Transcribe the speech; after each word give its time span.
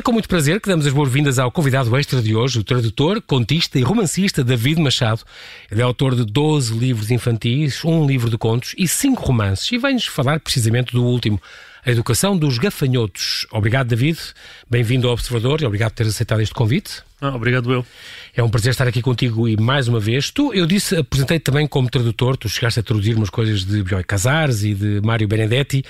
É 0.00 0.02
com 0.02 0.12
muito 0.12 0.30
prazer 0.30 0.62
que 0.62 0.68
damos 0.70 0.86
as 0.86 0.94
boas-vindas 0.94 1.38
ao 1.38 1.52
convidado 1.52 1.94
extra 1.94 2.22
de 2.22 2.34
hoje, 2.34 2.58
o 2.58 2.64
tradutor, 2.64 3.20
contista 3.20 3.78
e 3.78 3.82
romancista 3.82 4.42
David 4.42 4.80
Machado. 4.80 5.20
Ele 5.70 5.82
é 5.82 5.84
autor 5.84 6.16
de 6.16 6.24
12 6.24 6.72
livros 6.72 7.10
infantis, 7.10 7.84
um 7.84 8.06
livro 8.06 8.30
de 8.30 8.38
contos 8.38 8.74
e 8.78 8.88
cinco 8.88 9.22
romances 9.22 9.70
e 9.70 9.76
vem-nos 9.76 10.06
falar 10.06 10.40
precisamente 10.40 10.94
do 10.94 11.04
último, 11.04 11.38
A 11.84 11.90
Educação 11.90 12.36
dos 12.36 12.58
Gafanhotos. 12.58 13.46
Obrigado, 13.50 13.88
David. 13.88 14.18
Bem-vindo 14.68 15.06
ao 15.06 15.14
Observador 15.14 15.62
e 15.62 15.64
obrigado 15.64 15.92
por 15.92 15.96
teres 15.96 16.14
aceitado 16.14 16.42
este 16.42 16.54
convite. 16.54 17.02
Ah, 17.18 17.34
obrigado, 17.34 17.72
eu. 17.72 17.86
É 18.34 18.42
um 18.42 18.50
prazer 18.50 18.72
estar 18.72 18.86
aqui 18.86 19.00
contigo 19.00 19.48
e 19.48 19.56
mais 19.56 19.88
uma 19.88 19.98
vez. 19.98 20.30
Tu, 20.30 20.52
eu 20.52 20.66
disse, 20.66 20.96
apresentei-te 20.96 21.42
também 21.42 21.66
como 21.66 21.88
tradutor, 21.88 22.36
tu 22.36 22.50
chegaste 22.50 22.80
a 22.80 22.82
traduzir 22.82 23.16
umas 23.16 23.30
coisas 23.30 23.64
de 23.64 23.82
Bioy 23.82 24.04
Casares 24.04 24.62
e 24.62 24.74
de 24.74 25.00
Mário 25.00 25.26
Benedetti, 25.26 25.82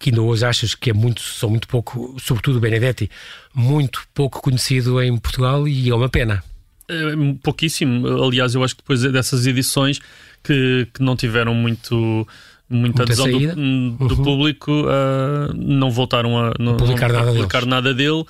que 0.00 0.10
ainda 0.10 0.22
hoje 0.22 0.44
achas 0.44 0.74
que 0.74 0.90
é 0.90 0.92
muito, 0.92 1.20
são 1.20 1.48
muito 1.48 1.68
pouco, 1.68 2.16
sobretudo 2.20 2.58
Benedetti, 2.58 3.08
muito 3.54 4.02
pouco 4.12 4.42
conhecido 4.42 5.00
em 5.00 5.16
Portugal 5.16 5.68
e 5.68 5.88
é 5.88 5.94
uma 5.94 6.08
pena. 6.08 6.42
É, 6.88 6.94
pouquíssimo. 7.40 8.24
Aliás, 8.24 8.54
eu 8.54 8.64
acho 8.64 8.74
que 8.74 8.82
depois 8.82 9.02
dessas 9.02 9.46
edições 9.46 10.00
que, 10.42 10.88
que 10.92 11.02
não 11.02 11.14
tiveram 11.16 11.54
muito 11.54 12.26
muita, 12.68 13.02
adesão 13.02 13.30
do, 13.30 13.38
do 14.08 14.14
uhum. 14.16 14.22
público, 14.22 14.72
uh, 14.72 15.54
não 15.54 15.90
voltaram 15.90 16.38
a, 16.38 16.52
não, 16.58 16.76
publicar, 16.76 17.08
não, 17.08 17.20
nada, 17.20 17.32
publicar 17.32 17.66
nada 17.66 17.94
dele 17.94 18.24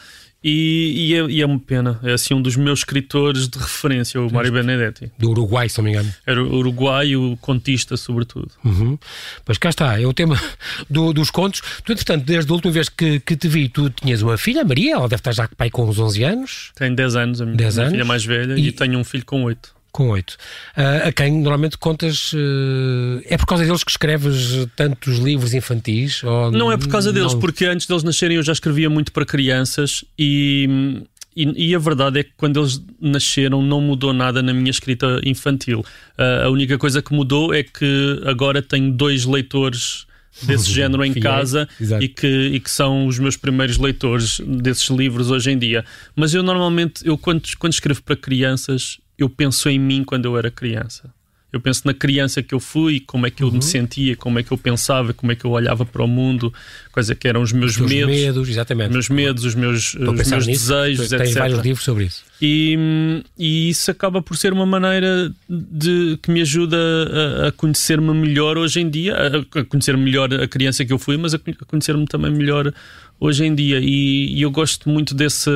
e, 0.48 1.08
e, 1.08 1.14
é, 1.14 1.24
e, 1.24 1.42
é, 1.42 1.46
uma 1.46 1.58
pena. 1.58 1.98
É 2.04 2.12
assim 2.12 2.32
um 2.32 2.40
dos 2.40 2.54
meus 2.54 2.80
escritores 2.80 3.48
de 3.48 3.58
referência, 3.58 4.20
o 4.20 4.32
Mário 4.32 4.52
Benedetti. 4.52 5.10
Do 5.18 5.30
Uruguai, 5.30 5.68
se 5.68 5.78
não 5.78 5.84
me 5.84 5.90
engano. 5.90 6.12
Era 6.24 6.40
o 6.40 6.56
Uruguai, 6.58 7.16
o 7.16 7.36
contista, 7.38 7.96
sobretudo. 7.96 8.50
Uhum. 8.64 8.96
Pois 9.44 9.58
cá 9.58 9.70
está, 9.70 10.00
é 10.00 10.06
o 10.06 10.12
tema 10.12 10.40
do, 10.88 11.12
dos 11.12 11.30
contos. 11.30 11.62
Tu, 11.84 11.92
entretanto, 11.92 12.24
desde 12.24 12.48
a 12.50 12.54
última 12.54 12.72
vez 12.72 12.88
que, 12.88 13.18
que 13.18 13.36
te 13.36 13.48
vi, 13.48 13.68
tu 13.68 13.90
tinhas 13.90 14.22
uma 14.22 14.38
filha, 14.38 14.64
Maria, 14.64 14.94
ela 14.94 15.08
deve 15.08 15.20
estar 15.20 15.32
já 15.32 15.48
pai 15.48 15.68
com 15.68 15.84
uns 15.84 15.98
11 15.98 16.22
anos. 16.22 16.70
Tem 16.76 16.94
10 16.94 17.16
anos, 17.16 17.40
a 17.40 17.44
minha, 17.44 17.56
10 17.56 17.78
anos. 17.78 17.92
filha 17.92 18.04
mais 18.04 18.24
velha, 18.24 18.54
e, 18.56 18.68
e 18.68 18.72
tenho 18.72 18.98
um 19.00 19.04
filho 19.04 19.24
com 19.24 19.42
8 19.42 19.74
com 19.96 20.10
oito. 20.10 20.32
Uh, 20.76 21.08
a 21.08 21.12
quem 21.12 21.32
normalmente 21.32 21.78
contas. 21.78 22.32
Uh, 22.34 23.22
é 23.24 23.38
por 23.38 23.46
causa 23.46 23.64
deles 23.64 23.82
que 23.82 23.90
escreves 23.90 24.68
tantos 24.76 25.16
livros 25.18 25.54
infantis? 25.54 26.22
não 26.52 26.70
é 26.70 26.76
por 26.76 26.88
causa 26.88 27.10
deles, 27.10 27.32
não... 27.32 27.40
porque 27.40 27.64
antes 27.64 27.86
deles 27.86 28.02
nascerem 28.02 28.36
eu 28.36 28.42
já 28.42 28.52
escrevia 28.52 28.90
muito 28.90 29.10
para 29.10 29.24
crianças 29.24 30.04
e. 30.18 31.02
E, 31.38 31.68
e, 31.68 31.74
a 31.74 31.78
verdade 31.78 32.20
é 32.20 32.22
que 32.22 32.30
quando 32.34 32.58
eles 32.58 32.82
nasceram 32.98 33.60
não 33.60 33.78
mudou 33.78 34.14
nada 34.14 34.42
na 34.42 34.54
minha 34.54 34.70
escrita 34.70 35.20
infantil. 35.22 35.80
Uh, 36.18 36.46
a 36.46 36.48
única 36.48 36.78
coisa 36.78 37.02
que 37.02 37.12
mudou 37.12 37.52
é 37.52 37.62
que 37.62 38.22
agora 38.24 38.62
tenho 38.62 38.90
dois 38.90 39.26
leitores 39.26 40.06
desse 40.44 40.70
género 40.72 41.04
em 41.04 41.12
casa 41.12 41.68
e 42.00 42.08
que, 42.08 42.26
e 42.26 42.58
que 42.58 42.70
são 42.70 43.06
os 43.06 43.18
meus 43.18 43.36
primeiros 43.36 43.76
leitores 43.76 44.40
desses 44.46 44.88
livros 44.88 45.30
hoje 45.30 45.50
em 45.50 45.58
dia. 45.58 45.84
Mas 46.14 46.32
eu 46.32 46.42
normalmente, 46.42 47.06
eu 47.06 47.18
quando, 47.18 47.42
quando 47.58 47.74
escrevo 47.74 48.02
para 48.02 48.16
crianças, 48.16 48.98
eu 49.18 49.28
penso 49.28 49.68
em 49.68 49.78
mim 49.78 50.04
quando 50.04 50.26
eu 50.26 50.36
era 50.36 50.50
criança. 50.50 51.14
Eu 51.52 51.60
penso 51.60 51.82
na 51.84 51.94
criança 51.94 52.42
que 52.42 52.54
eu 52.54 52.60
fui, 52.60 53.00
como 53.00 53.26
é 53.26 53.30
que 53.30 53.42
eu 53.42 53.48
uhum. 53.48 53.54
me 53.54 53.62
sentia, 53.62 54.16
como 54.16 54.38
é 54.38 54.42
que 54.42 54.52
eu 54.52 54.58
pensava, 54.58 55.14
como 55.14 55.32
é 55.32 55.34
que 55.34 55.44
eu 55.44 55.50
olhava 55.52 55.86
para 55.86 56.02
o 56.02 56.06
mundo, 56.06 56.52
coisa 56.92 57.14
que 57.14 57.26
eram 57.26 57.40
os 57.40 57.52
meus 57.52 57.78
os 57.78 57.88
medos, 57.88 58.14
medos, 58.14 58.48
exatamente. 58.48 58.92
meus 58.92 59.08
medos, 59.08 59.44
os 59.44 59.54
meus, 59.54 59.94
os 59.94 60.28
meus 60.28 60.46
desejos, 60.46 61.08
Tem 61.08 61.20
etc. 61.20 61.38
vários 61.38 61.60
livros 61.60 61.84
sobre 61.84 62.04
isso. 62.04 62.24
E, 62.42 63.22
e 63.38 63.70
isso 63.70 63.90
acaba 63.90 64.20
por 64.20 64.36
ser 64.36 64.52
uma 64.52 64.66
maneira 64.66 65.32
de 65.48 66.18
que 66.20 66.30
me 66.30 66.42
ajuda 66.42 66.76
a, 66.76 67.48
a 67.48 67.52
conhecer-me 67.52 68.12
melhor 68.12 68.58
hoje 68.58 68.80
em 68.80 68.90
dia, 68.90 69.14
a, 69.14 69.60
a 69.60 69.64
conhecer 69.64 69.96
melhor 69.96 70.34
a 70.34 70.46
criança 70.46 70.84
que 70.84 70.92
eu 70.92 70.98
fui, 70.98 71.16
mas 71.16 71.32
a, 71.32 71.38
a 71.38 71.64
conhecer-me 71.64 72.04
também 72.06 72.32
melhor 72.32 72.70
hoje 73.18 73.44
em 73.44 73.54
dia. 73.54 73.80
E, 73.80 74.38
e, 74.38 74.42
eu 74.42 74.50
gosto 74.50 74.88
muito 74.88 75.14
desse, 75.14 75.50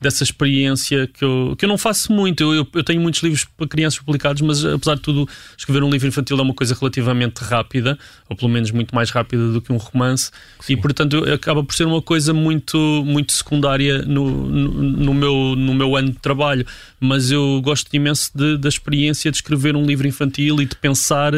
dessa 0.00 0.22
experiência 0.22 1.06
que 1.06 1.24
eu, 1.24 1.54
que 1.56 1.64
eu 1.64 1.68
não 1.68 1.78
faço 1.78 2.12
muito. 2.12 2.42
Eu, 2.42 2.54
eu, 2.54 2.68
eu, 2.74 2.84
tenho 2.84 3.00
muitos 3.00 3.22
livros 3.22 3.44
para 3.44 3.66
crianças 3.66 4.00
publicados, 4.00 4.42
mas 4.42 4.64
apesar 4.64 4.96
de 4.96 5.02
tudo, 5.02 5.28
escrever 5.56 5.82
um 5.82 5.90
livro 5.90 6.08
infantil 6.08 6.38
é 6.38 6.42
uma 6.42 6.54
coisa 6.54 6.76
relativamente 6.78 7.38
rápida, 7.42 7.98
ou 8.28 8.36
pelo 8.36 8.50
menos 8.50 8.70
muito 8.70 8.94
mais 8.94 9.10
rápida 9.10 9.52
do 9.52 9.60
que 9.60 9.72
um 9.72 9.76
romance, 9.76 10.30
Sim. 10.60 10.74
e 10.74 10.76
portanto 10.76 11.24
acaba 11.32 11.62
por 11.62 11.74
ser 11.74 11.86
uma 11.86 12.02
coisa 12.02 12.32
muito, 12.32 12.76
muito 13.06 13.32
secundária 13.32 14.02
no, 14.02 14.48
no, 14.48 14.82
no, 14.82 15.14
meu, 15.14 15.54
no 15.56 15.74
meu 15.74 15.96
ano 15.96 16.10
de 16.10 16.18
trabalho. 16.18 16.66
Mas 16.98 17.30
eu 17.30 17.60
gosto 17.62 17.94
imenso 17.94 18.30
de, 18.34 18.56
da 18.56 18.68
experiência 18.68 19.30
de 19.30 19.36
escrever 19.36 19.76
um 19.76 19.84
livro 19.84 20.06
infantil 20.06 20.60
e 20.60 20.66
de 20.66 20.74
pensar 20.76 21.32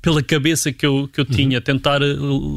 pela 0.00 0.22
cabeça 0.22 0.72
que 0.72 0.86
eu, 0.86 1.08
que 1.12 1.20
eu 1.20 1.24
tinha, 1.24 1.58
uhum. 1.58 1.62
tentar 1.62 2.00
eh, 2.00 2.16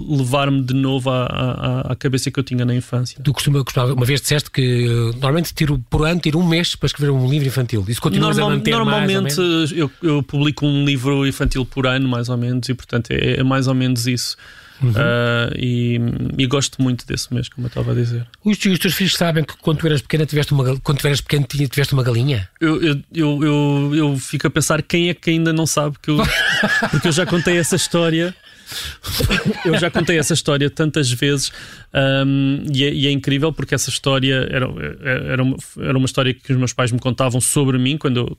levar-me 0.09 0.63
de 0.63 0.73
novo 0.73 1.09
à, 1.09 1.25
à, 1.25 1.91
à, 1.91 1.95
cabeça 1.95 2.31
que 2.31 2.39
eu 2.39 2.43
tinha 2.43 2.63
na 2.63 2.73
infância. 2.73 3.19
Tu 3.21 3.33
costuma, 3.33 3.63
uma 3.93 4.05
vez 4.05 4.21
disseste 4.21 4.49
que 4.49 4.87
uh, 4.87 5.11
normalmente 5.13 5.53
tiro 5.53 5.83
por 5.89 6.07
ano 6.07 6.21
tiro 6.21 6.39
um 6.39 6.47
mês 6.47 6.75
para 6.75 6.87
escrever 6.87 7.11
um 7.11 7.29
livro 7.29 7.47
infantil. 7.47 7.83
Isso 7.87 8.01
continua 8.01 8.29
Normal, 8.29 8.47
a 8.47 8.55
manter 8.55 8.71
Normalmente 8.71 9.35
eu, 9.75 9.91
eu 10.01 10.23
publico 10.23 10.65
um 10.65 10.85
livro 10.85 11.27
infantil 11.27 11.65
por 11.65 11.85
ano, 11.85 12.07
mais 12.07 12.29
ou 12.29 12.37
menos, 12.37 12.69
e 12.69 12.73
portanto 12.73 13.11
é, 13.11 13.39
é 13.39 13.43
mais 13.43 13.67
ou 13.67 13.75
menos 13.75 14.07
isso. 14.07 14.37
Uhum. 14.81 14.91
Uh, 14.91 15.55
e, 15.57 15.99
e, 16.37 16.45
gosto 16.47 16.81
muito 16.81 17.07
desse 17.07 17.33
mês, 17.33 17.47
como 17.47 17.65
eu 17.65 17.69
estava 17.69 17.91
a 17.91 17.95
dizer. 17.95 18.27
Os, 18.43 18.57
os 18.57 18.79
teus 18.79 18.93
filhos 18.93 19.15
sabem 19.15 19.43
que 19.43 19.55
quando 19.57 19.79
tu 19.79 19.87
eras 19.87 20.01
pequena 20.01 20.25
tiveste 20.25 20.53
uma, 20.53 20.77
quando 20.81 20.99
tu 20.99 21.07
eras 21.07 21.21
pequeno 21.21 21.45
tiveste 21.45 21.93
uma 21.93 22.03
galinha? 22.03 22.49
Eu, 22.59 22.81
eu, 22.83 23.01
eu, 23.13 23.43
eu, 23.43 23.95
eu 23.95 24.17
fico 24.17 24.47
a 24.47 24.49
pensar 24.49 24.81
quem 24.81 25.09
é 25.09 25.13
que 25.13 25.29
ainda 25.29 25.53
não 25.53 25.65
sabe 25.65 25.95
que 26.01 26.11
eu, 26.11 26.17
porque 26.91 27.07
eu 27.07 27.11
já 27.11 27.25
contei 27.25 27.57
essa 27.57 27.75
história 27.75 28.35
eu 29.63 29.77
já 29.77 29.91
contei 29.91 30.17
essa 30.17 30.33
história 30.33 30.69
tantas 30.69 31.11
vezes 31.11 31.51
um, 31.93 32.65
e, 32.73 32.83
é, 32.83 32.93
e, 32.93 33.07
é, 33.07 33.11
incrível 33.11 33.53
porque 33.53 33.75
essa 33.75 33.89
história 33.89 34.47
era, 34.49 34.67
era, 35.03 35.43
uma, 35.43 35.57
era 35.79 35.97
uma 35.97 36.05
história 36.05 36.33
que 36.33 36.51
os 36.51 36.57
meus 36.57 36.73
pais 36.73 36.91
me 36.91 36.99
contavam 36.99 37.39
sobre 37.39 37.77
mim 37.77 37.97
quando 37.97 38.17
eu, 38.17 38.37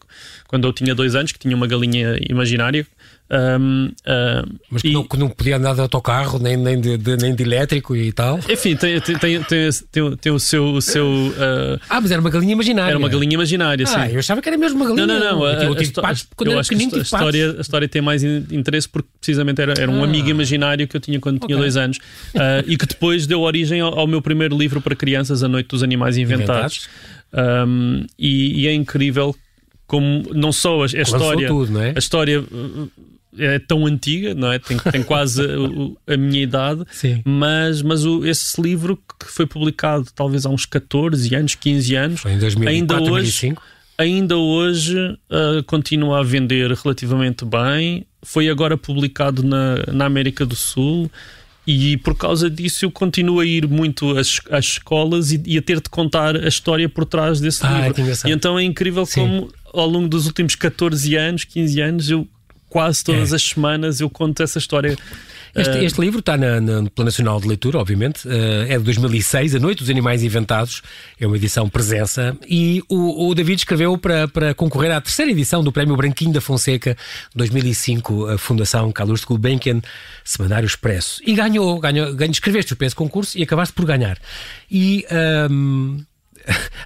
quando 0.49 0.67
eu 0.67 0.73
tinha 0.73 0.95
dois 0.95 1.15
anos, 1.15 1.33
que 1.33 1.39
tinha 1.39 1.55
uma 1.55 1.67
galinha 1.67 2.19
imaginária. 2.29 2.87
Um, 3.29 3.87
uh, 3.87 4.57
Mas 4.71 4.83
que, 4.83 4.89
e, 4.89 4.93
não, 4.93 5.03
que 5.03 5.17
não 5.17 5.29
podia 5.29 5.57
andar 5.57 5.75
de 5.75 5.81
autocarro, 5.81 6.39
nem, 6.39 6.57
nem, 6.57 6.81
de, 6.81 6.97
de, 6.97 7.17
nem 7.17 7.35
de 7.35 7.43
elétrico 7.43 7.97
e 7.97 8.13
tal. 8.13 8.39
Enfim, 8.49 8.77
tem, 8.77 9.01
tem, 9.01 9.19
tem, 9.19 9.43
tem, 9.43 10.17
tem 10.17 10.33
o 10.33 10.39
seu. 10.39 10.67
O 10.67 10.81
seu 10.81 11.07
uh, 11.07 11.81
ah, 11.89 12.01
mas 12.01 12.13
era 12.13 12.21
uma 12.21 12.31
galinha 12.31 12.53
imaginária. 12.53 12.91
Era 12.91 12.99
uma 12.99 13.09
galinha 13.09 13.35
imaginária, 13.35 13.85
ah, 13.85 14.07
sim. 14.07 14.13
Eu 14.13 14.21
achava 14.21 14.41
que 14.41 14.49
era 14.49 14.57
mesmo 14.57 14.77
uma 14.77 14.87
galinha. 14.87 15.07
Não, 15.07 15.19
não, 15.19 15.41
não. 15.41 15.47
Eu, 15.47 15.75
tive 15.75 15.93
patos, 15.93 16.27
quando 16.37 16.49
eu 16.49 16.53
era 16.53 16.61
acho 16.61 16.71
que 16.71 16.77
a, 16.77 16.99
história, 16.99 17.57
a 17.59 17.61
história 17.61 17.89
tem 17.89 18.01
mais 18.01 18.23
interesse 18.23 18.89
porque 18.89 19.09
precisamente 19.19 19.61
era, 19.61 19.75
era 19.77 19.91
um 19.91 20.03
ah. 20.03 20.07
amigo 20.07 20.29
imaginário 20.29 20.87
que 20.87 20.97
eu 20.97 21.01
tinha 21.01 21.19
quando 21.19 21.37
okay. 21.37 21.49
tinha 21.49 21.59
dois 21.59 21.77
anos 21.77 21.97
uh, 21.97 22.63
e 22.65 22.77
que 22.77 22.87
depois 22.87 23.27
deu 23.27 23.41
origem 23.41 23.81
ao, 23.81 23.99
ao, 23.99 24.07
meu 24.07 24.23
primeiro 24.23 24.57
livro 24.57 24.81
para 24.81 24.95
crianças, 24.95 25.43
A 25.43 25.49
Noite 25.49 25.67
dos 25.69 25.83
Animais 25.83 26.17
Inventados. 26.17 26.89
Inventados. 27.33 27.69
Um, 27.69 28.07
e, 28.17 28.63
e, 28.63 28.69
é 28.69 28.73
incrível 28.73 29.35
como 29.87 30.23
não 30.33 30.53
só 30.53 30.83
a, 30.83 30.85
a 30.85 30.87
história. 30.87 31.49
Tudo, 31.49 31.81
é? 31.81 31.93
A 31.95 31.99
história 31.99 32.43
é 33.39 33.59
tão 33.59 33.87
antiga, 33.87 34.35
não 34.35 34.53
é? 34.53 34.59
Tem, 34.59 34.77
tem 34.79 35.03
quase 35.03 35.43
a, 35.43 36.15
a, 36.15 36.17
minha 36.17 36.43
idade, 36.43 36.85
Sim. 36.91 37.23
mas, 37.25 37.83
mas 37.83 38.05
o, 38.05 38.25
esse 38.25 38.61
livro 38.61 38.97
que 39.19 39.31
foi 39.31 39.47
publicado 39.47 40.07
talvez 40.15 40.47
há 40.47 40.51
uns 40.51 40.67
14 40.67 41.35
anos, 41.35 41.55
15 41.55 41.95
anos, 41.95 42.21
foi 42.21 42.33
em 42.33 42.39
2004, 42.39 42.77
ainda 42.77 42.95
hoje, 43.13 43.13
2005. 43.13 43.63
ainda 43.99 44.37
hoje 44.37 44.99
uh, 44.99 45.63
continua 45.67 46.21
a 46.21 46.23
vender 46.23 46.73
relativamente 46.73 47.45
bem. 47.45 48.07
Foi 48.23 48.49
agora 48.49 48.77
publicado 48.77 49.43
na, 49.43 49.77
na 49.93 50.07
América 50.07 50.45
do 50.45 50.57
Sul. 50.57 51.11
E 51.67 51.97
por 51.97 52.15
causa 52.17 52.49
disso 52.49 52.85
eu 52.85 52.93
continuo 52.93 53.41
a 53.41 53.45
ir 53.45 53.67
muito 53.67 54.17
às, 54.17 54.41
às 54.51 54.65
escolas 54.65 55.33
e, 55.33 55.43
e, 55.45 55.59
a 55.59 55.63
ter 55.63 55.81
de 55.81 55.91
contar 55.91 56.37
a 56.37 56.47
história 56.47 56.89
por 56.89 57.05
trás 57.05 57.41
desse 57.41 57.67
ah, 57.67 57.89
livro. 57.89 58.05
E 58.25 58.31
então 58.31 58.57
é 58.57 58.63
incrível 58.63 59.05
Sim. 59.05 59.21
como 59.21 59.53
ao 59.75 59.89
longo 59.89 60.09
dos 60.09 60.27
últimos 60.27 60.55
14 60.55 61.17
anos, 61.17 61.45
15 61.45 61.81
anos, 61.81 62.11
eu 62.11 62.27
quase 62.69 63.05
todas 63.05 63.33
é. 63.33 63.37
as 63.37 63.43
semanas 63.43 64.01
eu 64.01 64.11
conto 64.11 64.43
essa 64.43 64.59
história. 64.59 64.97
Este, 65.55 65.71
ah, 65.71 65.83
este 65.83 66.01
livro 66.01 66.21
está 66.21 66.37
na, 66.37 66.61
na, 66.61 66.83
no 66.83 66.91
Plano 66.91 67.07
Nacional 67.07 67.41
de 67.41 67.49
Leitura, 67.49 67.79
obviamente, 67.79 68.29
uh, 68.29 68.63
é 68.69 68.77
de 68.77 68.85
2006, 68.85 69.55
A 69.55 69.59
Noite 69.59 69.79
dos 69.79 69.89
Animais 69.89 70.23
Inventados, 70.23 70.83
é 71.19 71.27
uma 71.27 71.37
edição 71.37 71.67
presença, 71.67 72.37
e 72.47 72.83
o, 72.91 73.29
o 73.29 73.35
David 73.35 73.61
escreveu 73.61 73.97
para, 73.97 74.29
para 74.29 74.55
concorrer 74.55 74.93
à 74.93 75.01
terceira 75.01 75.31
edição 75.31 75.65
do 75.65 75.73
Prémio 75.73 75.97
Branquinho 75.97 76.33
da 76.33 76.43
Fonseca 76.43 76.95
2005, 77.35 78.27
a 78.27 78.39
Fundação 78.39 78.93
Carlos 78.93 79.21
de 79.21 79.27
Gulbenkian, 79.27 79.81
Semanário 80.23 80.67
Expresso. 80.67 81.23
E 81.25 81.35
ganhou, 81.35 81.81
ganhou, 81.81 82.15
ganhou 82.15 82.33
escreveste 82.33 82.75
o 82.75 82.77
esse 82.85 82.95
concurso 82.95 83.39
e 83.39 83.43
acabaste 83.43 83.73
por 83.75 83.87
ganhar. 83.87 84.19
E... 84.71 85.07
Um, 85.51 86.05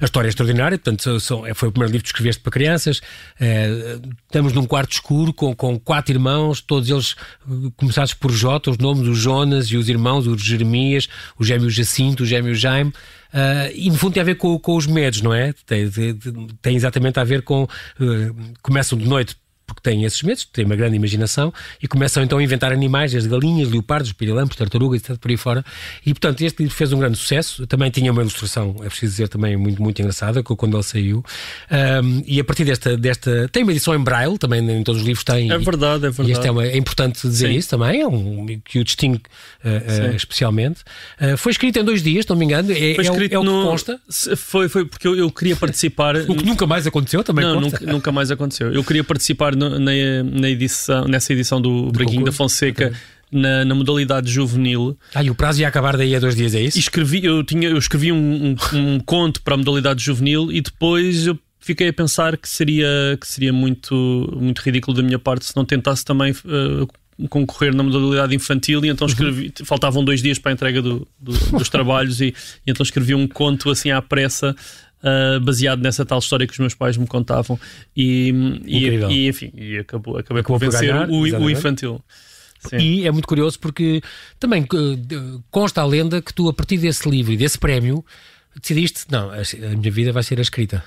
a 0.01 0.05
história 0.05 0.29
é 0.29 0.31
extraordinária, 0.31 0.79
portanto, 0.79 1.21
são, 1.21 1.45
foi 1.55 1.69
o 1.69 1.73
primeiro 1.73 1.93
livro 1.93 2.05
que 2.05 2.09
escreveste 2.09 2.43
para 2.43 2.51
crianças. 2.51 3.01
É, 3.39 3.99
estamos 4.27 4.53
num 4.53 4.65
quarto 4.65 4.93
escuro 4.93 5.33
com, 5.33 5.55
com 5.55 5.79
quatro 5.79 6.13
irmãos, 6.13 6.61
todos 6.61 6.89
eles 6.89 7.15
eh, 7.49 7.71
começados 7.77 8.15
por 8.15 8.33
J, 8.33 8.71
os 8.71 8.79
nomes, 8.79 9.07
o 9.07 9.15
Jonas 9.15 9.67
e 9.67 9.77
os 9.77 9.89
irmãos, 9.89 10.27
o 10.27 10.37
Jeremias, 10.37 11.09
o 11.39 11.45
gêmeo 11.45 11.69
Jacinto, 11.69 12.23
o 12.23 12.27
gêmeo 12.27 12.55
Jaime. 12.55 12.91
Uh, 13.33 13.71
e 13.75 13.89
no 13.91 13.97
fundo 13.97 14.15
tem 14.15 14.23
a 14.23 14.25
ver 14.25 14.35
com, 14.35 14.59
com 14.59 14.77
os 14.77 14.87
medos, 14.87 15.23
não 15.23 15.33
é? 15.33 15.53
Tem, 15.65 15.89
tem, 15.89 16.19
tem 16.61 16.75
exatamente 16.75 17.21
a 17.21 17.25
ver 17.25 17.43
com. 17.43 17.63
Uh, 17.63 18.35
começam 18.61 18.99
de 18.99 19.07
noite 19.07 19.37
porque 19.81 19.91
têm 19.91 20.05
esses 20.05 20.23
medos, 20.23 20.45
têm 20.45 20.65
uma 20.65 20.77
grande 20.77 20.97
imaginação 20.97 21.53
e 21.83 21.89
começam 21.89 22.23
então 22.23 22.39
a 22.39 22.43
inventar 22.43 22.73
animais, 22.73 23.15
as 23.15 23.27
galinhas, 23.27 23.71
leopardos, 23.71 24.13
pirilampos, 24.13 24.57
tartarugas, 24.57 25.01
etc. 25.01 25.17
por 25.17 25.31
aí 25.31 25.37
fora. 25.37 25.65
E 26.05 26.13
portanto, 26.13 26.43
este 26.43 26.63
livro 26.63 26.77
fez 26.77 26.93
um 26.93 26.99
grande 26.99 27.19
sucesso. 27.19 27.67
Também 27.67 27.91
tinha 27.91 28.13
uma 28.13 28.21
ilustração, 28.21 28.77
é 28.81 28.89
preciso 28.89 29.13
dizer, 29.13 29.29
também 29.29 29.57
muito, 29.57 29.83
muito 29.83 30.01
engraçada, 30.01 30.43
quando 30.43 30.77
ele 30.77 30.83
saiu. 30.83 31.25
Um, 31.71 32.23
e 32.27 32.39
a 32.41 32.45
partir 32.45 32.65
desta, 32.65 32.97
desta. 32.97 33.49
Tem 33.49 33.63
uma 33.63 33.73
edição 33.73 33.95
em 33.95 34.03
braille, 34.03 34.39
também 34.39 34.61
em 34.71 34.83
todos 34.83 35.01
os 35.01 35.07
livros 35.07 35.25
tem. 35.25 35.51
É 35.51 35.59
verdade, 35.59 36.07
é 36.07 36.11
verdade. 36.11 36.45
E 36.45 36.49
é, 36.49 36.51
uma, 36.51 36.65
é 36.65 36.77
importante 36.77 37.27
dizer 37.27 37.49
Sim. 37.49 37.57
isso 37.57 37.71
também, 37.71 38.01
é 38.01 38.07
um, 38.07 38.47
que 38.65 38.79
o 38.79 38.85
distingue 38.85 39.23
uh, 39.65 40.13
uh, 40.13 40.17
especialmente. 40.17 40.83
Uh, 41.21 41.37
foi 41.37 41.53
escrito 41.53 41.79
em 41.79 41.85
dois 41.85 42.03
dias, 42.03 42.27
não 42.27 42.37
me 42.37 42.45
engano. 42.45 42.73
É, 42.73 42.95
foi 42.95 43.05
escrito 43.05 43.33
é, 43.33 43.39
o, 43.39 43.45
é 43.45 43.49
o 43.49 43.63
que 43.63 43.69
consta. 43.69 44.01
Foi, 44.37 44.69
foi 44.69 44.85
porque 44.85 45.07
eu, 45.07 45.17
eu 45.17 45.31
queria 45.31 45.57
participar. 45.57 46.17
o 46.29 46.35
que 46.35 46.45
nunca 46.45 46.67
mais 46.67 46.87
aconteceu 46.87 47.23
também. 47.23 47.45
Não, 47.45 47.61
nunca, 47.61 47.87
nunca, 47.87 48.13
mais 48.13 48.31
aconteceu. 48.31 48.73
Eu 48.73 48.85
queria 48.85 49.05
participar 49.05 49.55
no, 49.55 49.70
na, 49.79 49.93
na 50.23 50.49
edição, 50.49 51.07
nessa 51.07 51.33
edição 51.33 51.61
do 51.61 51.91
Braguinho 51.91 52.25
da 52.25 52.33
Fonseca. 52.33 52.89
Okay. 52.89 52.99
Na, 53.33 53.65
na, 53.65 53.77
modalidade 53.77 54.29
juvenil. 54.29 54.99
Ah, 55.15 55.23
e 55.23 55.31
o 55.31 55.37
prazo 55.37 55.61
ia 55.61 55.69
acabar 55.69 55.97
daí 55.97 56.17
a 56.17 56.19
dois 56.19 56.35
dias, 56.35 56.53
é 56.53 56.63
isso? 56.63 56.77
E 56.77 56.81
escrevi, 56.81 57.25
eu, 57.25 57.45
tinha, 57.45 57.69
eu 57.69 57.79
escrevi 57.79 58.11
um, 58.11 58.17
um, 58.17 58.57
um 58.75 58.99
conto 58.99 59.41
para 59.43 59.55
a 59.55 59.57
modalidade 59.57 60.03
juvenil 60.03 60.51
e 60.51 60.61
depois 60.61 61.29
eu 61.29 61.39
fiquei 61.61 61.91
a 61.91 61.93
pensar 61.93 62.37
que 62.37 62.49
seria, 62.49 62.89
que 63.21 63.29
seria 63.29 63.53
muito, 63.53 64.37
muito 64.37 64.61
ridículo 64.63 64.97
da 64.97 65.03
minha 65.05 65.19
parte 65.19 65.45
se 65.45 65.55
não 65.55 65.65
tentasse 65.65 66.05
também 66.05 66.33
uh, 66.33 67.29
concorrer 67.29 67.75
na 67.75 67.83
modalidade 67.83 68.35
infantil 68.35 68.85
e 68.85 68.89
então 68.89 69.07
uhum. 69.07 69.13
escrevi, 69.13 69.53
uhum. 69.61 69.67
faltavam 69.67 70.05
dois 70.05 70.23
dias 70.23 70.39
para 70.39 70.53
a 70.53 70.55
entrega 70.55 70.81
do, 70.81 71.07
do, 71.19 71.33
dos 71.59 71.69
trabalhos 71.69 72.21
e, 72.21 72.27
e, 72.27 72.35
então 72.67 72.83
escrevi 72.83 73.15
um 73.15 73.29
conto 73.29 73.71
assim 73.71 73.91
à 73.91 74.01
pressa 74.01 74.57
uh, 75.03 75.41
baseado 75.41 75.81
nessa 75.81 76.05
tal 76.05 76.19
história 76.19 76.47
que 76.47 76.53
os 76.53 76.59
meus 76.59 76.75
pais 76.75 76.97
me 76.97 77.07
contavam 77.07 77.59
e, 77.97 78.33
e, 78.65 78.89
e 78.89 79.29
enfim, 79.29 79.53
e 79.55 79.79
acabou, 79.79 80.17
acabei 80.19 80.41
acabou 80.41 80.59
por 80.59 80.67
vencer 80.67 80.89
ganhar, 80.89 81.09
o, 81.09 81.21
o, 81.21 81.51
infantil. 81.51 82.01
Sim. 82.69 82.77
E 82.77 83.07
é 83.07 83.11
muito 83.11 83.27
curioso 83.27 83.59
porque 83.59 84.03
também 84.39 84.67
consta 85.51 85.81
a 85.81 85.87
lenda 85.87 86.21
que 86.21 86.33
tu, 86.33 86.49
a 86.49 86.53
partir 86.53 86.77
desse 86.77 87.09
livro 87.09 87.33
e 87.33 87.37
desse 87.37 87.59
prémio, 87.59 88.05
decidiste: 88.61 89.07
não, 89.11 89.31
a 89.31 89.77
minha 89.77 89.91
vida 89.91 90.13
vai 90.13 90.23
ser 90.23 90.39
a 90.39 90.43
escrita. 90.43 90.85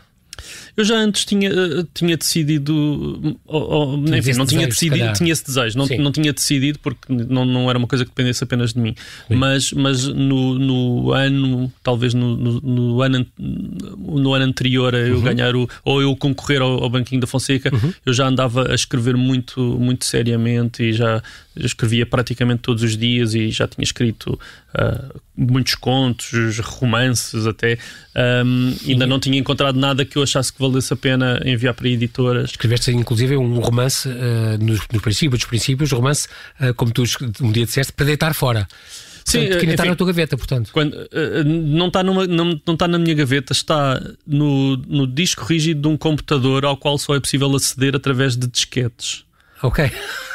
Eu 0.75 0.83
já 0.83 0.95
antes 0.95 1.25
tinha, 1.25 1.49
eh, 1.49 1.85
tinha 1.93 2.17
decidido, 2.17 3.37
ou, 3.45 3.61
ou, 3.61 4.15
enfim, 4.15 4.33
não 4.33 4.45
tinha 4.45 4.67
decidido, 4.67 5.13
tinha 5.13 5.31
esse 5.31 5.45
desejo, 5.45 5.77
não, 5.77 5.85
não 5.99 6.11
tinha 6.11 6.33
decidido 6.33 6.79
porque 6.79 7.11
não, 7.11 7.45
não 7.45 7.69
era 7.69 7.77
uma 7.77 7.87
coisa 7.87 8.03
que 8.03 8.11
dependesse 8.11 8.43
apenas 8.43 8.73
de 8.73 8.79
mim. 8.79 8.95
Mas, 9.29 9.71
mas 9.71 10.07
no, 10.07 10.57
no 10.57 11.11
ano, 11.11 11.71
talvez 11.83 12.13
no, 12.13 12.35
no, 12.35 12.61
no 12.61 13.01
ano, 13.01 13.25
no 13.37 14.33
ano 14.33 14.45
anterior 14.45 14.95
a 14.95 14.99
eu 14.99 15.17
uhum. 15.17 15.21
ganhar 15.21 15.55
o, 15.55 15.69
ou 15.83 16.01
eu 16.01 16.15
concorrer 16.15 16.61
ao, 16.61 16.83
ao 16.83 16.89
Banquinho 16.89 17.21
da 17.21 17.27
Fonseca, 17.27 17.73
uhum. 17.73 17.93
eu 18.05 18.13
já 18.13 18.27
andava 18.27 18.71
a 18.71 18.75
escrever 18.75 19.15
muito, 19.15 19.59
muito 19.61 20.05
seriamente 20.05 20.83
e 20.83 20.93
já 20.93 21.21
escrevia 21.55 22.05
praticamente 22.05 22.61
todos 22.61 22.83
os 22.83 22.97
dias 22.97 23.33
e 23.33 23.51
já 23.51 23.67
tinha 23.67 23.83
escrito 23.83 24.39
uh, 24.73 25.21
muitos 25.35 25.75
contos, 25.75 26.59
romances 26.59 27.47
até. 27.47 27.77
Um, 28.15 28.75
ainda 28.87 29.07
não 29.07 29.19
tinha 29.19 29.37
encontrado 29.37 29.79
nada 29.79 30.05
que 30.05 30.17
eu 30.17 30.23
achasse 30.23 30.53
que 30.53 30.59
valesse 30.59 30.93
a 30.93 30.95
pena 30.95 31.41
enviar 31.43 31.73
para 31.73 31.87
editoras. 31.89 32.51
Escreveste 32.51 32.91
inclusive 32.91 33.35
um 33.35 33.59
romance 33.59 34.07
uh, 34.07 34.63
nos, 34.63 34.81
nos, 34.91 35.01
princípios 35.01 35.39
dos 35.39 35.47
princípios, 35.47 35.91
romance, 35.91 36.27
uh, 36.59 36.73
como 36.75 36.91
tu 36.91 37.03
um 37.41 37.51
dia 37.51 37.65
disseste, 37.65 37.91
para 37.93 38.05
deitar 38.05 38.33
fora. 38.33 38.67
Sim, 39.25 39.39
portanto, 39.39 39.59
que 39.59 39.65
ainda 39.65 39.73
está 39.73 39.85
na 39.85 39.95
tua 39.95 40.07
gaveta, 40.07 40.37
portanto. 40.37 40.69
Quando, 40.71 40.93
uh, 40.93 41.43
não, 41.45 41.87
está 41.87 42.03
numa, 42.03 42.27
não, 42.27 42.59
não 42.65 42.73
está 42.73 42.87
na 42.87 42.99
minha 42.99 43.15
gaveta, 43.15 43.53
está 43.53 43.99
no, 44.27 44.77
no 44.77 45.07
disco 45.07 45.43
rígido 45.45 45.81
de 45.81 45.87
um 45.87 45.97
computador 45.97 46.65
ao 46.65 46.77
qual 46.77 46.97
só 46.97 47.15
é 47.15 47.19
possível 47.19 47.53
aceder 47.55 47.95
através 47.95 48.35
de 48.35 48.47
disquetes. 48.47 49.25
Ok. 49.63 49.91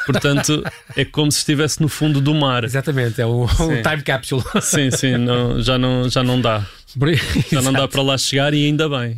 Portanto, 0.07 0.63
é 0.97 1.05
como 1.05 1.31
se 1.31 1.37
estivesse 1.37 1.79
no 1.81 1.87
fundo 1.87 2.19
do 2.19 2.33
mar. 2.33 2.63
Exatamente, 2.63 3.21
é 3.21 3.25
um, 3.27 3.43
um 3.43 3.81
time 3.81 4.01
capsule. 4.03 4.43
Sim, 4.59 4.89
sim, 4.89 5.17
não, 5.17 5.61
já, 5.61 5.77
não, 5.77 6.09
já 6.09 6.23
não 6.23 6.41
dá. 6.41 6.65
Já 7.51 7.61
não 7.61 7.73
dá 7.73 7.87
para 7.87 8.01
lá 8.01 8.17
chegar 8.17 8.53
e 8.53 8.65
ainda 8.65 8.89
bem. 8.89 9.15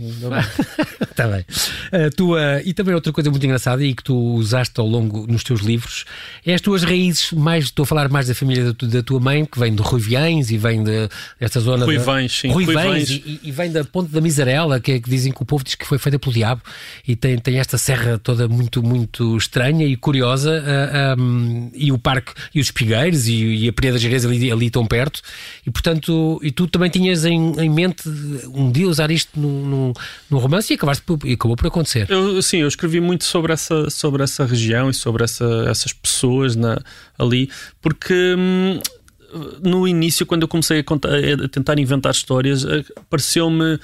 Está 1.01 1.27
bem. 1.27 1.45
Uh, 1.91 2.09
tua, 2.15 2.61
e 2.63 2.73
também 2.73 2.95
outra 2.95 3.11
coisa 3.11 3.29
muito 3.29 3.45
engraçada 3.45 3.83
e 3.83 3.93
que 3.93 4.01
tu 4.01 4.15
usaste 4.15 4.79
ao 4.79 4.87
longo 4.87 5.27
nos 5.27 5.43
teus 5.43 5.59
livros 5.59 6.05
é 6.45 6.53
as 6.53 6.61
tuas 6.61 6.83
raízes, 6.83 7.33
mais 7.33 7.65
estou 7.65 7.83
a 7.83 7.85
falar 7.85 8.07
mais 8.07 8.27
da 8.27 8.33
família 8.33 8.71
da, 8.71 8.87
da 8.87 9.03
tua 9.03 9.19
mãe, 9.19 9.43
que 9.43 9.59
vem 9.59 9.75
de 9.75 9.81
Ruiviães 9.81 10.51
e 10.51 10.57
vem 10.57 10.81
de, 10.81 11.09
desta 11.37 11.59
zona. 11.59 11.83
Ruivães, 11.83 12.31
sim. 12.31 12.47
Ruivães, 12.49 13.09
e, 13.09 13.41
e, 13.43 13.51
vem 13.51 13.69
da 13.69 13.83
Ponte 13.83 14.09
da 14.09 14.21
Miserela, 14.21 14.79
que, 14.79 14.93
é, 14.93 14.99
que, 15.01 15.09
dizem 15.09 15.33
que 15.33 15.41
o 15.41 15.45
povo 15.45 15.65
diz 15.65 15.75
que 15.75 15.85
foi 15.85 15.97
feita 15.97 16.17
pelo 16.17 16.33
diabo 16.33 16.61
e 17.05 17.13
tem, 17.13 17.37
tem 17.37 17.59
esta 17.59 17.77
serra 17.77 18.17
toda 18.17 18.47
muito, 18.47 18.81
muito 18.81 19.35
estranha 19.35 19.85
e 19.85 19.97
curiosa 19.97 20.61
uh, 20.61 20.65
ah, 20.93 21.15
um, 21.19 21.71
e 21.73 21.91
o 21.91 21.97
parque 21.97 22.31
e 22.55 22.61
os 22.61 22.67
espigueiros 22.67 23.27
e, 23.27 23.65
e 23.65 23.67
a 23.67 23.73
Pereira 23.73 23.97
da 23.97 24.01
Jerez 24.01 24.25
ali, 24.25 24.49
ali 24.49 24.69
tão 24.69 24.85
perto 24.85 25.21
e 25.67 25.71
portanto, 25.71 26.39
e 26.41 26.51
tu 26.51 26.67
também 26.67 26.89
tinhas 26.89 27.25
em 27.25 27.60
em 27.61 27.69
mente 27.69 28.03
um 28.53 28.71
dia 28.71 28.87
usar 28.87 29.11
isto 29.11 29.39
num, 29.39 29.93
num, 30.29 30.37
romance 30.37 30.71
e, 30.71 30.75
acabaste 30.75 31.03
por, 31.03 31.19
e 31.25 31.33
acabou 31.33 31.55
por 31.55 31.67
acontecer. 31.67 32.09
Eu, 32.09 32.41
sim, 32.41 32.57
eu 32.57 32.67
escrevi 32.67 32.99
muito 32.99 33.23
sobre 33.23 33.53
essa, 33.53 33.89
sobre 33.89 34.23
essa 34.23 34.45
região 34.45 34.89
e 34.89 34.93
sobre 34.93 35.23
essa, 35.23 35.45
essas 35.67 35.93
pessoas 35.93 36.55
na, 36.55 36.79
ali, 37.17 37.49
porque. 37.81 38.35
Hum, 38.37 38.79
no 39.63 39.87
início, 39.87 40.25
quando 40.25 40.41
eu 40.41 40.47
comecei 40.47 40.79
a, 40.79 40.83
contar, 40.83 41.09
a 41.09 41.47
tentar 41.47 41.79
inventar 41.79 42.11
histórias, 42.11 42.65
eh, 42.65 42.83
pareceu-me 43.09 43.79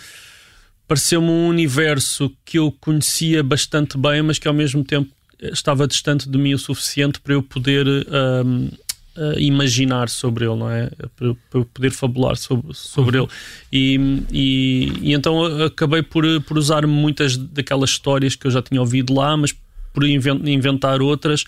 pareceu-me 0.87 1.29
um 1.29 1.47
universo 1.47 2.31
que 2.45 2.57
eu 2.57 2.69
conhecia 2.81 3.43
bastante 3.43 3.97
bem, 3.97 4.21
mas 4.21 4.39
que 4.39 4.47
ao 4.47 4.53
mesmo 4.53 4.83
tempo 4.83 5.09
estava 5.39 5.87
distante 5.87 6.29
de 6.29 6.37
mim 6.37 6.53
o 6.53 6.57
suficiente 6.57 7.19
para 7.19 7.33
eu 7.33 7.43
poder 7.43 7.85
um, 7.87 8.69
uh, 9.17 9.39
imaginar 9.39 10.09
sobre 10.09 10.45
ele, 10.45 10.55
não 10.55 10.69
é? 10.69 10.89
Para, 11.15 11.35
para 11.49 11.65
poder 11.65 11.91
fabular 11.91 12.37
sobre, 12.37 12.73
sobre 12.73 13.17
uhum. 13.17 13.23
ele. 13.23 13.31
E, 13.71 14.23
e, 14.31 15.09
e, 15.09 15.13
então 15.13 15.43
acabei 15.65 16.01
por, 16.01 16.23
por 16.43 16.57
usar 16.57 16.85
muitas 16.87 17.35
daquelas 17.35 17.89
histórias 17.89 18.35
que 18.35 18.47
eu 18.47 18.51
já 18.51 18.61
tinha 18.61 18.79
ouvido 18.79 19.13
lá, 19.13 19.35
mas 19.35 19.53
por 19.93 20.05
inventar 20.05 21.01
outras, 21.01 21.43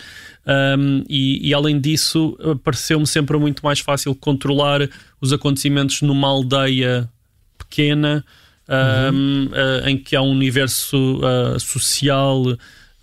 um, 0.76 1.04
e, 1.08 1.50
e, 1.50 1.54
além 1.54 1.80
disso, 1.80 2.36
pareceu-me 2.64 3.06
sempre 3.06 3.38
muito 3.38 3.64
mais 3.64 3.80
fácil 3.80 4.16
controlar 4.16 4.90
os 5.22 5.32
acontecimentos 5.32 6.02
numa 6.02 6.28
aldeia 6.28 7.08
pequena. 7.60 8.26
Uhum. 8.68 9.16
Um, 9.16 9.46
uh, 9.48 9.90
em 9.90 9.98
que 9.98 10.16
há 10.16 10.22
um 10.22 10.30
universo 10.30 10.96
uh, 11.18 11.60
social 11.60 12.44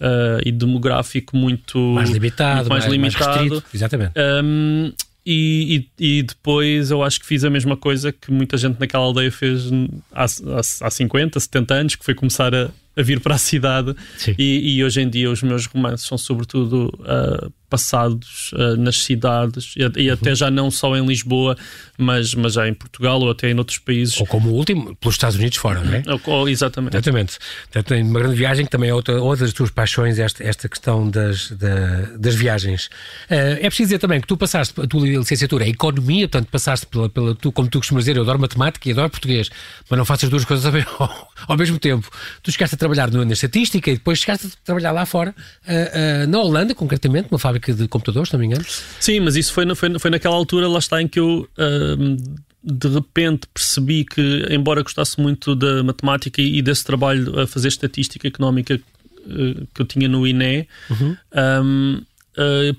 uh, 0.00 0.40
e 0.44 0.52
demográfico 0.52 1.36
muito 1.36 1.78
mais 1.78 2.10
limitado, 2.10 2.56
muito 2.56 2.68
mais, 2.70 2.84
mais, 2.84 2.92
limitado. 2.92 3.50
Mais 3.50 3.74
exatamente. 3.74 4.12
Um, 4.16 4.92
e, 5.24 5.88
e, 5.98 6.18
e, 6.18 6.22
depois 6.22 6.90
eu 6.92 7.02
acho 7.02 7.18
que 7.18 7.26
fiz 7.26 7.42
a 7.42 7.50
mesma 7.50 7.76
coisa 7.76 8.12
que 8.12 8.30
muita 8.30 8.56
gente 8.56 8.78
naquela 8.78 9.04
aldeia 9.04 9.32
fez 9.32 9.68
há, 10.12 10.24
há, 10.24 10.86
há 10.86 10.90
50, 10.90 11.40
70 11.40 11.74
anos, 11.74 11.96
que 11.96 12.04
foi 12.04 12.14
começar 12.14 12.54
a, 12.54 12.70
a 12.96 13.02
vir 13.02 13.20
para 13.20 13.34
a 13.34 13.38
cidade. 13.38 13.94
E, 14.38 14.76
e, 14.76 14.84
hoje 14.84 15.02
em 15.02 15.08
dia 15.08 15.30
os 15.30 15.42
meus 15.42 15.66
romances 15.66 16.06
são 16.06 16.16
sobretudo 16.16 16.92
uh, 17.00 17.52
passados 17.68 18.52
uh, 18.52 18.76
nas 18.76 19.02
cidades 19.02 19.74
e, 19.76 19.82
e 20.00 20.08
uhum. 20.08 20.14
até 20.14 20.34
já 20.34 20.50
não 20.50 20.70
só 20.70 20.96
em 20.96 21.04
Lisboa, 21.04 21.56
mas, 21.98 22.34
mas 22.34 22.54
já 22.54 22.68
em 22.68 22.74
Portugal 22.74 23.20
ou 23.20 23.30
até 23.30 23.50
em 23.50 23.58
outros 23.58 23.78
países. 23.78 24.18
Ou 24.20 24.26
como 24.26 24.50
o 24.50 24.54
último, 24.54 24.94
pelos 24.96 25.14
Estados 25.14 25.36
Unidos 25.36 25.58
fora, 25.58 25.82
não 25.82 25.92
é? 25.92 26.02
Ou, 26.26 26.48
exatamente. 26.48 26.96
Exatamente. 26.96 27.38
Portanto, 27.72 28.00
uma 28.00 28.20
grande 28.20 28.36
viagem, 28.36 28.64
que 28.64 28.70
também 28.70 28.90
é 28.90 28.94
outra, 28.94 29.20
outra 29.20 29.44
das 29.44 29.52
tuas 29.52 29.70
paixões, 29.70 30.18
esta, 30.18 30.44
esta 30.44 30.68
questão 30.68 31.10
das, 31.10 31.50
da, 31.50 32.16
das 32.18 32.34
viagens. 32.34 32.86
Uh, 33.28 33.58
é 33.60 33.68
preciso 33.68 33.88
dizer 33.88 33.98
também 33.98 34.20
que 34.20 34.26
tu 34.26 34.36
passaste 34.36 34.80
a 34.80 34.86
tua 34.86 35.06
licenciatura 35.06 35.66
em 35.66 35.70
Economia, 35.70 36.28
portanto, 36.28 36.48
passaste 36.50 36.86
pela, 36.86 37.08
pela 37.08 37.34
tu, 37.34 37.50
como 37.50 37.68
tu 37.68 37.78
costumas 37.78 38.04
dizer, 38.04 38.16
eu 38.16 38.22
adoro 38.22 38.38
matemática 38.38 38.88
e 38.88 38.92
adoro 38.92 39.10
português, 39.10 39.50
mas 39.90 39.98
não 39.98 40.04
faço 40.04 40.26
as 40.26 40.30
duas 40.30 40.44
coisas 40.44 40.64
ao, 40.66 41.28
ao 41.48 41.56
mesmo 41.56 41.78
tempo. 41.78 42.08
Tu 42.42 42.52
chegaste 42.52 42.76
a 42.76 42.78
trabalhar 42.86 43.10
na 43.10 43.32
estatística 43.32 43.90
e 43.90 43.94
depois 43.94 44.18
chegaste 44.18 44.46
a 44.46 44.50
trabalhar 44.64 44.92
lá 44.92 45.04
fora, 45.04 45.34
uh, 45.66 46.24
uh, 46.24 46.26
na 46.28 46.40
Holanda, 46.40 46.74
concretamente, 46.74 47.28
numa 47.30 47.38
fábrica 47.38 47.72
de 47.72 47.88
computadores, 47.88 48.28
se 48.28 48.34
não 48.34 48.40
me 48.40 48.46
engano. 48.46 48.64
Sim, 49.00 49.20
mas 49.20 49.36
isso 49.36 49.52
foi, 49.52 49.74
foi, 49.74 49.98
foi 49.98 50.10
naquela 50.10 50.36
altura, 50.36 50.68
lá 50.68 50.78
está, 50.78 51.00
em 51.00 51.08
que 51.08 51.20
eu. 51.20 51.48
Uh, 51.58 52.46
de 52.68 52.88
repente 52.88 53.46
percebi 53.54 54.04
que, 54.04 54.44
embora 54.50 54.82
gostasse 54.82 55.20
muito 55.20 55.54
da 55.54 55.84
matemática 55.84 56.42
e 56.42 56.60
desse 56.60 56.84
trabalho 56.84 57.38
a 57.38 57.46
fazer 57.46 57.68
estatística 57.68 58.26
económica 58.26 58.76
que 58.76 59.82
eu 59.82 59.86
tinha 59.86 60.08
no 60.08 60.26
INE, 60.26 60.66
uhum. 60.90 61.16
um, 61.62 62.02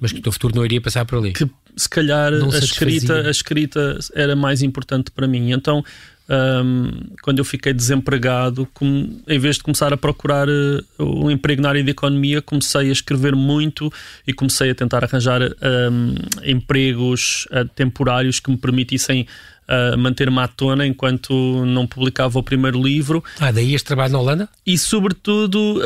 mas 0.02 0.12
que 0.12 0.20
o 0.20 0.22
teu 0.22 0.32
futuro 0.34 0.54
não 0.58 0.66
iria 0.66 0.82
passar 0.82 1.06
por 1.06 1.20
ali. 1.20 1.32
Que 1.32 1.50
se 1.78 1.88
calhar 1.88 2.34
a 2.34 2.58
escrita, 2.58 3.28
a 3.28 3.32
escrita 3.32 3.98
era 4.14 4.36
mais 4.36 4.62
importante 4.62 5.10
para 5.10 5.26
mim. 5.26 5.54
Então 5.54 5.82
um, 6.30 6.92
quando 7.22 7.40
eu 7.40 7.46
fiquei 7.46 7.74
desempregado, 7.74 8.68
com, 8.74 9.20
em 9.28 9.40
vez 9.40 9.56
de 9.56 9.64
começar 9.64 9.94
a 9.94 9.98
procurar 9.98 10.48
uh, 10.50 10.84
um 11.00 11.32
emprego 11.32 11.62
na 11.62 11.70
área 11.70 11.84
de 11.84 11.92
economia, 11.92 12.42
comecei 12.42 12.90
a 12.90 12.92
escrever 12.92 13.36
muito 13.36 13.92
e 14.26 14.34
comecei 14.34 14.70
a 14.72 14.76
tentar 14.76 15.04
arranjar 15.04 15.42
um, 15.42 16.16
empregos 16.44 17.48
uh, 17.52 17.66
temporários 17.74 18.40
que 18.40 18.52
me 18.52 18.58
permitissem 18.58 19.26
uh, 19.68 19.98
manter-me 19.98 20.40
à 20.40 20.48
tona 20.48 20.86
enquanto 20.86 21.66
não 21.66 21.88
publicava 21.88 22.38
o 22.38 22.44
primeiro 22.44 22.82
livro. 22.82 23.24
Ah, 23.40 23.52
daí 23.52 23.74
este 23.74 23.86
trabalho 23.86 24.12
na 24.12 24.20
Holanda? 24.20 24.50
E, 24.66 24.78
sobretudo, 24.78 25.82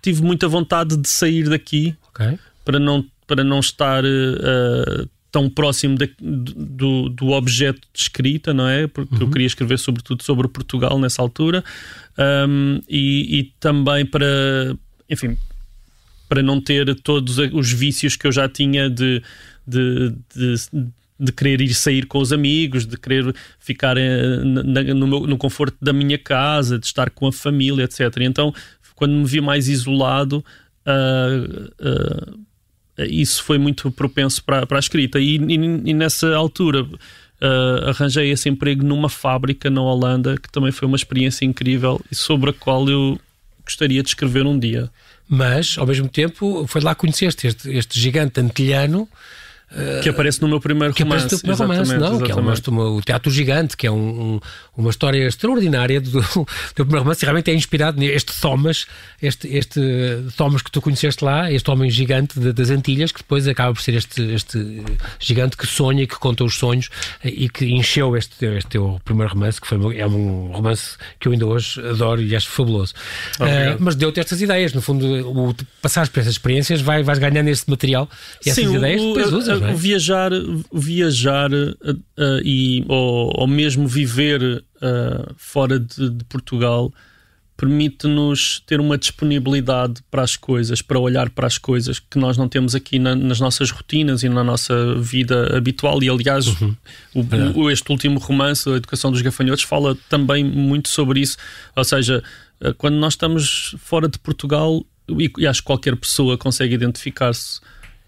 tive 0.00 0.22
muita 0.22 0.46
vontade 0.46 0.96
de 0.96 1.08
sair 1.08 1.48
daqui 1.48 1.96
okay. 2.10 2.38
para, 2.64 2.78
não, 2.78 3.04
para 3.26 3.42
não 3.42 3.58
estar 3.58 4.04
uh, 4.04 5.08
tão 5.30 5.48
próximo 5.48 5.96
de, 5.96 6.10
do, 6.20 7.08
do 7.08 7.28
objeto 7.30 7.80
de 7.92 8.00
escrita, 8.00 8.52
não 8.52 8.68
é? 8.68 8.86
Porque 8.86 9.14
uhum. 9.14 9.22
eu 9.22 9.30
queria 9.30 9.46
escrever 9.46 9.78
sobretudo 9.78 10.22
sobre 10.22 10.48
Portugal 10.48 10.98
nessa 10.98 11.22
altura 11.22 11.64
um, 12.48 12.80
e, 12.88 13.38
e, 13.38 13.44
também 13.60 14.04
para, 14.04 14.76
enfim, 15.08 15.36
para 16.28 16.42
não 16.42 16.60
ter 16.60 16.94
todos 17.00 17.38
os 17.38 17.72
vícios 17.72 18.16
que 18.16 18.26
eu 18.26 18.32
já 18.32 18.48
tinha 18.48 18.90
de, 18.90 19.22
de, 19.66 20.14
de, 20.34 20.54
de 21.18 21.32
querer 21.32 21.60
ir 21.60 21.74
sair 21.74 22.06
com 22.06 22.18
os 22.18 22.32
amigos, 22.32 22.86
de 22.86 22.96
querer 22.96 23.34
ficar 23.58 23.96
eh, 23.96 24.38
no, 24.44 25.06
meu, 25.06 25.26
no 25.26 25.36
conforto 25.36 25.76
da 25.80 25.92
minha 25.92 26.18
casa, 26.18 26.78
de 26.78 26.86
estar 26.86 27.10
com 27.10 27.26
a 27.26 27.32
família, 27.32 27.84
etc. 27.84 28.00
Então, 28.20 28.54
quando 28.94 29.12
me 29.12 29.24
vi 29.24 29.40
mais 29.40 29.68
isolado, 29.68 30.44
uh, 30.86 31.64
uh, 31.80 32.40
isso 33.06 33.42
foi 33.42 33.58
muito 33.58 33.90
propenso 33.90 34.42
para, 34.44 34.66
para 34.66 34.78
a 34.78 34.80
escrita. 34.80 35.18
E, 35.18 35.36
e, 35.36 35.54
e 35.90 35.94
nessa 35.94 36.34
altura 36.34 36.82
uh, 36.82 37.88
arranjei 37.88 38.30
esse 38.30 38.48
emprego 38.48 38.84
numa 38.84 39.08
fábrica 39.08 39.70
na 39.70 39.82
Holanda, 39.82 40.36
que 40.36 40.50
também 40.50 40.72
foi 40.72 40.86
uma 40.86 40.96
experiência 40.96 41.44
incrível 41.44 42.00
e 42.10 42.14
sobre 42.14 42.50
a 42.50 42.52
qual 42.52 42.88
eu 42.88 43.18
gostaria 43.64 44.02
de 44.02 44.08
escrever 44.08 44.46
um 44.46 44.58
dia. 44.58 44.90
Mas, 45.28 45.76
ao 45.78 45.86
mesmo 45.86 46.08
tempo, 46.08 46.66
foi 46.66 46.80
lá 46.80 46.94
que 46.94 47.02
conheceste 47.02 47.46
este, 47.46 47.70
este 47.70 48.00
gigante 48.00 48.40
antilhano 48.40 49.08
que 50.02 50.08
aparece 50.08 50.42
no 50.42 50.48
meu 50.48 50.60
primeiro 50.60 50.92
que 50.92 51.02
romance. 51.02 51.26
Aparece 51.26 51.46
no 51.46 51.56
primeiro 51.56 51.72
romance, 51.72 51.90
não, 51.92 51.96
exatamente. 51.96 52.62
que 52.62 52.70
é 52.70 52.72
uma, 52.72 52.84
o 52.90 53.02
Teatro 53.02 53.30
Gigante, 53.30 53.76
que 53.76 53.86
é 53.86 53.90
um, 53.90 54.34
um, 54.34 54.40
uma 54.76 54.90
história 54.90 55.26
extraordinária 55.26 56.00
do, 56.00 56.20
do 56.74 56.74
primeiro 56.74 57.00
romance, 57.00 57.22
e 57.22 57.24
realmente 57.24 57.50
é 57.50 57.54
inspirado 57.54 57.98
neste 57.98 58.32
Thomas, 58.40 58.86
este, 59.22 59.48
este 59.48 59.80
Thomas 60.36 60.62
que 60.62 60.70
tu 60.70 60.80
conheceste 60.80 61.24
lá, 61.24 61.50
este 61.52 61.70
homem 61.70 61.88
gigante 61.88 62.38
de, 62.38 62.52
das 62.52 62.70
Antilhas, 62.70 63.12
que 63.12 63.18
depois 63.18 63.46
acaba 63.46 63.72
por 63.72 63.80
ser 63.80 63.94
este, 63.94 64.22
este 64.32 64.82
gigante 65.20 65.56
que 65.56 65.66
sonha 65.66 66.02
e 66.02 66.06
que 66.06 66.16
conta 66.16 66.42
os 66.42 66.56
sonhos 66.56 66.88
e 67.24 67.48
que 67.48 67.66
encheu 67.66 68.16
este, 68.16 68.44
este 68.46 68.70
teu 68.70 69.00
primeiro 69.04 69.32
romance, 69.32 69.60
que 69.60 69.68
foi, 69.68 69.98
é 69.98 70.06
um 70.06 70.50
romance 70.52 70.96
que 71.20 71.28
eu 71.28 71.32
ainda 71.32 71.46
hoje 71.46 71.80
adoro 71.88 72.20
e 72.20 72.34
acho 72.34 72.48
fabuloso. 72.48 72.92
Uh, 73.38 73.76
mas 73.78 73.94
deu-te 73.94 74.18
estas 74.18 74.40
ideias, 74.42 74.72
no 74.72 74.82
fundo, 74.82 75.06
o, 75.28 75.54
passares 75.80 76.08
por 76.08 76.20
essas 76.20 76.32
experiências, 76.32 76.80
vai, 76.80 77.04
vais 77.04 77.20
ganhando 77.20 77.48
este 77.48 77.70
material 77.70 78.08
e 78.44 78.50
essas 78.50 78.64
Sim, 78.64 78.76
ideias, 78.76 79.00
o, 79.00 79.14
depois 79.14 79.32
usas 79.32 79.59
é? 79.68 79.74
viajar, 79.74 80.30
viajar 80.72 81.52
uh, 81.52 81.74
uh, 81.90 82.40
e, 82.44 82.84
ou, 82.88 83.32
ou, 83.36 83.46
mesmo 83.46 83.86
viver 83.86 84.42
uh, 84.42 85.34
fora 85.36 85.78
de, 85.78 86.10
de 86.10 86.24
Portugal 86.24 86.92
permite-nos 87.56 88.62
ter 88.66 88.80
uma 88.80 88.96
disponibilidade 88.96 90.02
para 90.10 90.22
as 90.22 90.34
coisas, 90.34 90.80
para 90.80 90.98
olhar 90.98 91.28
para 91.28 91.46
as 91.46 91.58
coisas 91.58 91.98
que 91.98 92.18
nós 92.18 92.38
não 92.38 92.48
temos 92.48 92.74
aqui 92.74 92.98
na, 92.98 93.14
nas 93.14 93.38
nossas 93.38 93.70
rotinas 93.70 94.22
e 94.22 94.30
na 94.30 94.42
nossa 94.42 94.94
vida 94.94 95.54
habitual. 95.54 96.02
E, 96.02 96.08
aliás, 96.08 96.46
uhum. 96.46 96.74
o, 97.14 97.60
o, 97.60 97.70
este 97.70 97.92
último 97.92 98.18
romance, 98.18 98.66
A 98.66 98.76
Educação 98.76 99.12
dos 99.12 99.20
Gafanhotos, 99.20 99.64
fala 99.64 99.94
também 100.08 100.42
muito 100.42 100.88
sobre 100.88 101.20
isso. 101.20 101.36
Ou 101.76 101.84
seja, 101.84 102.24
quando 102.78 102.94
nós 102.94 103.12
estamos 103.12 103.74
fora 103.78 104.08
de 104.08 104.18
Portugal, 104.18 104.82
e, 105.18 105.30
e 105.36 105.46
acho 105.46 105.60
que 105.60 105.66
qualquer 105.66 105.96
pessoa 105.96 106.38
consegue 106.38 106.74
identificar-se 106.74 107.60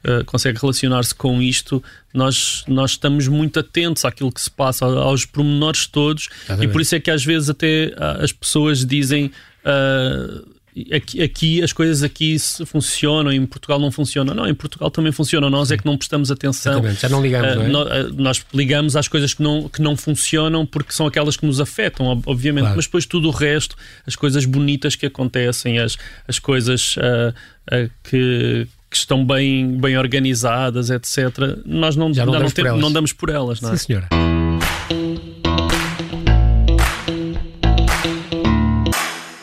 uh, 0.04 0.24
consegue 0.24 0.58
relacionar-se 0.60 1.14
com 1.14 1.40
isto, 1.40 1.82
nós, 2.12 2.64
nós 2.68 2.92
estamos 2.92 3.28
muito 3.28 3.60
atentos 3.60 4.04
àquilo 4.04 4.32
que 4.32 4.40
se 4.40 4.50
passa, 4.50 4.84
aos 4.84 5.24
pormenores 5.24 5.86
todos, 5.86 6.28
Exatamente. 6.44 6.68
e 6.68 6.72
por 6.72 6.80
isso 6.80 6.94
é 6.94 7.00
que 7.00 7.10
às 7.10 7.24
vezes 7.24 7.48
até 7.50 7.92
as 8.20 8.32
pessoas 8.32 8.84
dizem. 8.84 9.30
Uh, 9.64 10.52
aqui, 10.94 11.22
aqui, 11.22 11.62
as 11.62 11.72
coisas 11.72 12.02
aqui 12.02 12.36
funcionam, 12.66 13.32
em 13.32 13.44
Portugal 13.44 13.78
não 13.78 13.90
funcionam. 13.90 14.34
Não, 14.34 14.46
em 14.46 14.54
Portugal 14.54 14.90
também 14.90 15.12
funcionam, 15.12 15.50
nós 15.50 15.70
é 15.70 15.76
que 15.76 15.84
não 15.84 15.96
prestamos 15.96 16.30
atenção. 16.30 16.74
Exatamente. 16.74 17.00
Já 17.00 17.08
não 17.08 17.22
ligamos, 17.22 17.52
uh, 17.52 17.56
não 17.56 17.64
é? 17.64 17.68
nós, 17.68 18.12
nós, 18.14 18.46
ligamos 18.54 18.96
às 18.96 19.08
coisas 19.08 19.34
que 19.34 19.42
não, 19.42 19.68
que 19.68 19.82
não 19.82 19.96
funcionam 19.96 20.64
porque 20.64 20.92
são 20.92 21.06
aquelas 21.06 21.36
que 21.36 21.46
nos 21.46 21.60
afetam, 21.60 22.22
obviamente, 22.26 22.62
claro. 22.62 22.76
mas 22.76 22.86
depois 22.86 23.06
tudo 23.06 23.28
o 23.28 23.30
resto, 23.30 23.76
as 24.06 24.16
coisas 24.16 24.44
bonitas 24.44 24.96
que 24.96 25.06
acontecem, 25.06 25.78
as, 25.78 25.96
as 26.26 26.38
coisas 26.38 26.96
uh, 26.96 27.90
que 28.02 28.66
que 28.92 28.98
estão 28.98 29.24
bem, 29.24 29.78
bem 29.78 29.96
organizadas, 29.96 30.90
etc., 30.90 31.58
nós 31.64 31.96
não, 31.96 32.12
Já 32.12 32.26
não, 32.26 32.32
damos, 32.32 32.54
não, 32.54 32.64
por 32.64 32.80
não 32.80 32.92
damos 32.92 33.12
por 33.12 33.30
elas. 33.30 33.60
Não 33.60 33.72
é? 33.72 33.76
Sim, 33.76 33.86
senhora. 33.86 34.08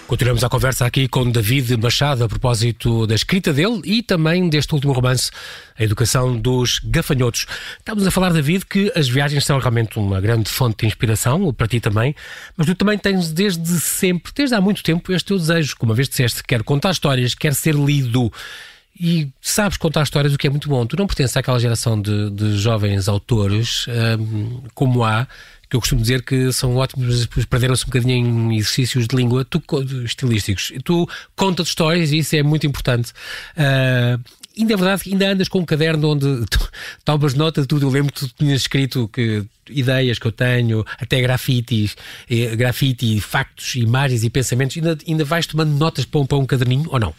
Continuamos 0.06 0.44
a 0.44 0.50
conversa 0.50 0.86
aqui 0.86 1.08
com 1.08 1.30
David 1.30 1.78
Machado 1.78 2.24
a 2.24 2.28
propósito 2.28 3.08
da 3.08 3.16
escrita 3.16 3.54
dele 3.54 3.80
e 3.86 4.04
também 4.04 4.50
deste 4.50 4.74
último 4.74 4.92
romance, 4.92 5.32
A 5.78 5.84
Educação 5.84 6.36
dos 6.36 6.80
Gafanhotos. 6.84 7.46
Estamos 7.78 8.06
a 8.06 8.12
falar, 8.12 8.34
David, 8.34 8.66
que 8.66 8.92
as 8.96 9.08
viagens 9.08 9.46
são 9.46 9.60
realmente 9.60 9.98
uma 9.98 10.20
grande 10.20 10.50
fonte 10.50 10.80
de 10.80 10.88
inspiração, 10.88 11.54
para 11.54 11.68
ti 11.68 11.80
também, 11.80 12.16
mas 12.58 12.68
tu 12.68 12.76
também 12.76 12.98
tens 12.98 13.32
desde 13.32 13.80
sempre, 13.80 14.32
desde 14.36 14.56
há 14.56 14.62
muito 14.62 14.84
tempo, 14.84 15.12
este 15.12 15.28
teu 15.28 15.38
desejo, 15.38 15.76
como 15.78 15.92
uma 15.92 15.96
vez 15.96 16.10
disseste, 16.10 16.44
quer 16.44 16.64
contar 16.64 16.92
histórias, 16.92 17.34
quer 17.34 17.54
ser 17.54 17.76
lido 17.76 18.32
e 19.00 19.30
sabes 19.42 19.78
contar 19.78 20.04
histórias, 20.04 20.34
o 20.34 20.38
que 20.38 20.48
é 20.48 20.50
muito 20.50 20.68
bom. 20.68 20.86
Tu 20.86 20.98
não 20.98 21.08
pertences 21.08 21.38
àquela 21.38 21.58
geração 21.58 22.02
de, 22.02 22.30
de 22.32 22.58
jovens 22.58 23.08
autores 23.08 23.86
um, 24.20 24.62
como 24.74 25.04
há, 25.06 25.26
que 25.70 25.76
eu 25.76 25.80
costumo 25.80 26.02
dizer 26.02 26.24
que 26.24 26.52
são 26.52 26.76
ótimos, 26.76 27.28
mas 27.36 27.46
perderam-se 27.46 27.84
um 27.84 27.86
bocadinho 27.86 28.52
em 28.52 28.58
exercícios 28.58 29.08
de 29.08 29.16
língua 29.16 29.46
tu, 29.46 29.62
estilísticos. 30.04 30.74
Tu 30.84 31.08
contas 31.36 31.68
histórias 31.68 32.12
e 32.12 32.18
isso 32.18 32.36
é 32.36 32.44
muito 32.44 32.68
importante. 32.68 33.12
Uh, 33.56 34.20
ainda 34.58 34.74
é 34.74 34.76
verdade 34.76 35.04
que 35.04 35.12
ainda 35.12 35.32
andas 35.32 35.48
com 35.48 35.60
um 35.60 35.66
caderno 35.66 36.10
onde 36.10 36.46
tomas 37.06 37.34
nota 37.36 37.62
de 37.62 37.68
tudo. 37.68 37.86
Eu 37.86 37.92
lembro 37.92 38.12
que 38.12 38.28
tu 38.28 38.34
tinhas 38.38 38.62
escrito 38.62 39.08
que 39.08 39.46
ideias 39.70 40.20
que 40.20 40.26
eu 40.26 40.32
tenho, 40.32 40.84
até 41.00 41.22
grafites, 41.22 41.96
eh, 42.30 42.56
grafite, 42.56 43.22
factos, 43.22 43.76
imagens 43.76 44.24
e 44.24 44.30
pensamentos. 44.30 44.76
Ainda, 44.76 44.98
ainda 45.08 45.24
vais 45.24 45.46
tomando 45.46 45.72
notas 45.78 46.04
para 46.04 46.20
um, 46.20 46.26
para 46.26 46.38
um 46.38 46.46
caderninho 46.46 46.90
ou 46.90 47.00
não? 47.00 47.14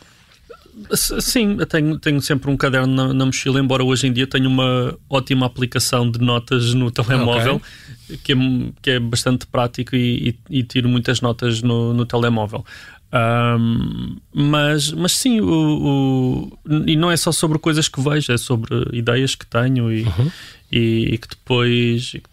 Sim, 0.95 1.57
tenho, 1.69 1.99
tenho 1.99 2.21
sempre 2.21 2.50
um 2.50 2.57
caderno 2.57 2.95
na, 2.95 3.15
na, 3.15 3.27
mochila, 3.27 3.61
embora 3.61 3.85
hoje 3.85 4.07
em 4.07 4.12
dia 4.12 4.27
tenha 4.27 4.49
uma 4.49 4.97
ótima 5.09 5.47
aplicação 5.47 6.11
de 6.11 6.19
notas 6.21 6.75
no 6.75 6.91
telemóvel, 6.91 7.61
okay. 8.05 8.17
que, 8.19 8.33
é, 8.33 8.37
que 8.83 8.91
é 8.91 9.00
bastante 9.00 9.47
prático 9.47 9.95
e, 9.95 10.31
e, 10.50 10.59
e 10.59 10.62
tiro 10.62 10.89
muitas 10.89 11.21
notas 11.21 11.62
no, 11.62 11.93
no 11.93 12.07
telemóvel. 12.07 12.65
Um, 13.12 14.19
mas, 14.33 14.93
mas 14.93 15.12
sim, 15.12 15.41
o, 15.41 15.49
o, 15.49 16.59
e 16.87 16.95
não 16.95 17.11
é 17.11 17.17
só 17.17 17.33
sobre 17.33 17.59
coisas 17.59 17.89
que 17.89 18.00
vejo, 18.00 18.33
é 18.33 18.39
sobre 18.39 18.69
ideias 18.93 19.35
que 19.35 19.45
tenho 19.45 19.93
e, 19.93 20.05
uhum. 20.05 20.31
e, 20.71 21.15
e, 21.15 21.19
que 21.19 21.29
depois, 21.29 22.12
e 22.15 22.21
que 22.21 22.29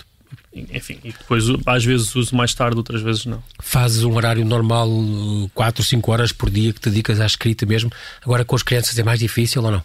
enfim, 0.74 1.00
e 1.04 1.12
depois 1.12 1.46
às 1.66 1.84
vezes 1.84 2.16
uso 2.16 2.36
mais 2.36 2.54
tarde, 2.54 2.78
outras 2.78 3.02
vezes 3.02 3.26
não. 3.26 3.44
Fazes 3.60 4.04
um 4.04 4.16
horário 4.16 4.46
normal, 4.46 4.90
4, 5.54 5.84
5 5.84 6.12
horas 6.12 6.32
por 6.32 6.50
dia 6.50 6.74
que 6.74 6.80
te 6.80 6.90
dedicas 6.90 7.20
à 7.20 7.26
escrita 7.26 7.66
mesmo. 7.66 7.92
Agora 8.24 8.46
com 8.46 8.56
as 8.56 8.64
crianças 8.64 8.98
é 8.98 9.04
mais 9.04 9.20
difícil 9.20 9.64
ou 9.64 9.72
não? 9.72 9.84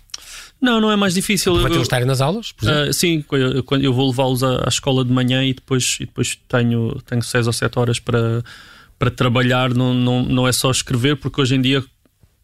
Não, 0.63 0.81
não 0.81 0.93
é 0.93 0.97
mais 0.97 1.13
difícil. 1.13 1.61
Para 1.61 1.71
eles 1.71 1.83
estarem 1.83 2.07
nas 2.07 2.21
aulas? 2.21 2.55
Uh, 2.63 2.93
sim, 2.93 3.25
eu, 3.33 3.65
eu 3.81 3.93
vou 3.93 4.09
levá-los 4.09 4.45
à, 4.45 4.65
à, 4.65 4.69
escola 4.69 5.05
de 5.05 5.11
manhã 5.11 5.45
e 5.45 5.53
depois, 5.53 5.97
e 5.99 6.07
depois 6.07 6.39
tenho, 6.49 7.03
tenho 7.05 7.21
6 7.21 7.49
ou 7.49 7.53
7 7.53 7.79
horas 7.81 7.99
para, 7.99 8.45
para 8.97 9.11
trabalhar. 9.11 9.75
Não, 9.75 9.93
não, 9.93 10.23
não 10.23 10.47
é 10.47 10.53
só 10.53 10.71
escrever, 10.71 11.17
porque 11.17 11.41
hoje 11.41 11.57
em 11.57 11.61
dia, 11.61 11.85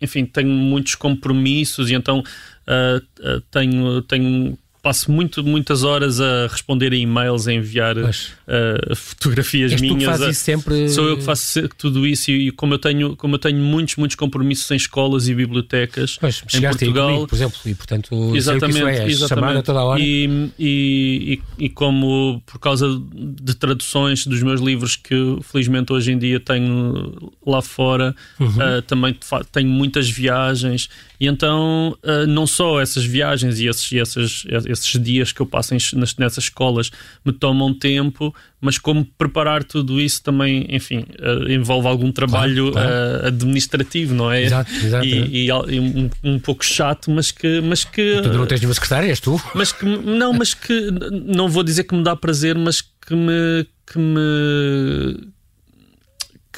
enfim, 0.00 0.24
tenho 0.24 0.50
muitos 0.50 0.96
compromissos 0.96 1.90
e 1.90 1.94
então 1.94 2.18
uh, 2.18 2.98
uh, 3.20 3.40
tenho, 3.52 4.02
tenho 4.02 4.58
passo 4.88 5.12
muito, 5.12 5.44
muitas 5.44 5.84
horas 5.84 6.18
a 6.18 6.46
responder 6.46 6.94
a 6.94 6.96
e-mails, 6.96 7.46
a 7.46 7.52
enviar 7.52 7.94
uh, 7.98 8.96
fotografias 8.96 9.72
És 9.72 9.80
minhas. 9.82 9.96
Tu 9.96 9.98
que 9.98 10.06
fazes 10.06 10.38
sempre... 10.38 10.88
Sou 10.88 11.06
eu 11.06 11.18
que 11.18 11.24
faço 11.24 11.68
tudo 11.76 12.06
isso 12.06 12.30
e, 12.30 12.50
como 12.52 12.72
eu 12.72 12.78
tenho, 12.78 13.14
como 13.14 13.34
eu 13.34 13.38
tenho 13.38 13.58
muitos, 13.58 13.96
muitos 13.96 14.14
compromissos 14.14 14.70
em 14.70 14.76
escolas 14.76 15.28
e 15.28 15.34
bibliotecas 15.34 16.16
pois, 16.18 16.42
em 16.54 16.62
Portugal. 16.62 17.08
Comigo, 17.08 17.26
por 17.26 17.34
exemplo, 17.34 17.58
e 17.66 17.74
portanto 17.74 18.32
exatamente, 18.34 18.86
é, 18.86 19.06
exatamente. 19.06 19.62
toda 19.62 19.78
a 19.78 19.84
hora. 19.84 20.00
E, 20.00 20.50
e, 20.58 21.40
e, 21.58 21.68
como 21.68 22.42
por 22.46 22.58
causa 22.58 22.86
de 23.12 23.54
traduções 23.56 24.26
dos 24.26 24.42
meus 24.42 24.62
livros 24.62 24.96
que 24.96 25.38
felizmente 25.42 25.92
hoje 25.92 26.12
em 26.12 26.18
dia 26.18 26.40
tenho 26.40 27.30
lá 27.46 27.60
fora, 27.60 28.16
uhum. 28.40 28.46
uh, 28.46 28.82
também 28.86 29.14
tenho 29.52 29.68
muitas 29.68 30.08
viagens 30.08 30.88
e 31.20 31.26
então 31.26 31.94
uh, 32.02 32.26
não 32.26 32.46
só 32.46 32.80
essas 32.80 33.04
viagens 33.04 33.58
e 33.60 33.66
esses, 33.66 33.92
esses, 33.92 34.44
esses 34.48 34.77
esses 34.78 35.02
dias 35.02 35.32
que 35.32 35.40
eu 35.40 35.46
passo 35.46 35.74
em, 35.74 35.78
nessas 36.18 36.44
escolas 36.44 36.90
me 37.24 37.32
tomam 37.32 37.72
tempo, 37.74 38.34
mas 38.60 38.78
como 38.78 39.04
preparar 39.04 39.64
tudo 39.64 40.00
isso 40.00 40.22
também, 40.22 40.66
enfim, 40.68 41.04
uh, 41.20 41.50
envolve 41.50 41.86
algum 41.86 42.10
trabalho 42.10 42.72
claro, 42.72 42.88
claro. 42.88 43.24
Uh, 43.24 43.26
administrativo, 43.26 44.14
não 44.14 44.30
é? 44.30 44.42
Exato, 44.42 44.72
exato. 44.72 45.06
E, 45.06 45.46
e, 45.46 45.48
e 45.48 45.80
um, 45.80 46.10
um, 46.24 46.38
pouco 46.38 46.64
chato, 46.64 47.10
mas 47.10 47.30
que. 47.30 47.60
Mas 47.60 47.84
que 47.84 48.20
tu 48.22 48.32
não 48.32 48.46
tens 48.46 48.60
nenhuma 48.60 48.74
secretária, 48.74 49.08
és 49.08 49.20
tu? 49.20 49.40
Mas 49.54 49.72
que, 49.72 49.84
não, 49.84 50.32
mas 50.32 50.54
que 50.54 50.90
não 51.26 51.48
vou 51.48 51.62
dizer 51.62 51.84
que 51.84 51.94
me 51.94 52.02
dá 52.02 52.16
prazer, 52.16 52.56
mas 52.56 52.80
que 52.80 53.14
me. 53.14 53.66
Que 53.86 53.98
me 53.98 55.28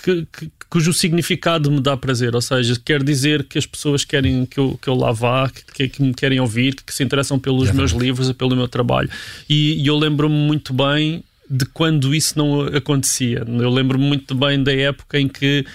que, 0.03 0.27
que, 0.33 0.51
cujo 0.71 0.93
significado 0.93 1.71
me 1.71 1.81
dá 1.81 1.97
prazer, 1.97 2.35
ou 2.35 2.41
seja, 2.41 2.81
quer 2.83 3.03
dizer 3.03 3.43
que 3.45 3.59
as 3.59 3.67
pessoas 3.67 4.05
querem 4.05 4.47
que 4.47 4.59
eu, 4.59 4.79
que 4.81 4.89
eu 4.89 4.95
lá 4.95 5.11
vá, 5.11 5.51
que, 5.75 5.89
que 5.89 6.01
me 6.01 6.15
querem 6.15 6.39
ouvir, 6.39 6.77
que, 6.77 6.95
se 6.95 7.03
interessam 7.03 7.39
pelos 7.41 7.69
é 7.69 7.73
meus 7.73 7.91
livros, 7.91 8.31
pelo 8.33 8.55
meu 8.55 8.69
trabalho. 8.69 9.11
E, 9.49 9.83
e 9.83 9.87
eu 9.89 9.99
lembro-me 9.99 10.35
muito 10.35 10.73
bem 10.73 11.25
de 11.51 11.65
quando 11.67 12.15
isso 12.15 12.39
não 12.39 12.63
acontecia. 12.63 13.45
Eu 13.47 13.71
lembro-me 13.71 14.05
muito 14.05 14.33
bem 14.33 14.63
da 14.63 14.73
época 14.73 15.19
em 15.19 15.27
que 15.27 15.67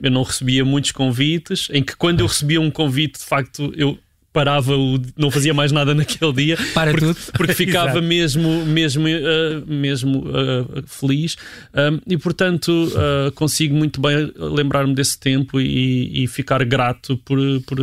eu 0.00 0.10
não 0.10 0.22
recebia 0.22 0.64
muitos 0.64 0.92
convites, 0.92 1.68
em 1.72 1.82
que 1.82 1.96
quando 1.96 2.20
eu 2.20 2.26
recebia 2.26 2.60
um 2.60 2.70
convite, 2.70 3.18
de 3.18 3.24
facto, 3.24 3.72
eu 3.76 3.98
parava, 4.34 4.76
o, 4.76 5.00
não 5.16 5.30
fazia 5.30 5.54
mais 5.54 5.70
nada 5.70 5.94
naquele 5.94 6.32
dia. 6.32 6.58
Para 6.74 6.90
porque, 6.90 7.06
tudo. 7.06 7.18
Porque 7.34 7.54
ficava 7.54 8.02
mesmo, 8.02 8.66
mesmo, 8.66 9.06
uh, 9.06 9.64
mesmo 9.66 10.24
uh, 10.26 10.82
feliz. 10.86 11.36
Um, 11.72 12.00
e, 12.06 12.18
portanto, 12.18 12.68
uh, 12.68 13.30
consigo 13.32 13.74
muito 13.74 14.00
bem 14.00 14.30
lembrar-me 14.36 14.94
desse 14.94 15.18
tempo 15.18 15.60
e, 15.60 16.24
e, 16.24 16.26
ficar 16.26 16.64
grato 16.64 17.16
por, 17.18 17.38
por, 17.64 17.78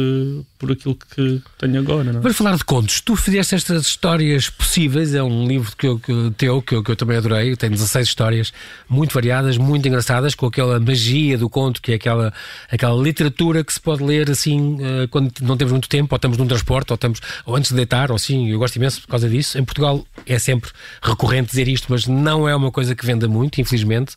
por 0.61 0.71
aquilo 0.71 0.95
que 0.95 1.41
tenho 1.57 1.79
agora. 1.79 2.03
Não? 2.03 2.19
É? 2.19 2.21
Vamos 2.21 2.37
falar 2.37 2.55
de 2.55 2.63
contos. 2.63 3.01
Tu 3.01 3.15
fizeste 3.15 3.55
estas 3.55 3.87
histórias 3.87 4.47
possíveis. 4.47 5.15
É 5.15 5.23
um 5.23 5.47
livro 5.47 5.75
que 5.75 5.87
eu, 5.87 5.97
que, 5.97 6.31
teu 6.37 6.61
que 6.61 6.75
eu, 6.75 6.83
que 6.83 6.91
eu 6.91 6.95
também 6.95 7.17
adorei. 7.17 7.55
Tem 7.55 7.71
16 7.71 8.07
histórias 8.07 8.53
muito 8.87 9.11
variadas, 9.11 9.57
muito 9.57 9.87
engraçadas, 9.87 10.35
com 10.35 10.45
aquela 10.45 10.79
magia 10.79 11.35
do 11.35 11.49
conto, 11.49 11.81
que 11.81 11.93
é 11.93 11.95
aquela, 11.95 12.31
aquela 12.69 13.01
literatura 13.01 13.63
que 13.63 13.73
se 13.73 13.81
pode 13.81 14.03
ler 14.03 14.29
assim 14.29 14.77
quando 15.09 15.31
não 15.41 15.57
temos 15.57 15.71
muito 15.71 15.89
tempo 15.89 16.13
ou 16.13 16.15
estamos 16.15 16.37
num 16.37 16.45
transporte, 16.47 16.91
ou, 16.91 16.95
estamos, 16.95 17.19
ou 17.43 17.55
antes 17.55 17.71
de 17.71 17.75
deitar, 17.75 18.11
ou 18.11 18.15
assim, 18.15 18.51
eu 18.51 18.59
gosto 18.59 18.75
imenso 18.75 19.01
por 19.01 19.07
causa 19.07 19.27
disso. 19.27 19.57
Em 19.57 19.65
Portugal 19.65 20.05
é 20.27 20.37
sempre 20.37 20.69
recorrente 21.01 21.49
dizer 21.49 21.67
isto, 21.67 21.87
mas 21.89 22.05
não 22.05 22.47
é 22.47 22.55
uma 22.55 22.71
coisa 22.71 22.93
que 22.93 23.03
venda 23.05 23.27
muito, 23.27 23.59
infelizmente. 23.59 24.13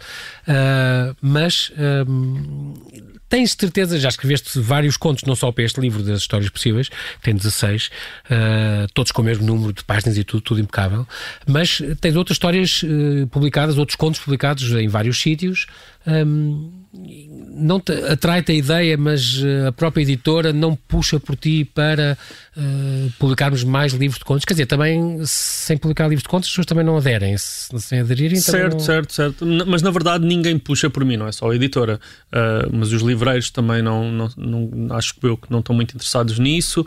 Uh, 0.47 1.17
mas 1.23 1.71
uh, 1.71 3.14
tens 3.35 3.51
certeza, 3.59 3.99
já 3.99 4.09
escreveste 4.09 4.61
vários 4.61 4.97
contos, 4.97 5.25
não 5.25 5.35
só 5.35 5.51
para 5.51 5.65
este 5.65 5.81
livro 5.81 6.05
das 6.05 6.21
histórias 6.21 6.49
possíveis, 6.49 6.89
tem 7.21 7.35
16, 7.35 7.87
uh, 7.87 7.91
ah, 8.31 8.87
todos 8.95 9.11
com 9.11 9.23
o 9.23 9.25
mesmo 9.25 9.45
número 9.45 9.73
de 9.73 9.83
páginas 9.83 10.17
e 10.17 10.23
tudo, 10.23 10.41
tudo 10.41 10.61
impecável, 10.61 11.05
mas 11.45 11.83
tens 12.01 12.15
outras 12.15 12.37
histórias 12.37 12.85
publicadas, 13.33 13.77
outros 13.77 13.97
contos 13.97 14.21
publicados 14.21 14.71
em 14.71 14.87
vários 14.87 15.21
sítios. 15.21 15.67
Um, 16.07 16.71
não 16.93 17.83
atrai-te 18.11 18.53
a 18.53 18.55
ideia, 18.55 18.97
mas 18.97 19.43
eh, 19.43 19.69
a 19.69 19.73
própria 19.73 20.03
editora 20.03 20.53
não 20.53 20.77
puxa 20.77 21.19
por 21.19 21.35
ti 21.35 21.65
para 21.65 22.17
uh, 22.57 23.13
publicarmos 23.19 23.65
mais 23.65 23.93
livros 23.93 24.19
de 24.19 24.25
contos. 24.25 24.45
Quer 24.45 24.55
dizer, 24.55 24.67
também 24.67 25.21
sem 25.25 25.77
publicar 25.77 26.09
livros 26.09 26.23
de 26.23 26.29
contos, 26.29 26.49
as 26.49 26.51
pessoas 26.53 26.67
também 26.67 26.85
não 26.85 26.97
aderem. 26.97 27.37
Se, 27.37 27.69
sem 27.79 28.01
aderirem, 28.01 28.41
certo, 28.41 28.75
não... 28.75 28.81
certo, 28.81 29.13
certo. 29.13 29.47
Mas 29.67 29.83
na 29.83 29.91
verdade 29.91 30.25
ninguém 30.27 30.59
puxa 30.59 30.89
por 30.89 31.05
mim, 31.05 31.17
não 31.17 31.27
é 31.27 31.33
só 31.33 31.51
a 31.51 31.57
editora. 31.57 32.01
Uh, 32.27 32.71
mas 32.73 32.93
os 32.93 33.03
livreiros 33.03 33.51
também 33.51 33.83
não, 33.83 34.11
não, 34.11 34.31
não, 34.37 34.97
acho 34.97 35.15
que 35.15 35.27
eu 35.27 35.37
que 35.37 35.51
não 35.51 35.61
estão 35.61 35.75
muito 35.75 35.95
interessados 35.95 36.39
nisso. 36.39 36.85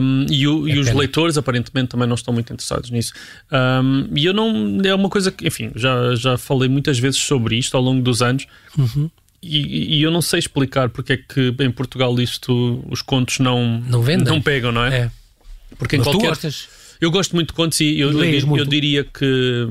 Um, 0.00 0.26
e, 0.30 0.46
o, 0.46 0.68
é 0.68 0.72
e 0.72 0.78
os 0.78 0.92
leitores 0.92 1.36
aparentemente 1.36 1.88
também 1.88 2.08
não 2.08 2.14
estão 2.14 2.32
muito 2.32 2.52
interessados 2.52 2.90
nisso. 2.90 3.12
Um, 3.50 4.08
e 4.14 4.24
eu 4.24 4.32
não. 4.32 4.78
É 4.84 4.94
uma 4.94 5.08
coisa 5.08 5.30
que, 5.30 5.46
enfim, 5.46 5.70
já, 5.74 6.14
já 6.14 6.38
falei 6.38 6.68
muitas 6.68 6.98
vezes 6.98 7.20
sobre 7.20 7.56
isto 7.56 7.76
ao 7.76 7.82
longo 7.82 8.02
dos 8.02 8.22
anos. 8.22 8.46
Uhum. 8.76 9.10
E, 9.46 9.98
e, 9.98 10.02
eu 10.02 10.10
não 10.10 10.22
sei 10.22 10.38
explicar 10.38 10.88
porque 10.88 11.12
é 11.12 11.16
que 11.16 11.54
em 11.60 11.70
Portugal 11.70 12.18
isto 12.20 12.82
os 12.90 13.02
contos 13.02 13.38
não, 13.38 13.80
não, 13.80 14.02
vendem. 14.02 14.26
não 14.26 14.40
pegam, 14.40 14.72
não 14.72 14.84
é? 14.84 14.96
é. 14.96 15.10
Porque 15.78 15.96
em 15.96 15.98
Mas 15.98 16.08
qualquer... 16.08 16.22
tu 16.22 16.28
gostas? 16.28 16.68
Eu 17.00 17.10
gosto 17.10 17.34
muito 17.34 17.48
de 17.48 17.54
contos 17.54 17.80
e 17.80 17.98
eu, 17.98 18.12
eu, 18.12 18.56
eu, 18.56 18.64
diria 18.64 19.04
que 19.04 19.66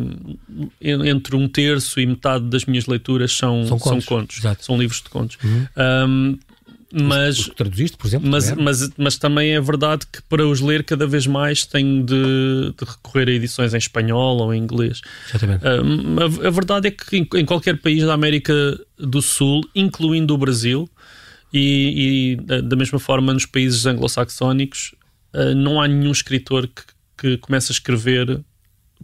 entre 0.81 1.35
um 1.35 1.47
terço 1.47 1.99
e 1.99 2.05
metade 2.05 2.45
das 2.45 2.65
minhas 2.65 2.85
leituras 2.85 3.31
são, 3.31 3.65
são 3.65 3.79
contos, 3.79 4.05
são, 4.05 4.17
contos, 4.17 4.41
são 4.59 4.77
livros 4.77 5.01
de 5.01 5.09
contos. 5.09 5.37
Uhum. 5.43 5.67
Um, 6.07 6.39
mas, 6.95 7.49
traduziste, 7.55 7.97
por 7.97 8.05
exemplo. 8.05 8.29
Mas, 8.29 8.51
mas, 8.55 8.89
mas, 8.95 9.17
também 9.17 9.55
é 9.55 9.59
verdade 9.59 10.05
que 10.05 10.21
para 10.23 10.45
os 10.47 10.61
ler 10.61 10.83
cada 10.83 11.07
vez 11.07 11.25
mais 11.25 11.65
tenho 11.65 12.03
de, 12.03 12.73
de 12.77 12.85
recorrer 12.85 13.29
a 13.29 13.31
edições 13.31 13.73
em 13.73 13.77
espanhol 13.77 14.37
ou 14.37 14.53
em 14.53 14.61
inglês. 14.61 15.01
Exatamente. 15.27 15.65
a, 15.65 16.47
a, 16.47 16.51
verdade 16.51 16.89
é 16.89 16.91
que 16.91 17.17
em, 17.17 17.27
em, 17.33 17.45
qualquer 17.45 17.79
país 17.79 18.03
da 18.03 18.13
América 18.13 18.53
do 18.97 19.23
Sul, 19.23 19.67
incluindo 19.73 20.35
o 20.35 20.37
Brasil, 20.37 20.87
e, 21.51 22.37
e 22.37 22.61
da 22.61 22.75
mesma 22.75 22.99
forma 22.99 23.33
nos 23.33 23.47
países 23.47 23.85
anglo-saxónicos, 23.87 24.93
uh, 25.33 25.55
não 25.55 25.81
há 25.81 25.87
nenhum 25.87 26.11
escritor 26.11 26.67
que, 26.67 26.83
que 27.17 27.37
comece 27.37 27.71
a 27.71 27.73
escrever 27.73 28.43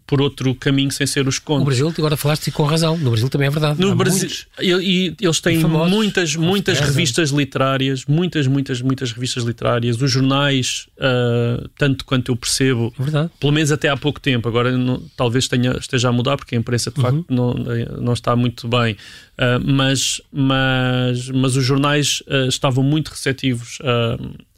por 0.10 0.20
outro 0.20 0.56
caminho 0.56 0.90
sem 0.90 1.06
ser 1.06 1.28
os 1.28 1.38
contos. 1.38 1.60
No 1.60 1.66
Brasil, 1.66 1.94
agora 1.96 2.18
falaste 2.18 2.50
com 2.50 2.64
razão, 2.64 2.98
no 2.98 3.12
Brasil 3.12 3.30
também 3.30 3.48
é 3.48 3.52
verdade. 3.52 3.80
No 3.80 3.96
Brasil, 3.96 4.28
e, 4.60 5.16
eles 5.22 5.40
têm 5.40 5.62
famosos, 5.62 5.94
muitas, 5.94 6.36
muitas 6.36 6.80
revistas 6.80 7.30
literárias, 7.30 8.06
muitas, 8.08 8.48
muitas, 8.48 8.82
muitas 8.82 9.12
revistas 9.12 9.44
literárias, 9.44 10.02
os 10.02 10.12
jornais, 10.12 10.88
uh, 10.98 11.70
tanto 11.78 12.06
quanto 12.06 12.32
eu 12.32 12.36
percebo, 12.36 12.92
é 13.00 13.30
pelo 13.40 13.54
menos 13.54 13.72
até 13.72 13.88
há 13.88 13.96
pouco 13.96 14.20
tempo, 14.20 14.48
agora 14.48 14.76
não, 14.76 15.00
talvez 15.16 15.48
tenha, 15.48 15.74
esteja 15.74 16.10
a 16.10 16.12
mudar, 16.12 16.38
porque 16.38 16.56
a 16.56 16.58
imprensa 16.58 16.90
de 16.90 17.00
uhum. 17.00 17.06
facto 17.06 17.26
não, 17.30 17.54
não 18.02 18.14
está 18.14 18.36
muito 18.36 18.68
bem, 18.68 18.94
uh, 18.94 19.64
mas, 19.64 20.20
mas, 20.32 21.30
mas 21.30 21.56
os 21.56 21.64
jornais 21.64 22.24
uh, 22.26 22.50
estavam 22.50 22.84
muito 22.84 23.10
receptivos 23.10 23.78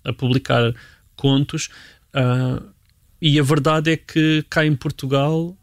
a 0.06 0.14
publicar 0.14 0.74
contos. 1.18 1.68
Uh, 2.16 2.72
e 3.22 3.40
a 3.40 3.44
verdade 3.44 3.92
é 3.92 3.98
que 3.98 4.44
cá 4.50 4.66
em 4.66 4.76
Portugal, 4.76 5.56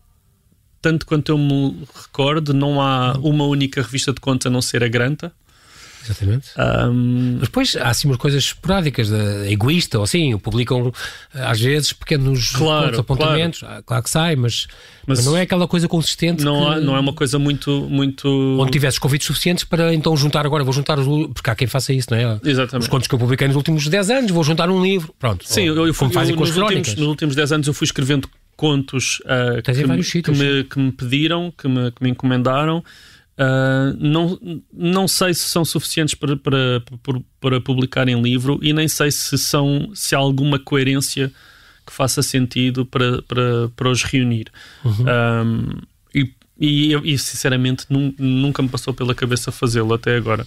tanto 0.81 1.05
quanto 1.05 1.33
eu 1.33 1.38
me 1.38 1.85
recordo, 1.94 2.55
não 2.55 2.81
há 2.81 3.18
uma 3.18 3.44
única 3.44 3.83
revista 3.83 4.12
de 4.12 4.21
contos 4.21 4.47
a 4.47 4.51
não 4.51 4.62
ser 4.62 4.85
a 4.85 4.88
Granta. 4.88 5.33
Exatamente. 6.04 6.48
Um... 6.56 7.37
Mas 7.38 7.48
depois 7.48 7.76
há 7.76 7.88
assim 7.88 8.08
umas 8.08 8.18
coisas 8.18 8.44
esporádicas, 8.44 9.08
de, 9.08 9.52
egoísta 9.52 9.98
ou 9.98 10.04
assim, 10.04 10.37
publicam 10.38 10.92
às 11.34 11.61
vezes 11.61 11.92
pequenos 11.92 12.50
claro, 12.50 13.00
apontamentos, 13.00 13.61
claro. 13.61 13.76
Ah, 13.78 13.82
claro. 13.82 14.02
que 14.02 14.11
sai, 14.11 14.37
mas, 14.37 14.66
mas, 15.06 15.18
mas, 15.18 15.26
não 15.26 15.37
é 15.37 15.42
aquela 15.42 15.66
coisa 15.66 15.88
consistente. 15.88 16.44
Não, 16.44 16.61
que, 16.61 16.66
há, 16.66 16.80
não 16.80 16.96
é 16.96 17.00
uma 17.00 17.12
coisa 17.12 17.38
muito, 17.38 17.88
muito. 17.88 18.28
Onde 18.58 18.70
tivesses 18.70 18.98
convites 18.98 19.26
suficientes 19.26 19.64
para 19.64 19.92
então 19.94 20.16
juntar 20.16 20.46
agora, 20.46 20.64
vou 20.64 20.72
juntar 20.72 20.98
os. 20.98 21.06
Porque 21.32 21.50
há 21.50 21.54
quem 21.54 21.66
faça 21.66 21.92
isso, 21.92 22.08
não 22.11 22.18
é? 22.18 22.40
Exatamente. 22.44 22.84
Os 22.84 22.88
contos 22.88 23.08
que 23.08 23.14
eu 23.14 23.18
publiquei 23.18 23.46
nos 23.46 23.56
últimos 23.56 23.87
10 23.87 24.11
anos, 24.11 24.30
vou 24.30 24.44
juntar 24.44 24.70
um 24.70 24.82
livro. 24.82 25.14
Pronto. 25.18 25.44
Sim, 25.46 25.70
ou, 25.70 25.87
eu, 25.87 25.94
fui, 25.94 26.11
fazem 26.11 26.32
eu, 26.32 26.38
com 26.38 26.44
nos, 26.44 26.56
últimos, 26.56 26.94
nos 26.94 27.06
últimos 27.06 27.34
10 27.34 27.52
anos 27.52 27.66
eu 27.66 27.74
fui 27.74 27.84
escrevendo 27.84 28.28
contos 28.56 29.20
uh, 29.20 29.62
que, 29.62 29.72
que, 29.72 30.22
que, 30.22 30.30
me, 30.32 30.64
que 30.64 30.78
me 30.80 30.90
pediram, 30.90 31.52
que 31.56 31.68
me, 31.68 31.92
que 31.92 32.02
me 32.02 32.11
encomendaram. 32.11 32.82
Uh, 33.38 33.96
não, 34.01 34.38
não 34.72 35.07
sei 35.07 35.33
se 35.33 35.42
são 35.42 35.64
suficientes 35.64 36.12
para, 36.14 36.37
para, 36.37 36.83
para, 37.03 37.20
para, 37.40 37.61
publicar 37.61 38.09
em 38.09 38.20
livro 38.20 38.59
e 38.61 38.72
nem 38.72 38.88
sei 38.88 39.12
se, 39.12 39.38
são, 39.38 39.92
se 39.94 40.12
há 40.16 40.18
alguma 40.18 40.59
coerência 40.59 41.33
que 41.87 41.92
faça 41.92 42.20
sentido 42.20 42.85
para, 42.85 43.22
para, 43.22 43.68
para 43.77 43.88
os 43.88 44.03
reunir. 44.03 44.48
Uhum. 44.85 45.05
Um, 45.46 45.79
e, 46.12 46.35
e, 46.59 47.12
e, 47.14 47.18
sinceramente 47.18 47.87
nunca 47.88 48.61
me 48.61 48.68
passou 48.68 48.92
pela 48.92 49.14
cabeça 49.14 49.53
fazê-lo 49.53 49.94
até 49.94 50.16
agora 50.16 50.44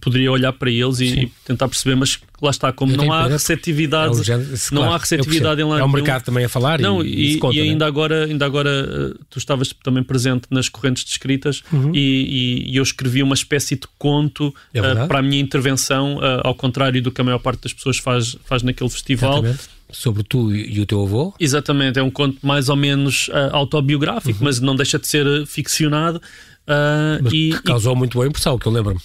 poderia 0.00 0.32
olhar 0.32 0.52
para 0.52 0.70
eles 0.70 1.00
e, 1.00 1.06
e, 1.06 1.32
tentar 1.44 1.68
perceber, 1.68 1.94
mas 1.94 2.18
lá 2.40 2.50
está, 2.50 2.72
como 2.72 2.96
não 2.96 3.12
há 3.12 3.26
receptividade, 3.26 4.20
é 4.20 4.24
género, 4.24 4.50
não 4.72 4.82
claro, 4.82 4.94
há 4.94 4.98
receptividade 4.98 5.60
em 5.60 5.64
lá. 5.64 5.80
É 5.80 5.82
o 5.82 5.88
mercado 5.88 6.14
nenhum. 6.14 6.24
também 6.24 6.44
a 6.44 6.48
falar 6.48 6.80
não, 6.80 7.04
e, 7.04 7.34
e, 7.34 7.38
conta, 7.38 7.56
e 7.56 7.58
né? 7.58 7.70
ainda, 7.70 7.84
né? 7.84 7.88
agora, 7.88 8.24
ainda 8.24 8.46
agora 8.46 8.70
eh, 8.70 9.18
tu 9.28 9.38
estavas 9.38 9.74
também 9.82 10.02
presente 10.02 10.46
nas 10.50 10.68
correntes 10.68 11.04
de 11.04 11.10
escritas 11.10 11.62
uhum. 11.72 11.92
e, 11.94 12.70
eu 12.74 12.82
escrevi 12.82 13.22
uma 13.22 13.34
espécie 13.34 13.76
de 13.76 13.86
conto 13.98 14.54
é 14.72 14.80
uh, 14.80 15.06
para 15.06 15.18
a 15.18 15.22
minha 15.22 15.40
intervenção, 15.40 16.16
uh, 16.16 16.40
ao 16.42 16.54
contrário 16.54 17.02
do 17.02 17.10
que 17.10 17.20
a 17.20 17.24
maior 17.24 17.38
parte 17.38 17.62
das 17.62 17.72
pessoas 17.72 17.98
faz, 17.98 18.36
faz 18.44 18.62
naquele 18.62 18.90
festival. 18.90 19.38
Exatamente 19.38 19.74
sobre 19.90 20.24
tu 20.24 20.52
e 20.52 20.80
o 20.80 20.86
teu 20.86 21.02
avô. 21.02 21.32
Exatamente, 21.38 21.98
é 21.98 22.02
um 22.02 22.10
conto 22.10 22.38
mais 22.44 22.68
ou 22.68 22.74
menos 22.74 23.28
uh, 23.28 23.50
autobiográfico, 23.52 24.40
uhum. 24.40 24.44
mas 24.44 24.58
não 24.58 24.74
deixa 24.74 24.98
de 24.98 25.06
ser 25.06 25.46
ficcionado. 25.46 26.20
Uh, 26.66 27.22
mas 27.22 27.32
e, 27.32 27.50
que 27.50 27.62
causou 27.62 27.94
e... 27.94 27.98
muito 27.98 28.14
boa 28.14 28.26
impressão, 28.26 28.58
que 28.58 28.66
eu 28.66 28.72
lembro-me. 28.72 29.00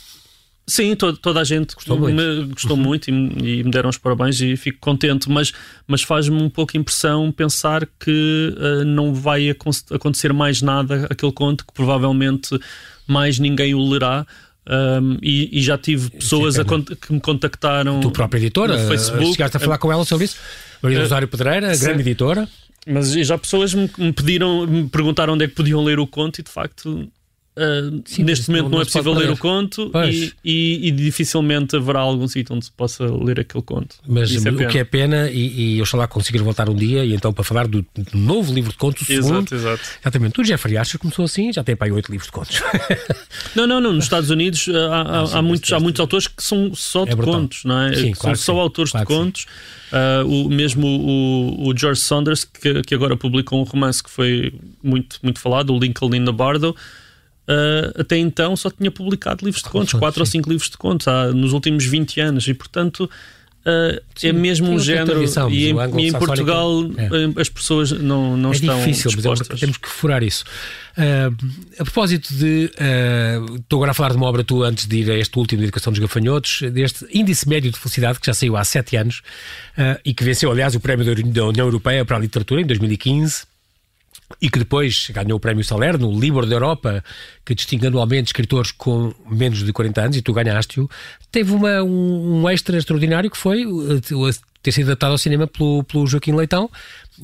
Sim, 0.70 0.96
to, 0.96 1.14
toda 1.14 1.42
a 1.42 1.44
gente 1.44 1.74
gostou 1.74 2.00
me, 2.00 2.14
muito, 2.14 2.54
gostou 2.54 2.78
uhum. 2.78 2.84
muito 2.84 3.10
e, 3.10 3.14
e, 3.14 3.64
me 3.64 3.72
deram 3.72 3.90
os 3.90 3.98
parabéns 3.98 4.40
e 4.40 4.56
fico 4.56 4.78
contente, 4.80 5.28
mas, 5.28 5.52
mas 5.88 6.04
faz-me 6.04 6.40
um 6.40 6.50
pouco 6.50 6.78
impressão 6.78 7.32
pensar 7.32 7.88
que 8.00 8.56
uh, 8.56 8.86
não 8.86 9.12
vai 9.12 9.50
acontecer 9.50 10.32
mais 10.32 10.62
nada 10.62 11.08
aquele 11.10 11.32
conto, 11.32 11.66
que 11.66 11.74
provavelmente 11.74 12.58
mais 13.08 13.40
ninguém 13.40 13.74
o 13.74 13.90
lerá. 13.90 14.28
Um, 14.70 15.18
e, 15.24 15.58
e, 15.58 15.64
já 15.64 15.80
tive 15.80 16.12
pessoas 16.12 16.54
Sim, 16.54 16.64
que 17.02 17.12
me 17.12 17.20
contactaram. 17.20 18.00
Tu 18.02 18.12
própria 18.12 18.38
editora? 18.38 18.78
No 18.78 18.88
Facebook. 18.88 19.32
Chegaste 19.32 19.58
a 19.58 19.60
falar 19.60 19.80
com 19.80 19.92
ela 19.92 20.06
sobre 20.06 20.26
isso? 20.26 20.38
Maria 20.84 21.00
uh, 21.00 21.02
Rosário 21.02 21.28
Pedreira, 21.28 21.76
grande 21.76 22.02
editora. 22.02 22.48
Mas 22.86 23.12
já 23.12 23.36
pessoas 23.36 23.74
me, 23.74 23.90
me 23.98 24.14
pediram, 24.14 24.68
me 24.68 24.88
perguntaram 24.88 25.34
onde 25.34 25.46
é 25.46 25.48
que 25.48 25.56
podiam 25.56 25.84
ler 25.84 26.00
o 26.00 26.06
conto 26.06 26.40
e 26.40 26.44
de 26.44 26.52
facto 26.52 27.10
Uh, 27.60 28.02
Sim, 28.06 28.24
neste 28.24 28.50
momento 28.50 28.70
não, 28.70 28.82
é 28.82 28.86
possível 28.86 29.12
ler 29.14 29.30
o 29.30 29.36
conto 29.36 29.92
e, 30.10 30.32
e, 30.46 30.88
e, 30.88 30.92
dificilmente 30.92 31.76
haverá 31.76 32.00
algum 32.00 32.26
sítio 32.26 32.56
onde 32.56 32.64
se 32.64 32.72
possa 32.72 33.04
ler 33.06 33.42
aquele 33.42 33.64
conto. 33.64 33.98
Mas 34.08 34.34
é 34.46 34.50
o 34.50 34.68
que 34.70 34.78
é 34.78 34.84
pena, 34.86 35.30
e, 35.30 35.76
e 35.76 35.82
oxalá 35.82 36.08
conseguir 36.08 36.40
voltar 36.40 36.70
um 36.70 36.76
dia, 36.76 37.04
e 37.04 37.14
então 37.14 37.34
para 37.34 37.44
falar 37.44 37.68
do, 37.68 37.82
do 37.82 38.18
novo 38.18 38.54
livro 38.54 38.72
de 38.72 38.78
contos, 38.78 39.10
exato, 39.10 39.28
segundo, 39.28 39.54
exato. 39.54 39.82
exatamente. 40.00 40.40
O 40.40 40.44
Jeffrey 40.46 40.78
Archer 40.78 40.98
começou 40.98 41.26
assim, 41.26 41.52
já 41.52 41.62
tem 41.62 41.76
para 41.76 41.88
aí 41.88 41.92
oito 41.92 42.10
livros 42.10 42.28
de 42.28 42.32
contos. 42.32 42.62
não, 43.54 43.68
não, 43.68 43.82
não. 43.82 43.92
Nos 43.92 44.06
Estados 44.06 44.30
Unidos 44.30 44.70
há, 44.70 44.96
há, 44.96 45.22
ah, 45.22 45.28
sim, 45.28 45.38
há 45.38 45.42
muitos, 45.42 45.74
há 45.74 45.80
muitos 45.82 46.00
autores 46.00 46.28
que 46.28 46.42
são 46.42 46.74
só 46.74 47.04
de 47.04 47.12
é 47.12 47.16
contos, 47.18 47.66
não 47.66 47.82
é? 47.82 47.94
Sim, 47.94 48.14
são 48.14 48.36
só 48.36 48.54
sim, 48.54 48.60
autores 48.60 48.92
claro 48.92 49.06
de 49.06 49.14
contos. 49.14 49.46
Uh, 49.92 50.46
o, 50.46 50.50
mesmo 50.50 50.88
o, 50.88 51.68
o 51.68 51.78
George 51.78 52.00
Saunders, 52.00 52.46
que, 52.46 52.84
que 52.84 52.96
agora 52.96 53.18
publicou 53.18 53.60
um 53.60 53.64
romance 53.64 54.02
que 54.02 54.10
foi 54.10 54.54
muito, 54.82 55.18
muito 55.22 55.40
falado, 55.40 55.74
o 55.74 55.80
Lincoln 55.80 56.14
in 56.16 56.24
the 56.24 56.32
Bardo. 56.32 56.76
Uh, 57.50 58.02
até 58.02 58.16
então 58.16 58.56
só 58.56 58.70
tinha 58.70 58.92
publicado 58.92 59.44
livros 59.44 59.64
de 59.64 59.70
contos, 59.70 59.94
4 59.94 60.22
ou 60.22 60.26
5 60.26 60.48
livros 60.48 60.70
de 60.70 60.78
contos 60.78 61.08
há, 61.08 61.32
nos 61.34 61.52
últimos 61.52 61.84
20 61.84 62.22
anos, 62.22 62.48
e 62.48 62.54
portanto 62.54 63.10
Uh, 63.60 64.02
é 64.24 64.32
mesmo 64.32 64.70
um 64.70 64.80
género 64.80 65.22
e 65.52 65.68
em, 65.68 65.76
e 66.00 66.08
em 66.08 66.14
Portugal 66.14 66.72
é. 66.98 67.42
as 67.42 67.50
pessoas 67.50 67.92
não, 67.92 68.38
não 68.38 68.52
é 68.52 68.56
estão 68.56 68.80
difícil, 68.80 69.12
dispostas. 69.12 69.50
mas 69.50 69.60
temos 69.60 69.78
que 69.78 69.90
furar 69.90 70.24
isso. 70.24 70.46
Uh, 70.98 71.36
a 71.78 71.84
propósito 71.84 72.34
de 72.34 72.72
uh, 72.76 73.58
estou 73.58 73.80
agora 73.80 73.92
a 73.92 73.94
falar 73.94 74.12
de 74.12 74.16
uma 74.16 74.28
obra 74.28 74.46
tua 74.46 74.70
antes 74.70 74.88
de 74.88 75.00
ir 75.00 75.12
a 75.12 75.18
este 75.18 75.38
último 75.38 75.60
de 75.60 75.66
Educação 75.66 75.92
dos 75.92 76.00
Gafanhotos, 76.00 76.62
deste 76.72 77.06
índice 77.12 77.50
médio 77.50 77.70
de 77.70 77.78
felicidade 77.78 78.20
que 78.22 78.28
já 78.28 78.34
saiu 78.34 78.56
há 78.56 78.64
7 78.64 78.96
anos 78.96 79.22
e 80.06 80.14
que 80.14 80.24
venceu, 80.24 80.52
aliás, 80.52 80.74
o 80.74 80.80
prémio 80.80 81.06
da 81.26 81.46
União 81.46 81.66
Europeia 81.66 82.06
para 82.06 82.16
a 82.16 82.20
Literatura 82.20 82.62
em 82.62 82.66
2015 82.66 83.44
e 84.42 84.50
que 84.50 84.60
depois 84.60 85.10
ganhou 85.12 85.38
o 85.38 85.40
Prémio 85.40 85.64
Salerno, 85.64 86.10
o 86.10 86.20
Libro 86.20 86.46
da 86.46 86.56
Europa, 86.56 87.04
que 87.44 87.56
distingue 87.56 87.88
anualmente 87.88 88.28
escritores 88.28 88.72
com 88.72 89.14
menos 89.30 89.64
de 89.64 89.74
40 89.74 90.02
anos, 90.02 90.18
e 90.18 90.22
tu 90.22 90.34
ganhaste-o, 90.34 90.90
teve 91.32 91.52
uma, 91.52 91.82
um, 91.82 92.42
um, 92.42 92.50
extra 92.50 92.78
extraordinário 92.78 93.30
que 93.30 93.38
foi 93.38 93.66
ter 94.62 94.72
sido 94.72 94.88
adaptado 94.88 95.12
ao 95.12 95.18
cinema 95.18 95.48
pelo, 95.48 95.84
pelo 95.84 96.06
Joaquim 96.06 96.34
Leitão, 96.34 96.70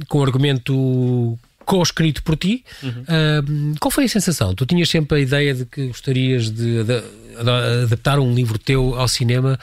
com 0.07 0.19
um 0.19 0.23
argumento 0.23 1.37
co-escrito 1.65 2.23
por 2.23 2.37
ti. 2.37 2.63
Uhum. 2.81 2.89
Uh, 2.91 3.75
qual 3.79 3.91
foi 3.91 4.05
a 4.05 4.09
sensação? 4.09 4.53
Tu 4.53 4.65
tinhas 4.65 4.89
sempre 4.89 5.17
a 5.17 5.21
ideia 5.21 5.53
de 5.53 5.65
que 5.65 5.87
gostarias 5.87 6.49
de, 6.49 6.83
de, 6.83 7.01
de 7.01 7.83
adaptar 7.83 8.19
um 8.19 8.33
livro 8.33 8.57
teu 8.57 8.95
ao 8.95 9.07
cinema 9.07 9.59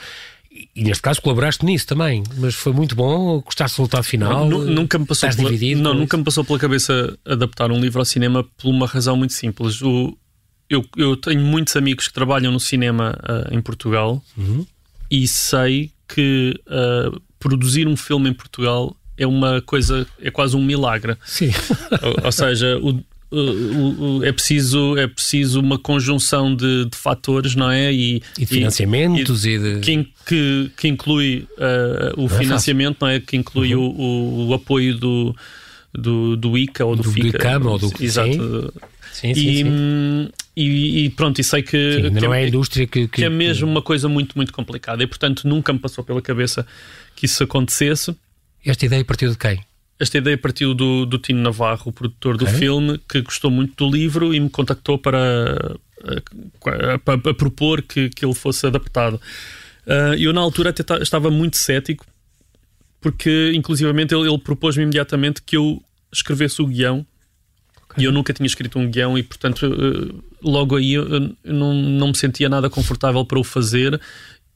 e 0.75 0.83
neste 0.83 1.01
caso 1.01 1.21
colaboraste 1.21 1.65
nisso 1.65 1.87
também, 1.87 2.23
mas 2.37 2.53
foi 2.53 2.73
muito 2.73 2.95
bom, 2.95 3.41
gostaste 3.41 3.77
do 3.77 3.81
resultado 3.81 4.03
final? 4.03 4.47
Não, 4.47 4.59
nunca 4.59 4.99
me 4.99 5.05
passou 5.05 5.29
pela, 5.29 5.51
não, 5.77 5.93
nunca 5.93 6.17
me 6.17 6.23
passou 6.23 6.43
pela 6.43 6.59
cabeça 6.59 7.17
adaptar 7.25 7.71
um 7.71 7.79
livro 7.79 7.99
ao 7.99 8.05
cinema 8.05 8.43
por 8.43 8.69
uma 8.69 8.85
razão 8.85 9.17
muito 9.17 9.33
simples. 9.33 9.81
O, 9.81 10.15
eu, 10.69 10.85
eu 10.95 11.17
tenho 11.17 11.41
muitos 11.41 11.75
amigos 11.75 12.07
que 12.07 12.13
trabalham 12.13 12.51
no 12.51 12.59
cinema 12.59 13.17
uh, 13.23 13.53
em 13.53 13.61
Portugal 13.61 14.23
uhum. 14.37 14.65
e 15.09 15.27
sei 15.27 15.91
que 16.07 16.59
uh, 16.67 17.19
produzir 17.39 17.87
um 17.87 17.97
filme 17.97 18.29
em 18.29 18.33
Portugal 18.33 18.95
é 19.17 19.25
uma 19.25 19.61
coisa, 19.61 20.07
é 20.19 20.29
quase 20.31 20.55
um 20.55 20.63
milagre. 20.63 21.17
Sim. 21.25 21.51
ou, 22.01 22.25
ou 22.25 22.31
seja, 22.31 22.77
o, 22.77 22.99
é 24.23 24.31
preciso 24.31 24.97
é 24.97 25.07
preciso 25.07 25.59
uma 25.59 25.77
conjunção 25.77 26.55
de, 26.55 26.85
de 26.85 26.97
fatores 26.97 27.55
não 27.55 27.69
é 27.69 27.91
e, 27.91 28.21
e 28.37 28.41
de 28.41 28.45
financiamentos 28.45 29.45
e, 29.45 29.51
e 29.51 29.59
de... 29.59 29.79
que, 29.79 30.07
que, 30.25 30.71
que 30.77 30.87
inclui 30.87 31.47
uh, 31.57 32.21
o 32.21 32.27
não 32.27 32.35
é 32.35 32.39
financiamento 32.39 32.97
é 32.97 33.05
não 33.05 33.07
é 33.09 33.19
que 33.19 33.35
inclui 33.35 33.75
uhum. 33.75 33.83
o, 33.83 34.47
o, 34.49 34.53
apoio 34.53 34.97
do, 34.97 35.35
do, 35.93 36.35
do 36.35 36.57
ICA 36.57 36.85
ou 36.85 36.95
do, 36.95 37.03
do 37.03 37.11
FICA 37.11 37.31
do 37.31 37.37
ICAM 37.37 37.67
ou 37.67 37.79
do 37.79 37.91
exato 37.99 38.73
sim, 39.11 39.33
sim, 39.33 39.35
sim, 39.35 39.63
sim. 39.63 40.29
E, 40.55 41.05
e, 41.05 41.09
pronto, 41.09 41.41
e 41.41 41.43
sei 41.43 41.63
que, 41.63 41.95
sim, 41.95 42.13
que, 42.13 42.21
não 42.21 42.31
é, 42.31 42.43
a 42.43 42.47
indústria 42.47 42.85
que, 42.85 43.07
que, 43.07 43.15
que 43.15 43.23
é 43.23 43.29
mesmo 43.29 43.67
uma 43.67 43.81
coisa 43.81 44.07
muito, 44.07 44.35
muito 44.35 44.53
complicada 44.53 45.01
e 45.01 45.07
portanto 45.07 45.47
nunca 45.47 45.73
me 45.73 45.79
passou 45.79 46.03
pela 46.03 46.21
cabeça 46.21 46.65
que 47.15 47.25
isso 47.25 47.43
acontecesse. 47.43 48.15
Esta 48.63 48.85
ideia 48.85 49.03
partiu 49.03 49.31
de 49.31 49.37
quem? 49.37 49.59
Esta 49.99 50.17
ideia 50.17 50.37
partiu 50.37 50.73
do, 50.73 51.05
do 51.05 51.17
Tino 51.17 51.41
Navarro, 51.41 51.83
o 51.85 51.91
produtor 51.91 52.35
do 52.35 52.45
filme, 52.45 52.99
que 53.07 53.21
gostou 53.21 53.51
muito 53.51 53.85
do 53.85 53.95
livro 53.95 54.33
e 54.33 54.39
me 54.39 54.49
contactou 54.49 54.97
para, 54.97 55.77
para, 56.59 57.17
para 57.19 57.33
propor 57.33 57.81
que, 57.81 58.09
que 58.09 58.25
ele 58.25 58.33
fosse 58.33 58.65
adaptado. 58.65 59.21
Uh, 59.85 60.15
eu, 60.17 60.33
na 60.33 60.41
altura, 60.41 60.71
até 60.71 60.83
estava 61.01 61.29
muito 61.29 61.57
cético, 61.57 62.05
porque, 62.99 63.51
inclusivamente, 63.53 64.13
ele, 64.13 64.27
ele 64.27 64.37
propôs-me 64.39 64.83
imediatamente 64.83 65.41
que 65.41 65.57
eu 65.57 65.81
escrevesse 66.11 66.61
o 66.61 66.67
guião. 66.67 67.05
Okay. 67.85 68.03
E 68.03 68.05
eu 68.05 68.11
nunca 68.11 68.33
tinha 68.33 68.47
escrito 68.47 68.79
um 68.79 68.89
guião, 68.89 69.17
e, 69.17 69.23
portanto, 69.23 69.63
uh, 69.67 70.23
logo 70.41 70.75
aí 70.75 70.93
eu, 70.93 71.07
eu 71.07 71.53
não, 71.53 71.73
não 71.73 72.07
me 72.07 72.17
sentia 72.17 72.49
nada 72.49 72.69
confortável 72.69 73.23
para 73.25 73.39
o 73.39 73.43
fazer. 73.43 74.01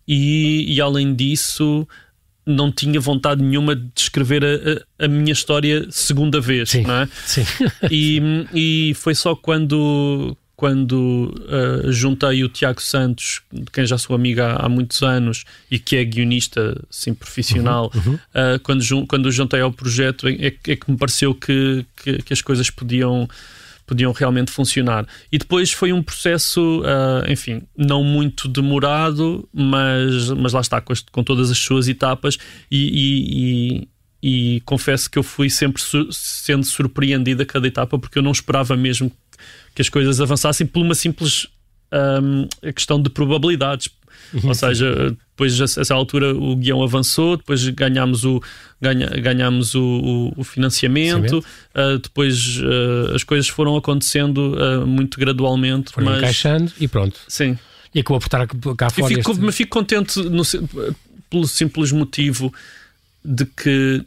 E, 0.07 0.73
e 0.73 0.81
além 0.81 1.13
disso, 1.13 1.87
não 2.47 2.71
tinha 2.71 2.99
vontade 2.99 3.43
nenhuma 3.43 3.75
de 3.75 3.91
escrever 3.95 4.43
a, 4.43 5.05
a 5.05 5.07
minha 5.07 5.33
história 5.33 5.85
segunda 5.91 6.39
vez, 6.39 6.69
sim, 6.69 6.83
não 6.83 7.01
é? 7.01 7.09
Sim. 7.25 7.45
E, 7.91 8.21
e 8.53 8.93
foi 8.95 9.13
só 9.13 9.35
quando 9.35 10.35
quando 10.57 11.31
uh, 11.45 11.91
juntei 11.91 12.43
o 12.43 12.49
Tiago 12.49 12.81
Santos, 12.81 13.41
de 13.53 13.69
quem 13.71 13.85
já 13.85 13.95
sou 13.95 14.15
amiga 14.15 14.53
há, 14.53 14.65
há, 14.65 14.69
muitos 14.69 15.03
anos 15.03 15.45
e 15.69 15.77
que 15.77 15.95
é 15.95 16.03
guionista 16.03 16.75
sim, 16.89 17.13
profissional, 17.13 17.91
uhum, 17.93 18.13
uhum. 18.13 18.15
Uh, 18.15 18.59
quando, 18.63 19.07
quando 19.07 19.27
o 19.27 19.31
juntei 19.31 19.61
ao 19.61 19.71
projeto 19.71 20.27
é, 20.27 20.31
é, 20.31 20.47
é 20.47 20.75
que 20.75 20.89
me 20.89 20.97
pareceu 20.97 21.35
que, 21.35 21.85
que, 22.03 22.23
que, 22.23 22.33
as 22.33 22.41
coisas 22.41 22.71
podiam 22.71 23.29
podiam 23.87 24.11
realmente 24.11 24.51
funcionar. 24.51 25.07
E 25.31 25.37
depois 25.37 25.71
foi 25.71 25.93
um 25.93 26.03
processo, 26.03 26.81
uh, 26.81 27.31
enfim, 27.31 27.63
não 27.75 28.03
muito 28.03 28.47
demorado, 28.49 29.47
mas, 29.53 30.29
mas 30.31 30.51
lá 30.51 30.59
está, 30.59 30.81
com, 30.81 30.93
com 31.11 31.23
todas 31.23 31.49
as 31.49 31.57
suas 31.57 31.87
etapas 31.87 32.37
e, 32.69 33.87
e, 33.87 33.87
e, 34.21 34.55
e 34.57 34.61
confesso 34.61 35.09
que 35.09 35.17
eu 35.17 35.23
fui 35.23 35.49
sempre 35.49 35.81
su 35.81 36.11
sendo 36.11 36.65
surpreendido 36.65 37.41
a 37.41 37.45
cada 37.45 37.65
etapa 37.65 37.97
porque 37.97 38.19
eu 38.19 38.23
não 38.23 38.31
esperava 38.31 38.75
mesmo 38.75 39.09
que 39.73 39.81
as 39.81 39.87
coisas 39.87 40.19
avançassem 40.19 40.67
por 40.67 40.81
uma 40.81 40.93
simples 40.93 41.47
um, 42.21 42.47
questão 42.73 43.01
de 43.01 43.09
probabilidades. 43.09 43.89
Ou 44.43 44.53
seja, 44.53 45.15
depois 45.37 45.59
a 45.61 45.81
essa 45.81 45.93
altura 45.93 46.33
o 46.35 46.55
guião 46.55 46.81
avançou, 46.83 47.37
depois 47.37 47.67
ganhámos 47.69 48.25
o, 48.25 48.41
ganha, 48.81 49.07
ganhámos 49.07 49.75
o, 49.75 50.33
o, 50.35 50.43
financiamento, 50.43 51.39
uh, 51.39 51.97
depois 51.99 52.57
uh, 52.57 53.15
as 53.15 53.23
coisas 53.23 53.47
foram 53.47 53.75
acontecendo 53.75 54.55
uh, 54.55 54.85
muito 54.85 55.19
gradualmente. 55.19 55.91
Foram 55.91 56.07
mas... 56.07 56.17
encaixando 56.17 56.71
e 56.79 56.87
pronto. 56.87 57.19
Sim. 57.27 57.57
E 57.93 57.99
acabou 57.99 58.19
por 58.19 58.27
estar 58.27 58.47
cá 58.47 58.89
fora. 58.89 59.07
Fico, 59.07 59.31
este... 59.31 59.41
Mas 59.41 59.55
fico 59.55 59.69
contente 59.69 60.19
no, 60.21 60.43
pelo 61.29 61.47
simples 61.47 61.91
motivo 61.91 62.53
de 63.23 63.45
que 63.45 64.03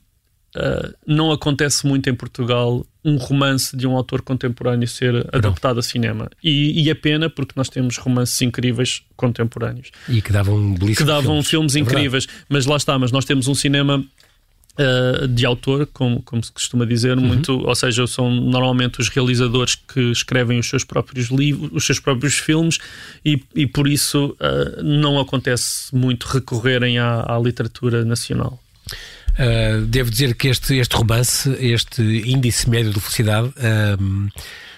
Uh, 0.56 0.92
não 1.06 1.30
acontece 1.30 1.86
muito 1.86 2.10
em 2.10 2.14
Portugal 2.14 2.84
um 3.04 3.16
romance 3.16 3.76
de 3.76 3.86
um 3.86 3.96
autor 3.96 4.20
contemporâneo 4.20 4.86
ser 4.86 5.12
não. 5.12 5.24
adaptado 5.32 5.78
a 5.78 5.82
cinema. 5.82 6.28
E, 6.42 6.82
e, 6.82 6.90
é 6.90 6.94
pena 6.94 7.30
porque 7.30 7.52
nós 7.56 7.68
temos 7.68 7.96
romances 7.96 8.40
incríveis 8.42 9.02
contemporâneos. 9.16 9.90
E 10.08 10.20
que 10.20 10.32
davam 10.32 10.74
Que 10.74 11.04
davam 11.04 11.42
filmes, 11.42 11.48
filmes 11.48 11.76
é 11.76 11.78
incríveis. 11.78 12.26
Mas 12.48 12.66
lá 12.66 12.76
está, 12.76 12.98
mas 12.98 13.12
nós 13.12 13.24
temos 13.24 13.46
um 13.48 13.54
cinema 13.54 14.04
uh, 14.78 15.28
de 15.28 15.46
autor, 15.46 15.86
como, 15.92 16.22
como 16.22 16.42
se 16.42 16.52
costuma 16.52 16.84
dizer, 16.84 17.16
uhum. 17.16 17.24
muito, 17.24 17.52
ou 17.52 17.74
seja, 17.74 18.06
são 18.06 18.30
normalmente 18.30 19.00
os 19.00 19.08
realizadores 19.08 19.74
que 19.74 20.10
escrevem 20.10 20.58
os 20.58 20.68
seus 20.68 20.84
próprios 20.84 21.28
livros, 21.28 21.70
os 21.72 21.84
seus 21.84 22.00
próprios 22.00 22.34
filmes, 22.34 22.78
e, 23.24 23.42
e 23.54 23.66
por 23.66 23.88
isso 23.88 24.36
uh, 24.40 24.82
não 24.82 25.18
acontece 25.18 25.94
muito 25.94 26.24
recorrerem 26.24 26.98
à, 26.98 27.34
à 27.34 27.38
literatura 27.38 28.04
nacional. 28.04 28.60
Uh, 29.40 29.86
devo 29.86 30.10
dizer 30.10 30.34
que 30.34 30.48
este, 30.48 30.76
este 30.76 30.94
romance, 30.94 31.50
este 31.58 32.02
índice 32.02 32.68
médio 32.68 32.92
de 32.92 33.00
felicidade, 33.00 33.48
uh, 33.48 34.28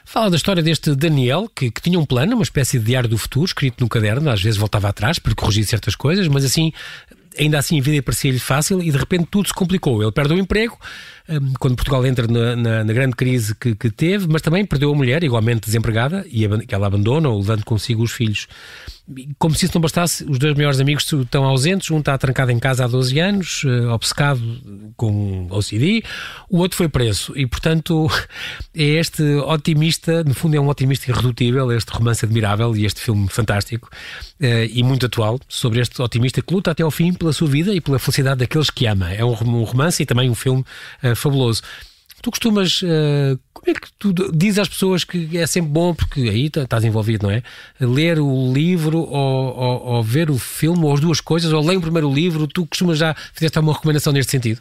fala 0.05 0.31
da 0.31 0.37
história 0.37 0.62
deste 0.62 0.94
Daniel, 0.94 1.51
que, 1.53 1.68
que, 1.68 1.83
tinha 1.83 1.98
um 1.98 2.07
plano, 2.07 2.35
uma 2.35 2.44
espécie 2.44 2.79
de 2.79 2.85
diário 2.85 3.09
do 3.09 3.18
futuro, 3.18 3.46
escrito 3.46 3.81
no 3.81 3.88
caderno, 3.88 4.31
às 4.31 4.40
vezes 4.40 4.57
voltava 4.57 4.88
atrás 4.88 5.18
para 5.18 5.35
corrigir 5.35 5.66
certas 5.66 5.96
coisas, 5.96 6.29
mas 6.29 6.44
assim, 6.44 6.72
ainda 7.37 7.59
assim 7.59 7.81
a 7.81 7.83
vida 7.83 8.01
parecia-lhe 8.03 8.38
fácil 8.38 8.81
e 8.81 8.92
de 8.92 8.96
repente 8.96 9.27
tudo 9.29 9.48
se 9.48 9.55
complicou. 9.55 10.01
Ele 10.01 10.12
perde 10.12 10.33
o 10.33 10.38
emprego, 10.38 10.79
um, 11.29 11.55
quando 11.59 11.75
Portugal 11.75 12.07
entra 12.07 12.29
na, 12.29 12.55
na, 12.55 12.85
na 12.85 12.92
grande 12.92 13.16
crise 13.16 13.57
que, 13.57 13.75
que, 13.75 13.90
teve, 13.90 14.29
mas 14.29 14.42
também 14.42 14.64
perdeu 14.64 14.92
a 14.92 14.94
mulher, 14.94 15.25
igualmente 15.25 15.66
desempregada, 15.66 16.25
e 16.31 16.44
ela 16.68 16.87
abandona, 16.87 17.35
levando 17.35 17.64
consigo 17.64 18.03
os 18.03 18.12
filhos 18.12 18.46
como 19.38 19.54
se 19.54 19.64
isso 19.64 19.74
não 19.74 19.80
bastasse, 19.80 20.24
os 20.24 20.38
dois 20.38 20.54
melhores 20.54 20.80
amigos 20.80 21.10
estão 21.12 21.44
ausentes, 21.44 21.90
um 21.90 21.98
está 21.98 22.16
trancado 22.16 22.52
em 22.52 22.58
casa 22.58 22.84
há 22.84 22.88
12 22.88 23.18
anos, 23.18 23.64
uh, 23.64 23.88
obcecado 23.90 24.40
com 24.96 25.48
OCD, 25.50 26.04
o 26.48 26.58
outro 26.58 26.76
foi 26.76 26.88
preso. 26.88 27.32
E, 27.36 27.46
portanto, 27.46 28.08
é 28.74 28.82
este 28.82 29.22
otimista, 29.22 30.22
no 30.22 30.34
fundo 30.34 30.56
é 30.56 30.60
um 30.60 30.68
otimista 30.68 31.10
irredutível, 31.10 31.72
este 31.72 31.90
romance 31.90 32.24
admirável 32.24 32.76
e 32.76 32.86
este 32.86 33.00
filme 33.00 33.28
fantástico 33.28 33.90
uh, 34.40 34.46
e 34.70 34.82
muito 34.82 35.06
atual, 35.06 35.40
sobre 35.48 35.80
este 35.80 36.00
otimista 36.00 36.40
que 36.40 36.54
luta 36.54 36.70
até 36.70 36.82
ao 36.82 36.90
fim 36.90 37.12
pela 37.12 37.32
sua 37.32 37.48
vida 37.48 37.74
e 37.74 37.80
pela 37.80 37.98
felicidade 37.98 38.38
daqueles 38.38 38.70
que 38.70 38.86
ama. 38.86 39.12
É 39.12 39.24
um 39.24 39.64
romance 39.64 40.02
e 40.02 40.06
também 40.06 40.30
um 40.30 40.34
filme 40.34 40.64
uh, 41.02 41.16
fabuloso. 41.16 41.62
Tu 42.22 42.30
costumas. 42.30 42.80
Uh, 42.82 43.38
como 43.52 43.76
é 43.76 43.80
que 43.80 43.88
tu 43.98 44.12
dizes 44.32 44.58
às 44.61 44.68
pessoas 44.68 45.04
que 45.04 45.37
é 45.37 45.46
sempre 45.46 45.70
bom, 45.70 45.94
porque 45.94 46.20
aí 46.22 46.46
estás 46.46 46.85
envolvido, 46.85 47.26
não 47.26 47.32
é? 47.32 47.42
Ler 47.80 48.18
o 48.18 48.52
livro 48.52 48.98
ou, 48.98 49.56
ou, 49.56 49.87
ou 49.87 50.02
ver 50.02 50.30
o 50.30 50.38
filme, 50.38 50.85
ou 50.85 50.94
as 50.94 51.00
duas 51.00 51.20
coisas, 51.20 51.52
ou 51.52 51.64
ler 51.64 51.80
primeiro 51.80 52.08
o 52.08 52.14
livro, 52.14 52.46
tu 52.46 52.66
costumas 52.66 52.98
já 52.98 53.14
fizeste 53.32 53.58
uma 53.58 53.72
recomendação 53.72 54.12
neste 54.12 54.32
sentido? 54.32 54.61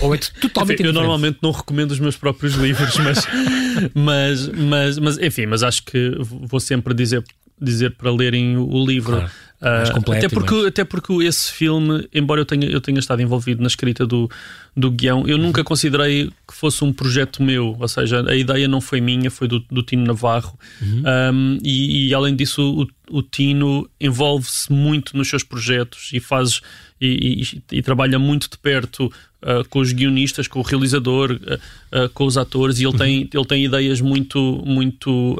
Ou 0.00 0.14
é 0.14 0.18
totalmente 0.40 0.80
enfim, 0.80 0.88
Eu 0.88 0.92
normalmente 0.92 1.38
não 1.42 1.50
recomendo 1.50 1.90
os 1.90 1.98
meus 1.98 2.16
próprios 2.16 2.54
livros, 2.54 2.96
mas, 2.98 3.26
mas, 3.94 4.48
mas, 4.48 4.98
mas, 4.98 5.18
enfim, 5.18 5.46
mas 5.46 5.62
acho 5.62 5.82
que 5.84 6.16
vou 6.20 6.60
sempre 6.60 6.94
dizer, 6.94 7.24
dizer 7.64 7.92
para 7.96 8.10
lerem 8.10 8.56
o 8.56 8.84
livro. 8.86 9.16
Claro. 9.16 9.30
Uh, 9.64 9.94
completo, 9.94 10.26
até, 10.26 10.34
porque, 10.34 10.54
mas... 10.54 10.66
até 10.66 10.84
porque 10.84 11.12
esse 11.24 11.50
filme, 11.50 12.06
embora 12.12 12.38
eu 12.38 12.44
tenha, 12.44 12.66
eu 12.66 12.82
tenha 12.82 12.98
estado 12.98 13.22
envolvido 13.22 13.62
na 13.62 13.66
escrita 13.66 14.06
do, 14.06 14.30
do 14.76 14.90
guião, 14.90 15.26
eu 15.26 15.38
nunca 15.38 15.64
considerei 15.64 16.30
que 16.46 16.54
fosse 16.54 16.84
um 16.84 16.92
projeto 16.92 17.42
meu, 17.42 17.74
ou 17.80 17.88
seja, 17.88 18.28
a 18.28 18.34
ideia 18.34 18.68
não 18.68 18.82
foi 18.82 19.00
minha, 19.00 19.30
foi 19.30 19.48
do, 19.48 19.60
do 19.60 19.82
Tino 19.82 20.04
Navarro. 20.04 20.58
Uhum. 20.82 21.02
Um, 21.32 21.58
e, 21.62 22.08
e, 22.08 22.14
além 22.14 22.36
disso, 22.36 22.86
o, 23.10 23.18
o 23.18 23.22
Tino 23.22 23.88
envolve-se 23.98 24.70
muito 24.70 25.16
nos 25.16 25.30
seus 25.30 25.42
projetos 25.42 26.10
e 26.12 26.20
faz 26.20 26.60
e, 27.00 27.42
e, 27.42 27.78
e 27.78 27.82
trabalha 27.82 28.18
muito 28.18 28.50
de 28.50 28.58
perto 28.58 29.10
Uh, 29.44 29.68
com 29.68 29.80
os 29.80 29.92
guionistas, 29.92 30.48
com 30.48 30.60
o 30.60 30.62
realizador, 30.62 31.32
uh, 31.32 32.08
com 32.14 32.24
os 32.24 32.38
atores, 32.38 32.78
e 32.78 32.84
ele, 32.84 32.92
uhum. 32.92 32.96
tem, 32.96 33.30
ele 33.30 33.44
tem 33.44 33.64
ideias 33.64 34.00
muito, 34.00 34.62
muito 34.64 35.36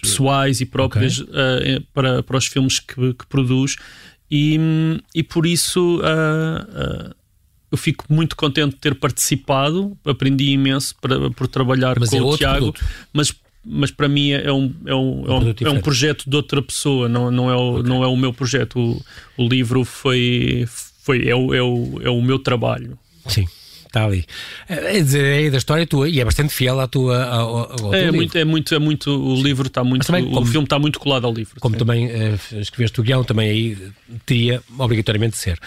pessoais 0.00 0.60
e 0.60 0.66
próprias 0.66 1.18
okay. 1.18 1.84
para, 1.92 2.22
para 2.22 2.36
os 2.36 2.46
filmes 2.46 2.78
que, 2.78 3.14
que 3.14 3.26
produz, 3.26 3.74
e, 4.30 4.60
e 5.12 5.24
por 5.24 5.44
isso 5.44 6.00
eu 7.70 7.76
fico 7.76 8.04
muito 8.08 8.36
contente 8.36 8.74
de 8.74 8.76
ter 8.76 8.94
participado, 8.94 9.98
aprendi 10.04 10.50
imenso 10.50 10.94
para, 11.00 11.28
por 11.30 11.48
trabalhar 11.48 11.98
mas 11.98 12.10
com 12.10 12.16
é 12.16 12.22
o 12.22 12.36
Tiago, 12.36 12.72
produto. 12.72 12.84
mas 13.12 13.34
mas 13.64 13.90
para 13.90 14.08
mim 14.08 14.30
é 14.30 14.52
um, 14.52 14.74
é 14.86 14.94
um, 14.94 15.24
é 15.26 15.32
um, 15.32 15.54
é 15.66 15.70
um, 15.70 15.80
projeto 15.80 16.28
de 16.28 16.34
outra 16.34 16.62
pessoa, 16.62 17.08
não, 17.08 17.30
não, 17.30 17.50
é, 17.50 17.54
o, 17.54 17.70
okay. 17.74 17.82
não 17.88 18.02
é 18.02 18.06
o 18.06 18.16
meu 18.16 18.32
projeto. 18.32 18.78
O, 18.78 19.44
o 19.44 19.48
livro 19.48 19.84
foi, 19.84 20.66
foi 21.02 21.28
é, 21.28 21.34
o, 21.34 21.52
é, 21.52 21.62
o, 21.62 22.00
é 22.02 22.08
o 22.08 22.22
meu 22.22 22.38
trabalho. 22.38 22.98
Sim 23.28 23.57
está 23.88 24.04
ali. 24.04 24.24
É 24.68 24.92
dizer, 25.00 25.46
é 25.46 25.50
da 25.50 25.58
história 25.58 25.86
tua 25.86 26.08
e 26.08 26.20
é 26.20 26.24
bastante 26.24 26.54
fiel 26.54 26.78
à 26.80 26.86
tua. 26.86 27.24
Ao, 27.24 27.86
ao 27.86 27.94
é, 27.94 28.10
muito, 28.10 28.38
é 28.38 28.44
muito, 28.44 28.74
é 28.74 28.78
muito. 28.78 29.10
O 29.10 29.42
livro 29.42 29.66
está 29.66 29.82
muito. 29.82 30.06
Também, 30.06 30.24
o 30.24 30.30
como, 30.30 30.46
filme 30.46 30.64
está 30.64 30.78
muito 30.78 31.00
colado 31.00 31.26
ao 31.26 31.32
livro. 31.32 31.60
Como 31.60 31.74
sim. 31.74 31.78
também 31.78 32.06
uh, 32.06 32.60
escreveste 32.60 33.00
o 33.00 33.02
guião, 33.02 33.24
também 33.24 33.50
aí 33.50 33.78
teria 34.24 34.62
obrigatoriamente 34.78 35.32
de 35.32 35.38
ser. 35.38 35.58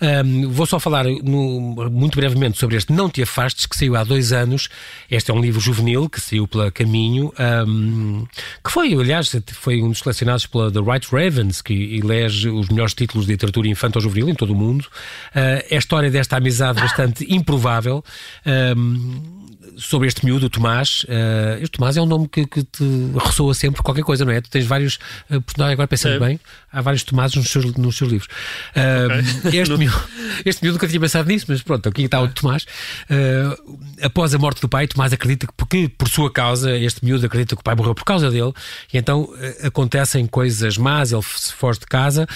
Um, 0.00 0.48
vou 0.50 0.66
só 0.66 0.78
falar 0.78 1.04
no, 1.04 1.90
muito 1.90 2.16
brevemente 2.16 2.58
sobre 2.58 2.76
este 2.76 2.92
Não 2.92 3.08
Te 3.08 3.22
Afastes, 3.22 3.66
que 3.66 3.76
saiu 3.76 3.96
há 3.96 4.04
dois 4.04 4.32
anos. 4.32 4.68
Este 5.10 5.30
é 5.30 5.34
um 5.34 5.40
livro 5.40 5.60
juvenil 5.60 6.08
que 6.08 6.20
saiu 6.20 6.46
pela 6.46 6.70
Caminho, 6.70 7.32
um, 7.66 8.26
que 8.64 8.70
foi, 8.70 8.92
aliás, 8.92 9.34
foi 9.52 9.82
um 9.82 9.88
dos 9.88 9.98
selecionados 9.98 10.46
pela 10.46 10.70
The 10.70 10.80
Right 10.80 11.06
Ravens, 11.10 11.62
que 11.62 11.96
elege 11.96 12.48
os 12.48 12.68
melhores 12.68 12.94
títulos 12.94 13.26
de 13.26 13.32
literatura 13.32 13.68
infantil-juvenil 13.68 14.28
em 14.28 14.34
todo 14.34 14.52
o 14.52 14.56
mundo. 14.56 14.82
Uh, 15.34 15.64
é 15.70 15.76
a 15.76 15.78
história 15.78 16.10
desta 16.10 16.36
amizade 16.36 16.80
bastante 16.80 17.26
improvável. 17.32 17.69
Um, 18.46 19.50
sobre 19.76 20.08
este 20.08 20.24
miúdo, 20.24 20.46
o 20.46 20.50
Tomás. 20.50 21.04
Uh, 21.04 21.62
este 21.62 21.72
Tomás 21.72 21.96
é 21.96 22.02
um 22.02 22.06
nome 22.06 22.28
que, 22.28 22.46
que, 22.46 22.62
te 22.62 22.84
ressoa 23.18 23.54
sempre 23.54 23.82
qualquer 23.82 24.02
coisa, 24.02 24.24
não 24.24 24.32
é? 24.32 24.40
Tu 24.40 24.50
tens 24.50 24.66
vários 24.66 24.98
uh, 25.30 25.40
personagens, 25.40 25.72
agora 25.72 25.88
pensando 25.88 26.16
é. 26.16 26.28
bem, 26.28 26.40
há 26.72 26.80
vários 26.80 27.02
Tomás 27.02 27.34
nos 27.34 27.48
seus, 27.48 27.64
nos 27.74 27.96
seus 27.96 28.10
livros. 28.10 28.28
Uh, 28.76 29.46
okay. 29.48 29.60
este, 29.60 29.76
miúdo, 29.76 30.00
este 30.44 30.62
miúdo 30.62 30.74
nunca 30.74 30.88
tinha 30.88 31.00
pensado 31.00 31.28
nisso, 31.28 31.46
mas 31.48 31.62
pronto, 31.62 31.88
aqui 31.88 32.02
está 32.02 32.20
o 32.20 32.28
Tomás. 32.28 32.64
Uh, 33.10 33.78
após 34.02 34.34
a 34.34 34.38
morte 34.38 34.60
do 34.60 34.68
pai, 34.68 34.86
Tomás 34.86 35.12
acredita 35.12 35.46
que, 35.46 35.52
porque, 35.56 35.88
por 35.88 36.08
sua 36.08 36.30
causa, 36.30 36.76
este 36.76 37.04
miúdo 37.04 37.24
acredita 37.24 37.56
que 37.56 37.60
o 37.60 37.64
pai 37.64 37.74
morreu 37.74 37.94
por 37.94 38.04
causa 38.04 38.30
dele, 38.30 38.52
e 38.92 38.98
então 38.98 39.32
acontecem 39.62 40.26
coisas 40.26 40.76
más, 40.76 41.12
ele 41.12 41.22
se 41.22 41.52
foge 41.52 41.80
de 41.80 41.86
casa 41.86 42.26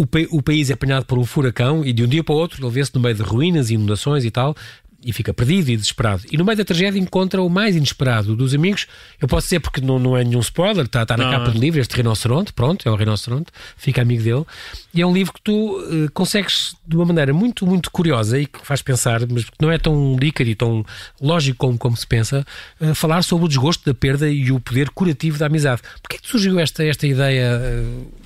o, 0.00 0.36
o, 0.38 0.42
país 0.42 0.70
é 0.70 0.72
apanhado 0.72 1.04
por 1.04 1.18
um 1.18 1.24
furacão 1.24 1.84
e 1.84 1.92
de 1.92 2.02
um 2.02 2.06
dia 2.06 2.24
para 2.24 2.34
o 2.34 2.38
outro 2.38 2.64
ele 2.64 2.72
vê-se 2.72 2.94
no 2.94 3.00
meio 3.00 3.14
de 3.14 3.22
ruínas, 3.22 3.70
inundações 3.70 4.24
e 4.24 4.30
tal, 4.30 4.56
e 5.02 5.12
fica 5.12 5.32
perdido 5.32 5.70
e 5.70 5.76
desesperado. 5.76 6.22
E 6.30 6.36
no 6.36 6.44
meio 6.44 6.58
da 6.58 6.64
tragédia 6.64 6.98
encontra 6.98 7.42
o 7.42 7.48
mais 7.48 7.74
inesperado 7.74 8.36
dos 8.36 8.54
amigos. 8.54 8.86
Eu 9.20 9.26
posso 9.26 9.46
dizer 9.46 9.60
porque 9.60 9.80
não, 9.80 9.98
não 9.98 10.16
é 10.16 10.22
nenhum 10.22 10.40
spoiler, 10.40 10.84
está, 10.84 11.02
está 11.02 11.16
na 11.16 11.24
não. 11.24 11.30
capa 11.30 11.50
do 11.50 11.58
livro, 11.58 11.80
este 11.80 11.96
rinoceronte, 11.96 12.52
pronto, 12.52 12.86
é 12.86 12.92
o 12.92 12.96
rinoceronte, 12.96 13.50
fica 13.76 14.02
amigo 14.02 14.22
dele. 14.22 14.44
E 14.92 15.00
é 15.00 15.06
um 15.06 15.12
livro 15.12 15.32
que 15.32 15.40
tu 15.40 15.78
uh, 15.78 16.10
consegues, 16.12 16.76
de 16.86 16.96
uma 16.96 17.06
maneira 17.06 17.32
muito, 17.32 17.66
muito 17.66 17.90
curiosa 17.90 18.38
e 18.38 18.46
que 18.46 18.64
faz 18.64 18.82
pensar, 18.82 19.20
mas 19.26 19.44
que 19.44 19.56
não 19.60 19.72
é 19.72 19.78
tão 19.78 20.16
líquido 20.16 20.50
e 20.50 20.54
tão 20.54 20.84
lógico 21.20 21.58
como, 21.58 21.78
como 21.78 21.96
se 21.96 22.06
pensa, 22.06 22.46
uh, 22.80 22.94
falar 22.94 23.22
sobre 23.22 23.46
o 23.46 23.48
desgosto 23.48 23.84
da 23.86 23.94
perda 23.94 24.28
e 24.28 24.52
o 24.52 24.60
poder 24.60 24.90
curativo 24.90 25.38
da 25.38 25.46
amizade. 25.46 25.80
Porquê 26.02 26.16
é 26.16 26.18
que 26.20 26.28
surgiu 26.28 26.58
esta, 26.58 26.84
esta 26.84 27.06
ideia? 27.06 27.58
Uh, 27.58 28.19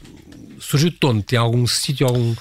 surgiu 0.65 0.91
de 0.91 0.99
onde? 1.05 1.23
Tem 1.23 1.39
algum 1.39 1.67
sítio, 1.67 2.07
algum 2.07 2.35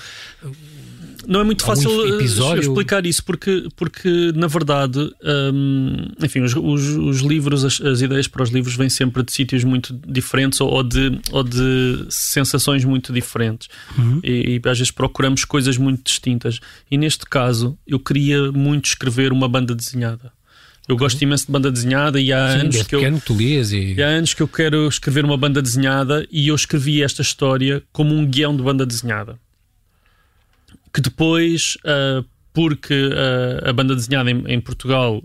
não 1.27 1.39
é 1.39 1.43
muito 1.43 1.63
fácil 1.63 1.89
eh, 2.05 2.15
episódio... 2.15 2.61
explicar 2.61 3.05
isso, 3.05 3.23
porque, 3.23 3.67
porque 3.75 4.31
na 4.35 4.47
verdade, 4.47 4.99
hum, 5.53 6.07
enfim, 6.21 6.41
os, 6.41 6.53
os, 6.55 6.87
os 6.97 7.21
livros, 7.21 7.63
as, 7.63 7.79
as, 7.81 8.01
ideias 8.01 8.27
para 8.27 8.43
os 8.43 8.49
livros 8.49 8.75
vêm 8.75 8.89
sempre 8.89 9.23
de 9.23 9.31
sítios 9.31 9.63
muito 9.63 9.97
diferentes 10.07 10.59
ou, 10.59 10.69
ou 10.69 10.83
de, 10.83 11.19
ou 11.31 11.43
de 11.43 12.05
sensações 12.09 12.83
muito 12.83 13.13
diferentes. 13.13 13.69
Uhum. 13.97 14.19
E, 14.23 14.59
e, 14.63 14.69
às 14.69 14.77
vezes 14.77 14.91
procuramos 14.91 15.45
coisas 15.45 15.77
muito 15.77 16.03
distintas. 16.03 16.59
E 16.89 16.97
neste 16.97 17.25
caso, 17.25 17.77
eu 17.87 17.99
queria 17.99 18.51
muito 18.51 18.85
escrever 18.85 19.31
uma 19.31 19.47
banda 19.47 19.73
desenhada. 19.73 20.31
Eu 20.87 20.97
gosto 20.97 21.21
imenso 21.21 21.45
de 21.45 21.51
banda 21.51 21.71
desenhada 21.71 22.19
e 22.19 22.33
há 22.33 22.53
Sim, 22.53 22.59
anos 22.59 22.83
que 22.83 22.95
eu 22.95 23.21
tu 23.21 23.33
lias 23.33 23.71
e... 23.71 24.01
há 24.01 24.07
anos 24.07 24.33
que 24.33 24.43
eu 24.43 24.47
quero 24.47 24.85
escrever 24.87 25.23
uma 25.23 25.37
banda 25.37 25.61
desenhada 25.61 26.27
e 26.29 26.49
eu 26.49 26.55
escrevi 26.55 27.01
esta 27.01 27.21
história 27.21 27.81
como 27.93 28.13
um 28.13 28.25
guião 28.25 28.55
de 28.55 28.61
banda 28.61 28.85
desenhada 28.85 29.39
que 30.93 31.01
depois, 31.01 31.75
uh, 31.83 32.23
porque 32.53 32.93
uh, 32.93 33.67
a 33.67 33.73
banda 33.73 33.95
desenhada 33.95 34.29
em, 34.29 34.43
em, 34.45 34.61
Portugal, 34.61 35.23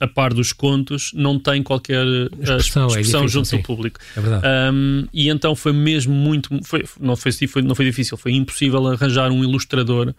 a 0.00 0.08
par 0.08 0.34
dos 0.34 0.52
contos, 0.52 1.12
não 1.14 1.38
tem 1.38 1.62
qualquer 1.62 2.04
uh, 2.04 2.26
expressão, 2.42 2.48
é 2.48 2.56
expressão 2.56 2.90
é 2.90 2.96
difícil, 2.96 3.28
junto 3.28 3.48
sim. 3.48 3.56
do 3.58 3.62
público. 3.62 4.00
É 4.16 4.20
verdade. 4.20 4.46
Um, 4.74 5.06
e 5.14 5.28
então 5.28 5.54
foi 5.54 5.72
mesmo 5.72 6.12
muito. 6.12 6.50
Foi, 6.64 6.84
não, 7.00 7.16
foi, 7.16 7.30
foi, 7.32 7.62
não 7.62 7.76
foi 7.76 7.84
difícil, 7.84 8.16
foi 8.16 8.32
impossível 8.32 8.84
arranjar 8.88 9.30
um 9.30 9.44
ilustrador 9.44 10.12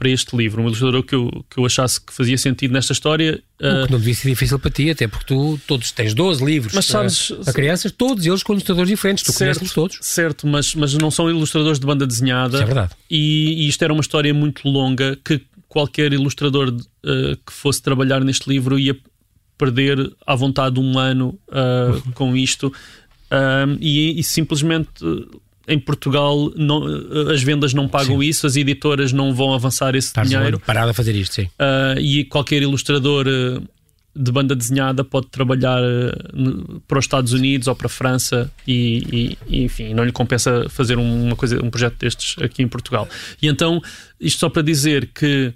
para 0.00 0.08
este 0.08 0.34
livro, 0.34 0.62
um 0.62 0.66
ilustrador 0.66 1.02
que 1.02 1.14
eu, 1.14 1.30
que 1.50 1.58
eu 1.58 1.66
achasse 1.66 2.00
que 2.00 2.10
fazia 2.10 2.38
sentido 2.38 2.72
nesta 2.72 2.94
história. 2.94 3.42
O 3.60 3.84
que 3.84 3.92
não 3.92 3.98
devia 3.98 4.14
ser 4.14 4.30
difícil 4.30 4.58
para 4.58 4.70
ti, 4.70 4.88
até 4.88 5.06
porque 5.06 5.26
tu 5.26 5.60
todos 5.66 5.92
tens 5.92 6.14
12 6.14 6.42
livros 6.42 6.72
mas 6.72 6.86
sabes, 6.86 7.30
para, 7.44 7.52
crianças, 7.52 7.92
todos 7.92 8.24
eles 8.24 8.42
com 8.42 8.54
ilustradores 8.54 8.88
diferentes, 8.88 9.22
tu 9.22 9.34
conheces 9.34 9.72
todos. 9.74 9.98
Certo, 10.00 10.46
mas, 10.46 10.74
mas 10.74 10.94
não 10.94 11.10
são 11.10 11.28
ilustradores 11.28 11.78
de 11.78 11.86
banda 11.86 12.06
desenhada. 12.06 12.54
Isso 12.54 12.62
é 12.62 12.66
verdade. 12.66 12.94
E, 13.10 13.66
e 13.66 13.68
isto 13.68 13.84
era 13.84 13.92
uma 13.92 14.00
história 14.00 14.32
muito 14.32 14.66
longa 14.66 15.18
que 15.22 15.42
qualquer 15.68 16.14
ilustrador 16.14 16.70
uh, 16.70 17.36
que 17.46 17.52
fosse 17.52 17.82
trabalhar 17.82 18.24
neste 18.24 18.48
livro 18.48 18.78
ia 18.78 18.96
perder 19.58 20.10
à 20.26 20.34
vontade 20.34 20.80
um 20.80 20.98
ano 20.98 21.38
uh, 21.48 22.12
com 22.14 22.34
isto. 22.34 22.72
e, 23.78 24.18
e 24.18 24.22
simplesmente 24.24 25.04
em 25.70 25.78
Portugal 25.78 26.52
não, 26.56 26.84
as 27.30 27.42
vendas 27.42 27.72
não 27.72 27.88
pagam 27.88 28.20
sim. 28.20 28.28
isso, 28.28 28.46
as 28.46 28.56
editoras 28.56 29.12
não 29.12 29.32
vão 29.32 29.54
avançar 29.54 29.94
esse 29.94 30.08
Estás 30.08 30.28
dinheiro. 30.28 30.58
Parado 30.58 30.90
a 30.90 30.94
fazer 30.94 31.14
isto, 31.14 31.36
sim. 31.36 31.44
Uh, 31.44 31.98
e 32.00 32.24
qualquer 32.24 32.60
ilustrador 32.60 33.26
uh, 33.28 33.62
de 34.14 34.32
banda 34.32 34.56
desenhada 34.56 35.04
pode 35.04 35.28
trabalhar 35.28 35.80
uh, 35.80 36.80
para 36.88 36.98
os 36.98 37.04
Estados 37.04 37.32
Unidos 37.32 37.68
ou 37.68 37.76
para 37.76 37.86
a 37.86 37.90
França 37.90 38.50
e, 38.66 39.36
e, 39.48 39.62
enfim, 39.62 39.94
não 39.94 40.04
lhe 40.04 40.10
compensa 40.10 40.68
fazer 40.68 40.98
uma 40.98 41.36
coisa, 41.36 41.64
um 41.64 41.70
projeto 41.70 41.98
destes 41.98 42.42
aqui 42.42 42.64
em 42.64 42.68
Portugal. 42.68 43.08
E 43.40 43.46
então, 43.46 43.80
isto 44.20 44.40
só 44.40 44.48
para 44.48 44.62
dizer 44.62 45.10
que 45.14 45.54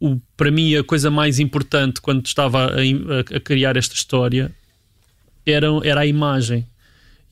o, 0.00 0.20
para 0.36 0.50
mim 0.50 0.76
a 0.76 0.84
coisa 0.84 1.10
mais 1.10 1.38
importante 1.38 2.00
quando 2.00 2.24
estava 2.24 2.66
a, 2.66 2.78
a, 2.78 3.36
a 3.36 3.40
criar 3.40 3.76
esta 3.76 3.94
história 3.94 4.52
era, 5.44 5.66
era 5.82 6.00
a 6.00 6.06
imagem 6.06 6.66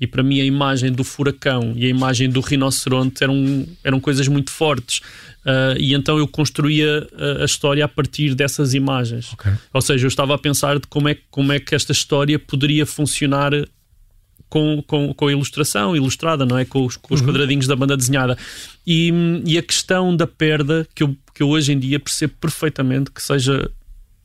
e 0.02 0.06
para 0.08 0.20
mim 0.20 0.40
a 0.40 0.44
imagem 0.44 0.90
do 0.90 1.04
furacão 1.04 1.74
e 1.76 1.86
a 1.86 1.88
imagem 1.88 2.28
do 2.28 2.40
rinoceronte 2.40 3.22
eram, 3.22 3.64
eram 3.84 4.00
coisas 4.00 4.26
muito 4.26 4.50
fortes. 4.50 4.98
Uh, 5.46 5.78
e 5.78 5.94
então 5.94 6.18
eu 6.18 6.26
construía 6.26 7.08
a, 7.16 7.42
a, 7.42 7.44
história 7.44 7.84
a 7.84 7.88
partir 7.88 8.34
dessas 8.34 8.74
imagens. 8.74 9.32
Okay. 9.34 9.52
Ou 9.72 9.80
seja, 9.80 10.04
eu 10.04 10.08
estava 10.08 10.34
a 10.34 10.38
pensar 10.38 10.80
de 10.80 10.88
como 10.88 11.08
é, 11.08 11.16
como 11.30 11.52
é 11.52 11.60
que 11.60 11.72
esta 11.72 11.92
história 11.92 12.36
poderia 12.36 12.84
funcionar 12.84 13.52
com, 14.48 14.82
com, 14.84 15.14
com 15.14 15.28
a 15.28 15.30
ilustração 15.30 15.94
ilustrada, 15.94 16.44
não 16.44 16.58
é? 16.58 16.64
Com 16.64 16.84
os, 16.84 16.96
com 16.96 17.14
os 17.14 17.20
uhum. 17.20 17.28
quadradinhos 17.28 17.68
da 17.68 17.76
banda 17.76 17.96
desenhada. 17.96 18.36
E, 18.84 19.12
e 19.46 19.56
a 19.56 19.62
questão 19.62 20.16
da 20.16 20.26
perda, 20.26 20.84
que 20.96 21.04
eu, 21.04 21.16
que 21.32 21.44
eu 21.44 21.48
hoje 21.48 21.72
em 21.72 21.78
dia 21.78 22.00
percebo 22.00 22.34
perfeitamente 22.40 23.12
que 23.12 23.22
seja 23.22 23.70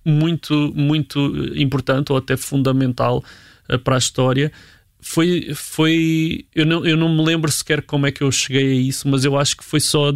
muito, 0.04 0.74
muito 0.76 1.20
importante 1.56 2.12
ou 2.12 2.18
até 2.18 2.36
fundamental 2.36 3.24
uh, 3.70 3.78
para 3.78 3.94
a 3.94 4.00
história 4.00 4.52
foi, 5.00 5.52
foi 5.54 6.46
eu, 6.54 6.66
não, 6.66 6.86
eu 6.86 6.98
não 6.98 7.16
me 7.16 7.24
lembro 7.24 7.52
sequer 7.52 7.82
como 7.82 8.08
é 8.08 8.12
que 8.12 8.22
eu 8.22 8.32
cheguei 8.32 8.72
a 8.72 8.82
isso, 8.82 9.08
mas 9.08 9.24
eu 9.24 9.38
acho 9.38 9.56
que 9.58 9.64
foi 9.64 9.80
só 9.80 10.12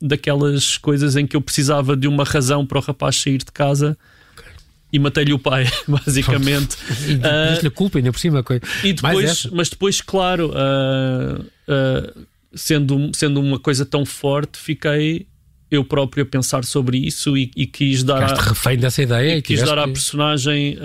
daquelas 0.00 0.76
coisas 0.76 1.16
em 1.16 1.26
que 1.26 1.36
eu 1.36 1.40
precisava 1.40 1.96
de 1.96 2.06
uma 2.06 2.24
razão 2.24 2.66
para 2.66 2.78
o 2.78 2.80
rapaz 2.80 3.16
sair 3.16 3.38
de 3.38 3.52
casa 3.52 3.96
e 4.92 4.98
matei-lhe 4.98 5.32
o 5.32 5.38
pai, 5.38 5.66
basicamente. 5.88 6.76
E 7.08 7.14
uh, 7.14 7.66
a 7.66 7.70
culpa 7.70 7.98
ainda 7.98 8.12
por 8.12 8.20
cima. 8.20 8.44
E 8.84 8.92
depois, 8.92 9.46
mas 9.46 9.68
depois, 9.68 10.00
claro, 10.00 10.50
uh, 10.50 11.40
uh, 11.42 12.26
sendo, 12.54 13.10
sendo 13.12 13.40
uma 13.40 13.58
coisa 13.58 13.84
tão 13.84 14.06
forte, 14.06 14.56
fiquei 14.58 15.26
eu 15.70 15.84
próprio 15.84 16.22
a 16.22 16.26
pensar 16.26 16.64
sobre 16.64 16.98
isso 16.98 17.36
e, 17.36 17.50
e 17.56 17.66
quis 17.66 18.04
dar. 18.04 18.22
a, 18.22 18.40
refém 18.40 18.78
dessa 18.78 19.02
ideia 19.02 19.38
e, 19.38 19.42
quis 19.42 19.60
dar 19.62 19.78
à 19.78 19.88
personagem 19.88 20.78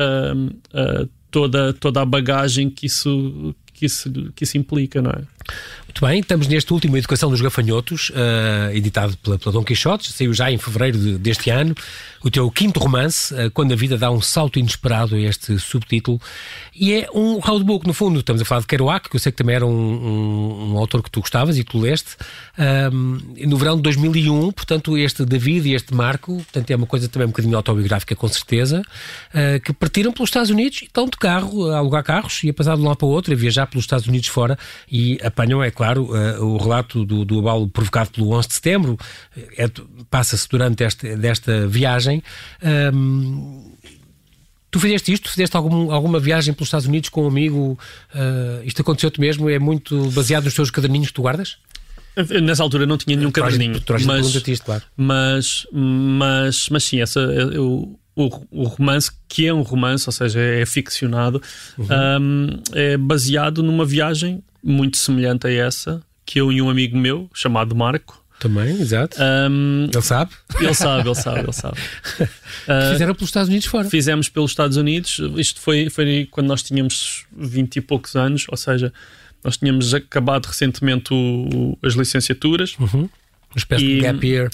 toda, 1.31 1.73
toda 1.73 2.01
a 2.01 2.05
bagagem 2.05 2.69
que 2.69 2.85
isso, 2.85 3.55
que 3.73 3.85
isso, 3.85 4.11
que 4.35 4.43
isso 4.43 4.57
implica, 4.57 5.01
não 5.01 5.11
é? 5.11 5.23
Muito 5.89 6.05
bem, 6.05 6.19
estamos 6.19 6.47
neste 6.47 6.71
último 6.71 6.95
Educação 6.97 7.31
dos 7.31 7.41
Gafanhotos, 7.41 8.11
uh, 8.11 8.71
editado 8.73 9.17
pela, 9.17 9.39
pela 9.39 9.51
Dom 9.51 9.63
Quixote, 9.63 10.13
saiu 10.13 10.31
já 10.33 10.51
em 10.51 10.57
fevereiro 10.57 10.99
de, 10.99 11.17
deste 11.17 11.49
ano, 11.49 11.73
o 12.23 12.29
teu 12.29 12.49
quinto 12.51 12.79
romance, 12.79 13.33
uh, 13.33 13.49
Quando 13.51 13.73
a 13.73 13.75
Vida 13.75 13.97
dá 13.97 14.11
um 14.11 14.21
salto 14.21 14.59
inesperado 14.59 15.15
a 15.15 15.19
este 15.19 15.57
subtítulo, 15.57 16.21
e 16.75 16.93
é 16.93 17.09
um 17.11 17.39
roadbook, 17.39 17.87
no 17.87 17.93
fundo, 17.93 18.19
estamos 18.19 18.39
a 18.39 18.45
falar 18.45 18.61
de 18.61 18.67
Kerouac, 18.67 19.09
que 19.09 19.15
eu 19.15 19.19
sei 19.19 19.31
que 19.31 19.37
também 19.39 19.55
era 19.55 19.65
um, 19.65 19.71
um, 19.71 20.73
um 20.73 20.77
autor 20.77 21.01
que 21.01 21.09
tu 21.09 21.21
gostavas 21.21 21.57
e 21.57 21.63
tu 21.63 21.79
leste, 21.79 22.15
um, 22.93 23.17
no 23.47 23.57
verão 23.57 23.75
de 23.75 23.81
2001, 23.81 24.51
portanto 24.51 24.95
este 24.95 25.25
David 25.25 25.67
e 25.67 25.73
este 25.73 25.93
Marco, 25.93 26.35
portanto 26.35 26.69
é 26.69 26.75
uma 26.75 26.87
coisa 26.87 27.09
também 27.09 27.25
um 27.25 27.31
bocadinho 27.31 27.57
autobiográfica 27.57 28.15
com 28.15 28.27
certeza, 28.27 28.83
uh, 29.33 29.59
que 29.61 29.73
partiram 29.73 30.13
pelos 30.13 30.29
Estados 30.29 30.51
Unidos 30.51 30.83
e 30.83 30.85
estão 30.85 31.05
de 31.05 31.17
carro, 31.17 31.71
a 31.71 31.79
alugar 31.79 32.03
carros 32.03 32.43
e 32.43 32.49
a 32.49 32.53
passar 32.53 32.75
de 32.75 32.83
um 32.83 32.85
lado 32.85 32.97
para 32.97 33.07
o 33.07 33.09
outro, 33.09 33.33
a 33.33 33.35
viajar 33.35 33.65
pelos 33.65 33.85
Estados 33.85 34.07
Unidos 34.07 34.29
fora 34.29 34.57
e 34.89 35.19
apanham, 35.39 35.63
é 35.63 35.71
claro, 35.71 36.03
uh, 36.03 36.43
o 36.43 36.57
relato 36.57 37.05
do, 37.05 37.23
do 37.23 37.39
abalo 37.39 37.69
provocado 37.69 38.09
pelo 38.11 38.31
11 38.31 38.47
de 38.47 38.53
setembro, 38.53 38.97
é, 39.57 39.69
passa-se 40.09 40.47
durante 40.49 40.83
este, 40.83 41.15
desta 41.15 41.67
viagem. 41.67 42.21
Um, 42.93 43.69
Tu 44.71 44.79
fizeste 44.79 45.11
isto? 45.11 45.31
Fizeste 45.31 45.57
algum, 45.57 45.91
alguma 45.91 46.19
viagem 46.19 46.53
pelos 46.53 46.67
Estados 46.67 46.85
Unidos 46.85 47.09
com 47.09 47.23
um 47.23 47.27
amigo? 47.27 47.75
Uh, 48.13 48.63
isto 48.63 48.83
aconteceu-te 48.83 49.19
mesmo? 49.19 49.49
É 49.49 49.57
muito 49.57 50.11
baseado 50.11 50.43
nos 50.43 50.53
teus 50.53 50.69
caderninhos 50.69 51.07
que 51.07 51.15
tu 51.15 51.23
guardas? 51.23 51.57
Nessa 52.43 52.61
altura 52.61 52.85
não 52.85 52.95
tinha 52.95 53.17
nenhum 53.17 53.31
caderninho. 53.31 53.81
Mas, 54.05 54.47
isto, 54.47 54.65
claro. 54.65 54.83
mas, 54.95 55.65
mas, 55.71 56.69
mas 56.69 56.83
sim, 56.83 57.01
essa, 57.01 57.19
eu, 57.19 57.97
o, 58.15 58.45
o, 58.51 58.63
romance, 58.65 59.11
que 59.27 59.47
é 59.47 59.53
um 59.53 59.63
romance, 59.63 60.07
ou 60.07 60.13
seja, 60.13 60.39
é 60.39 60.63
ficcionado, 60.67 61.41
uhum. 61.75 61.87
um, 62.21 62.47
é 62.73 62.95
baseado 62.95 63.63
numa 63.63 63.85
viagem 63.85 64.43
muito 64.63 64.97
semelhante 64.97 65.47
a 65.47 65.51
essa 65.51 66.01
que 66.25 66.39
eu 66.39 66.51
e 66.51 66.61
um 66.61 66.69
amigo 66.69 66.97
meu, 66.97 67.29
chamado 67.33 67.75
Marco, 67.75 68.19
também, 68.39 68.79
exato. 68.79 69.17
Um, 69.21 69.89
ele 69.91 70.01
sabe? 70.01 70.31
Ele 70.61 70.73
sabe, 70.73 71.09
ele 71.09 71.15
sabe, 71.15 71.39
ele 71.41 71.51
sabe. 71.51 71.77
Uh, 72.21 72.91
Fizeram 72.93 73.13
pelos 73.13 73.29
Estados 73.29 73.49
Unidos 73.49 73.67
fora? 73.67 73.89
Fizemos 73.89 74.29
pelos 74.29 74.51
Estados 74.51 74.77
Unidos. 74.77 75.19
Isto 75.35 75.59
foi, 75.59 75.89
foi 75.89 76.25
quando 76.31 76.47
nós 76.47 76.63
tínhamos 76.63 77.25
20 77.35 77.75
e 77.75 77.81
poucos 77.81 78.15
anos, 78.15 78.45
ou 78.47 78.55
seja, 78.55 78.93
nós 79.43 79.57
tínhamos 79.57 79.93
acabado 79.93 80.45
recentemente 80.45 81.13
o, 81.13 81.77
as 81.83 81.95
licenciaturas. 81.95 82.77
Uhum. 82.79 83.09
Uma 83.51 83.57
espécie 83.57 83.85
e, 83.85 83.95
de 83.95 84.01
gap 84.01 84.25
year. 84.25 84.49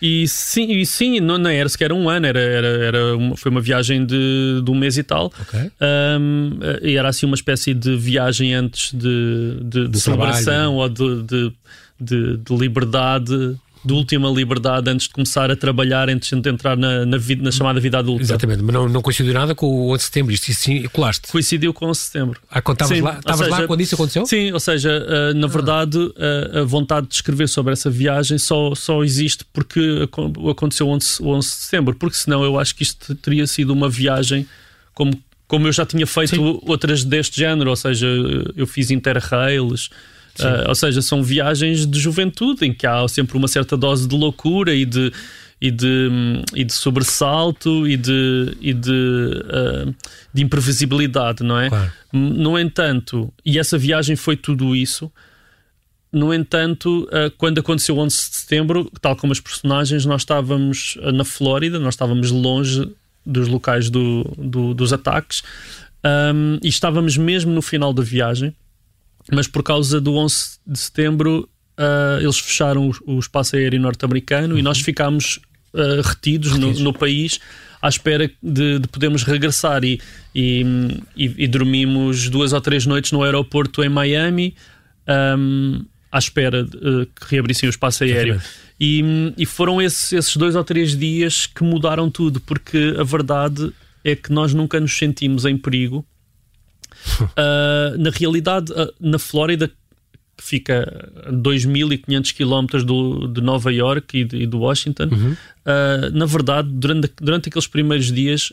E 0.00 0.26
sim, 0.28 0.72
e 0.72 0.86
sim 0.86 1.20
não, 1.20 1.38
não 1.38 1.50
era 1.50 1.68
sequer 1.68 1.92
um 1.92 2.08
ano, 2.08 2.26
era, 2.26 2.40
era, 2.40 2.66
era 2.66 3.16
uma, 3.16 3.36
foi 3.36 3.50
uma 3.50 3.60
viagem 3.60 4.04
de, 4.04 4.62
de 4.64 4.70
um 4.70 4.74
mês 4.74 4.96
e 4.96 5.02
tal. 5.02 5.32
Okay. 5.42 5.70
Um, 6.18 6.58
e 6.82 6.96
era 6.96 7.08
assim 7.08 7.26
uma 7.26 7.34
espécie 7.34 7.74
de 7.74 7.96
viagem 7.96 8.54
antes 8.54 8.92
de, 8.92 9.58
de, 9.62 9.88
de 9.88 10.00
celebração 10.00 10.76
ou 10.76 10.88
de, 10.88 11.22
de 11.22 11.52
de, 12.00 12.38
de 12.38 12.56
liberdade 12.56 13.56
de 13.82 13.94
última 13.94 14.28
liberdade 14.28 14.90
antes 14.90 15.06
de 15.08 15.14
começar 15.14 15.50
a 15.50 15.56
trabalhar, 15.56 16.08
antes 16.10 16.38
de 16.38 16.50
entrar 16.50 16.76
na, 16.76 17.06
na, 17.06 17.16
vida, 17.16 17.42
na 17.42 17.50
chamada 17.50 17.80
vida 17.80 17.98
adulta. 17.98 18.22
Exatamente, 18.22 18.62
mas 18.62 18.74
não, 18.74 18.88
não 18.88 19.00
coincidiu 19.00 19.32
nada 19.32 19.54
com 19.54 19.66
o 19.66 19.92
11 19.92 19.98
de 19.98 20.04
setembro, 20.04 20.34
isto 20.34 20.52
sim, 20.52 20.82
colaste. 20.88 21.28
Coincidiu 21.28 21.72
com 21.72 21.86
o 21.86 21.88
11 21.88 21.98
de 21.98 22.06
setembro. 22.06 22.40
Ah, 22.50 22.58
estavas 22.58 23.00
lá, 23.00 23.18
estavas 23.18 23.48
lá 23.48 23.66
quando 23.66 23.80
isso 23.80 23.94
aconteceu? 23.94 24.26
Sim, 24.26 24.52
ou 24.52 24.60
seja, 24.60 24.90
uh, 24.90 25.34
na 25.34 25.46
ah. 25.46 25.50
verdade, 25.50 25.98
uh, 25.98 26.58
a 26.60 26.64
vontade 26.64 27.06
de 27.06 27.14
escrever 27.14 27.48
sobre 27.48 27.72
essa 27.72 27.88
viagem 27.88 28.36
só, 28.36 28.74
só 28.74 29.02
existe 29.02 29.44
porque 29.52 30.08
aconteceu 30.50 30.86
o 30.86 30.90
11, 30.90 31.22
11 31.22 31.48
de 31.48 31.54
setembro, 31.54 31.94
porque 31.94 32.16
senão 32.16 32.44
eu 32.44 32.58
acho 32.58 32.74
que 32.74 32.82
isto 32.82 33.14
teria 33.14 33.46
sido 33.46 33.72
uma 33.72 33.88
viagem 33.88 34.46
como, 34.92 35.12
como 35.48 35.66
eu 35.66 35.72
já 35.72 35.86
tinha 35.86 36.06
feito 36.06 36.36
sim. 36.36 36.60
outras 36.66 37.02
deste 37.02 37.38
género, 37.38 37.70
ou 37.70 37.76
seja, 37.76 38.06
eu 38.54 38.66
fiz 38.66 38.90
interrails 38.90 39.88
Uh, 40.38 40.68
ou 40.68 40.74
seja, 40.74 41.02
são 41.02 41.22
viagens 41.22 41.86
de 41.86 41.98
juventude 41.98 42.64
em 42.64 42.72
que 42.72 42.86
há 42.86 43.06
sempre 43.08 43.36
uma 43.36 43.48
certa 43.48 43.76
dose 43.76 44.06
de 44.06 44.16
loucura 44.16 44.74
e 44.74 44.84
de, 44.84 45.12
e 45.60 45.70
de, 45.70 46.08
e 46.54 46.64
de 46.64 46.72
sobressalto 46.72 47.86
e 47.86 47.96
de, 47.96 48.56
e 48.60 48.72
de, 48.72 48.90
uh, 48.90 49.94
de 50.32 50.42
imprevisibilidade, 50.42 51.42
não 51.42 51.58
é? 51.58 51.68
Claro. 51.68 51.92
No 52.12 52.58
entanto, 52.58 53.32
e 53.44 53.58
essa 53.58 53.76
viagem 53.76 54.16
foi 54.16 54.36
tudo 54.36 54.74
isso. 54.74 55.10
No 56.12 56.32
entanto, 56.32 57.04
uh, 57.04 57.30
quando 57.36 57.58
aconteceu 57.58 57.96
o 57.96 57.98
11 58.00 58.16
de 58.16 58.36
setembro, 58.36 58.90
tal 59.00 59.16
como 59.16 59.32
as 59.32 59.40
personagens, 59.40 60.04
nós 60.06 60.22
estávamos 60.22 60.96
na 61.12 61.24
Flórida, 61.24 61.78
nós 61.78 61.94
estávamos 61.94 62.30
longe 62.30 62.90
dos 63.24 63.48
locais 63.48 63.90
do, 63.90 64.24
do 64.38 64.72
dos 64.72 64.92
ataques 64.92 65.42
um, 66.04 66.58
e 66.62 66.68
estávamos 66.68 67.16
mesmo 67.16 67.52
no 67.52 67.60
final 67.60 67.92
da 67.92 68.02
viagem 68.02 68.54
mas 69.32 69.46
por 69.46 69.62
causa 69.62 70.00
do 70.00 70.14
11 70.14 70.58
de 70.66 70.78
setembro 70.78 71.48
uh, 71.78 72.20
eles 72.20 72.38
fecharam 72.38 72.90
o, 72.90 73.16
o 73.16 73.18
espaço 73.18 73.56
aéreo 73.56 73.80
norte-americano 73.80 74.54
uhum. 74.54 74.60
e 74.60 74.62
nós 74.62 74.78
uhum. 74.78 74.84
ficámos 74.84 75.40
uh, 75.74 76.02
retidos, 76.02 76.56
no, 76.58 76.72
no, 76.74 76.92
país 76.92 77.40
à 77.80 77.88
espera 77.88 78.30
de, 78.42 78.78
de 78.78 78.88
podermos 78.88 79.22
regressar 79.22 79.84
e, 79.84 80.00
e, 80.34 80.62
e, 81.16 81.44
e, 81.44 81.48
dormimos 81.48 82.28
duas 82.28 82.52
ou 82.52 82.60
três 82.60 82.84
noites 82.84 83.10
no 83.12 83.22
aeroporto 83.22 83.82
em 83.82 83.88
Miami 83.88 84.54
um, 85.38 85.84
à 86.12 86.18
espera 86.18 86.64
de, 86.64 86.76
uh, 86.76 87.06
que 87.06 87.30
reabrissem 87.30 87.68
o 87.68 87.70
espaço 87.70 88.04
aéreo. 88.04 88.40
E, 88.78 89.02
e, 89.36 89.46
foram 89.46 89.80
esses 89.80 90.36
dois 90.36 90.56
ou 90.56 90.64
três 90.64 90.96
dias 90.96 91.46
que 91.46 91.62
mudaram 91.62 92.10
tudo, 92.10 92.40
porque 92.40 92.96
a 92.98 93.04
verdade 93.04 93.72
é 94.02 94.16
que 94.16 94.32
nós 94.32 94.54
nunca 94.54 94.80
nos 94.80 94.96
sentimos 94.96 95.44
em 95.44 95.56
perigo 95.56 96.04
Uh, 97.20 97.98
na 97.98 98.10
realidade, 98.10 98.72
uh, 98.72 98.92
na 99.00 99.18
Flórida, 99.18 99.68
que 99.68 100.44
fica 100.44 101.10
a 101.26 101.32
2.500 101.32 102.34
km 102.34 103.32
de 103.32 103.40
Nova 103.40 103.72
York 103.72 104.18
e 104.18 104.24
de, 104.24 104.36
e 104.38 104.46
de 104.46 104.56
Washington, 104.56 105.08
uhum. 105.12 105.32
uh, 105.32 106.10
na 106.12 106.26
verdade, 106.26 106.68
durante, 106.70 107.10
durante 107.20 107.48
aqueles 107.48 107.66
primeiros 107.66 108.10
dias 108.10 108.52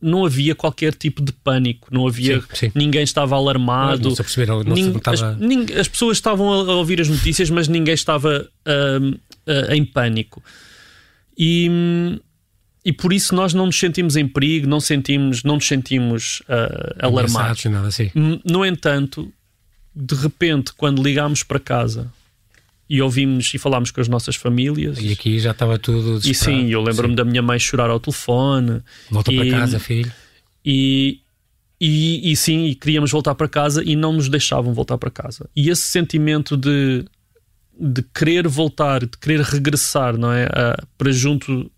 não 0.00 0.24
havia 0.24 0.54
qualquer 0.54 0.94
tipo 0.94 1.20
de 1.20 1.32
pânico, 1.32 1.88
não 1.90 2.06
havia, 2.06 2.40
sim, 2.40 2.46
sim. 2.54 2.72
ninguém 2.74 3.02
estava 3.02 3.34
alarmado. 3.34 4.08
Não, 4.08 4.10
se 4.14 4.22
perceberam, 4.22 4.62
não 4.62 4.74
ning, 4.74 4.96
estava... 4.96 5.30
as, 5.30 5.38
ning, 5.38 5.66
as, 5.76 5.88
pessoas 5.88 6.16
estavam 6.16 6.52
a, 6.52 6.76
ouvir 6.76 7.00
as 7.00 7.08
notícias, 7.08 7.50
mas 7.50 7.66
ninguém 7.66 7.94
estava 7.94 8.48
uh, 8.66 9.08
uh, 9.08 9.72
em 9.72 9.84
pânico. 9.84 10.42
E, 11.36 12.20
e 12.84 12.92
por 12.92 13.12
isso 13.12 13.34
nós 13.34 13.52
não 13.52 13.66
nos 13.66 13.78
sentimos 13.78 14.16
em 14.16 14.26
perigo, 14.26 14.66
não, 14.66 14.80
sentimos, 14.80 15.42
não 15.42 15.56
nos 15.56 15.66
sentimos 15.66 16.40
uh, 16.40 17.06
alarmados. 17.06 17.64
Nada, 17.64 17.88
assim. 17.88 18.10
No 18.44 18.64
entanto, 18.64 19.32
de 19.94 20.14
repente, 20.14 20.72
quando 20.72 21.02
ligámos 21.02 21.42
para 21.42 21.58
casa 21.58 22.10
e 22.88 23.02
ouvimos 23.02 23.52
e 23.52 23.58
falámos 23.58 23.90
com 23.90 24.00
as 24.00 24.08
nossas 24.08 24.36
famílias. 24.36 24.98
E 24.98 25.12
aqui 25.12 25.38
já 25.38 25.50
estava 25.50 25.78
tudo 25.78 26.20
E 26.26 26.34
sim, 26.34 26.68
eu 26.68 26.80
lembro-me 26.80 27.14
da 27.14 27.24
minha 27.24 27.42
mãe 27.42 27.58
chorar 27.58 27.90
ao 27.90 28.00
telefone. 28.00 28.80
Volta 29.10 29.32
e, 29.32 29.36
para 29.36 29.50
casa, 29.58 29.78
filho. 29.78 30.10
E, 30.64 31.20
e, 31.80 32.32
e, 32.32 32.36
sim, 32.36 32.64
e 32.64 32.74
queríamos 32.74 33.10
voltar 33.10 33.34
para 33.34 33.48
casa 33.48 33.82
e 33.84 33.94
não 33.94 34.12
nos 34.12 34.28
deixavam 34.28 34.72
voltar 34.72 34.96
para 34.96 35.10
casa. 35.10 35.50
E 35.54 35.68
esse 35.68 35.82
sentimento 35.82 36.56
de, 36.56 37.04
de 37.78 38.02
querer 38.14 38.48
voltar, 38.48 39.00
de 39.00 39.18
querer 39.18 39.40
regressar, 39.42 40.16
não 40.16 40.32
é? 40.32 40.46
Uh, 40.46 40.86
para 40.96 41.12
junto 41.12 41.70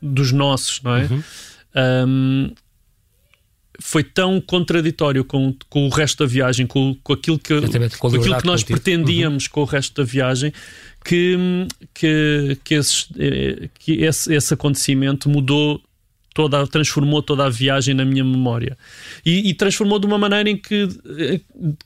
dos 0.00 0.32
nossos, 0.32 0.82
não 0.82 0.96
é? 0.96 1.04
Uhum. 1.04 1.22
Um, 1.76 2.50
foi 3.80 4.02
tão 4.02 4.40
contraditório 4.40 5.24
com, 5.24 5.54
com 5.68 5.86
o 5.86 5.88
resto 5.88 6.24
da 6.24 6.30
viagem, 6.30 6.66
com, 6.66 6.96
com 7.02 7.12
aquilo 7.12 7.38
que, 7.38 7.60
com, 7.98 8.08
aquilo 8.08 8.36
que 8.40 8.46
nós 8.46 8.64
pretendíamos 8.64 9.44
uhum. 9.44 9.50
com 9.52 9.60
o 9.60 9.64
resto 9.64 10.02
da 10.02 10.04
viagem, 10.04 10.52
que, 11.04 11.36
que, 11.94 12.58
que, 12.64 12.74
esses, 12.74 13.08
eh, 13.16 13.68
que 13.78 13.92
esse, 14.02 14.34
esse 14.34 14.52
acontecimento 14.52 15.28
mudou 15.28 15.80
toda, 16.38 16.64
transformou 16.68 17.20
toda 17.20 17.46
a 17.46 17.48
viagem 17.48 17.96
na 17.96 18.04
minha 18.04 18.22
memória. 18.22 18.78
E, 19.26 19.50
e 19.50 19.54
transformou 19.54 19.98
de 19.98 20.06
uma 20.06 20.16
maneira 20.16 20.48
em 20.48 20.56
que, 20.56 20.88
eh, 21.18 21.40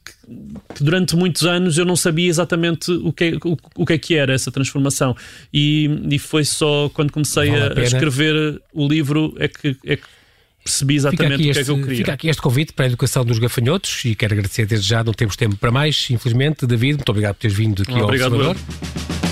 que, 0.05 0.85
durante 0.85 1.17
muitos 1.17 1.47
anos 1.47 1.79
eu 1.79 1.87
não 1.87 1.97
sabia 1.97 2.29
exatamente 2.29 2.93
o 2.93 3.15
que, 3.15 3.39
o, 3.47 3.57
o 3.77 3.87
que 3.87 3.95
é 3.95 3.99
que 3.99 4.15
era 4.15 4.35
essa 4.35 4.53
transformação. 4.53 5.17
E, 5.55 5.89
e 6.11 6.19
foi 6.19 6.45
só 6.45 6.91
quando 6.91 7.11
comecei 7.11 7.49
vale 7.49 7.63
a, 7.63 7.81
a, 7.81 7.83
escrever 7.83 8.61
o 8.75 8.87
livro 8.87 9.35
é 9.39 9.49
que, 9.49 9.75
é 9.87 9.97
que 9.97 10.05
percebi 10.63 10.97
exatamente 10.97 11.49
o 11.49 11.53
que 11.55 11.59
é 11.59 11.65
que 11.65 11.71
eu 11.71 11.77
queria. 11.79 11.97
Fica 11.97 12.13
aqui 12.13 12.29
este 12.29 12.43
convite 12.43 12.75
para 12.75 12.85
a 12.85 12.89
educação 12.89 13.25
dos 13.25 13.39
gafanhotos 13.39 14.05
e 14.05 14.15
quero 14.15 14.35
agradecer 14.35 14.67
desde 14.67 14.87
já, 14.87 15.03
não 15.03 15.15
temos 15.15 15.35
tempo 15.35 15.57
para 15.57 15.71
mais, 15.71 16.09
infelizmente. 16.11 16.67
David, 16.67 16.97
muito 16.97 17.09
obrigado 17.09 17.37
por 17.37 17.41
teres 17.41 17.57
vindo 17.57 17.83
aqui 17.83 17.93
obrigado, 17.93 18.35
ao 18.35 18.51
Observador. 18.51 19.32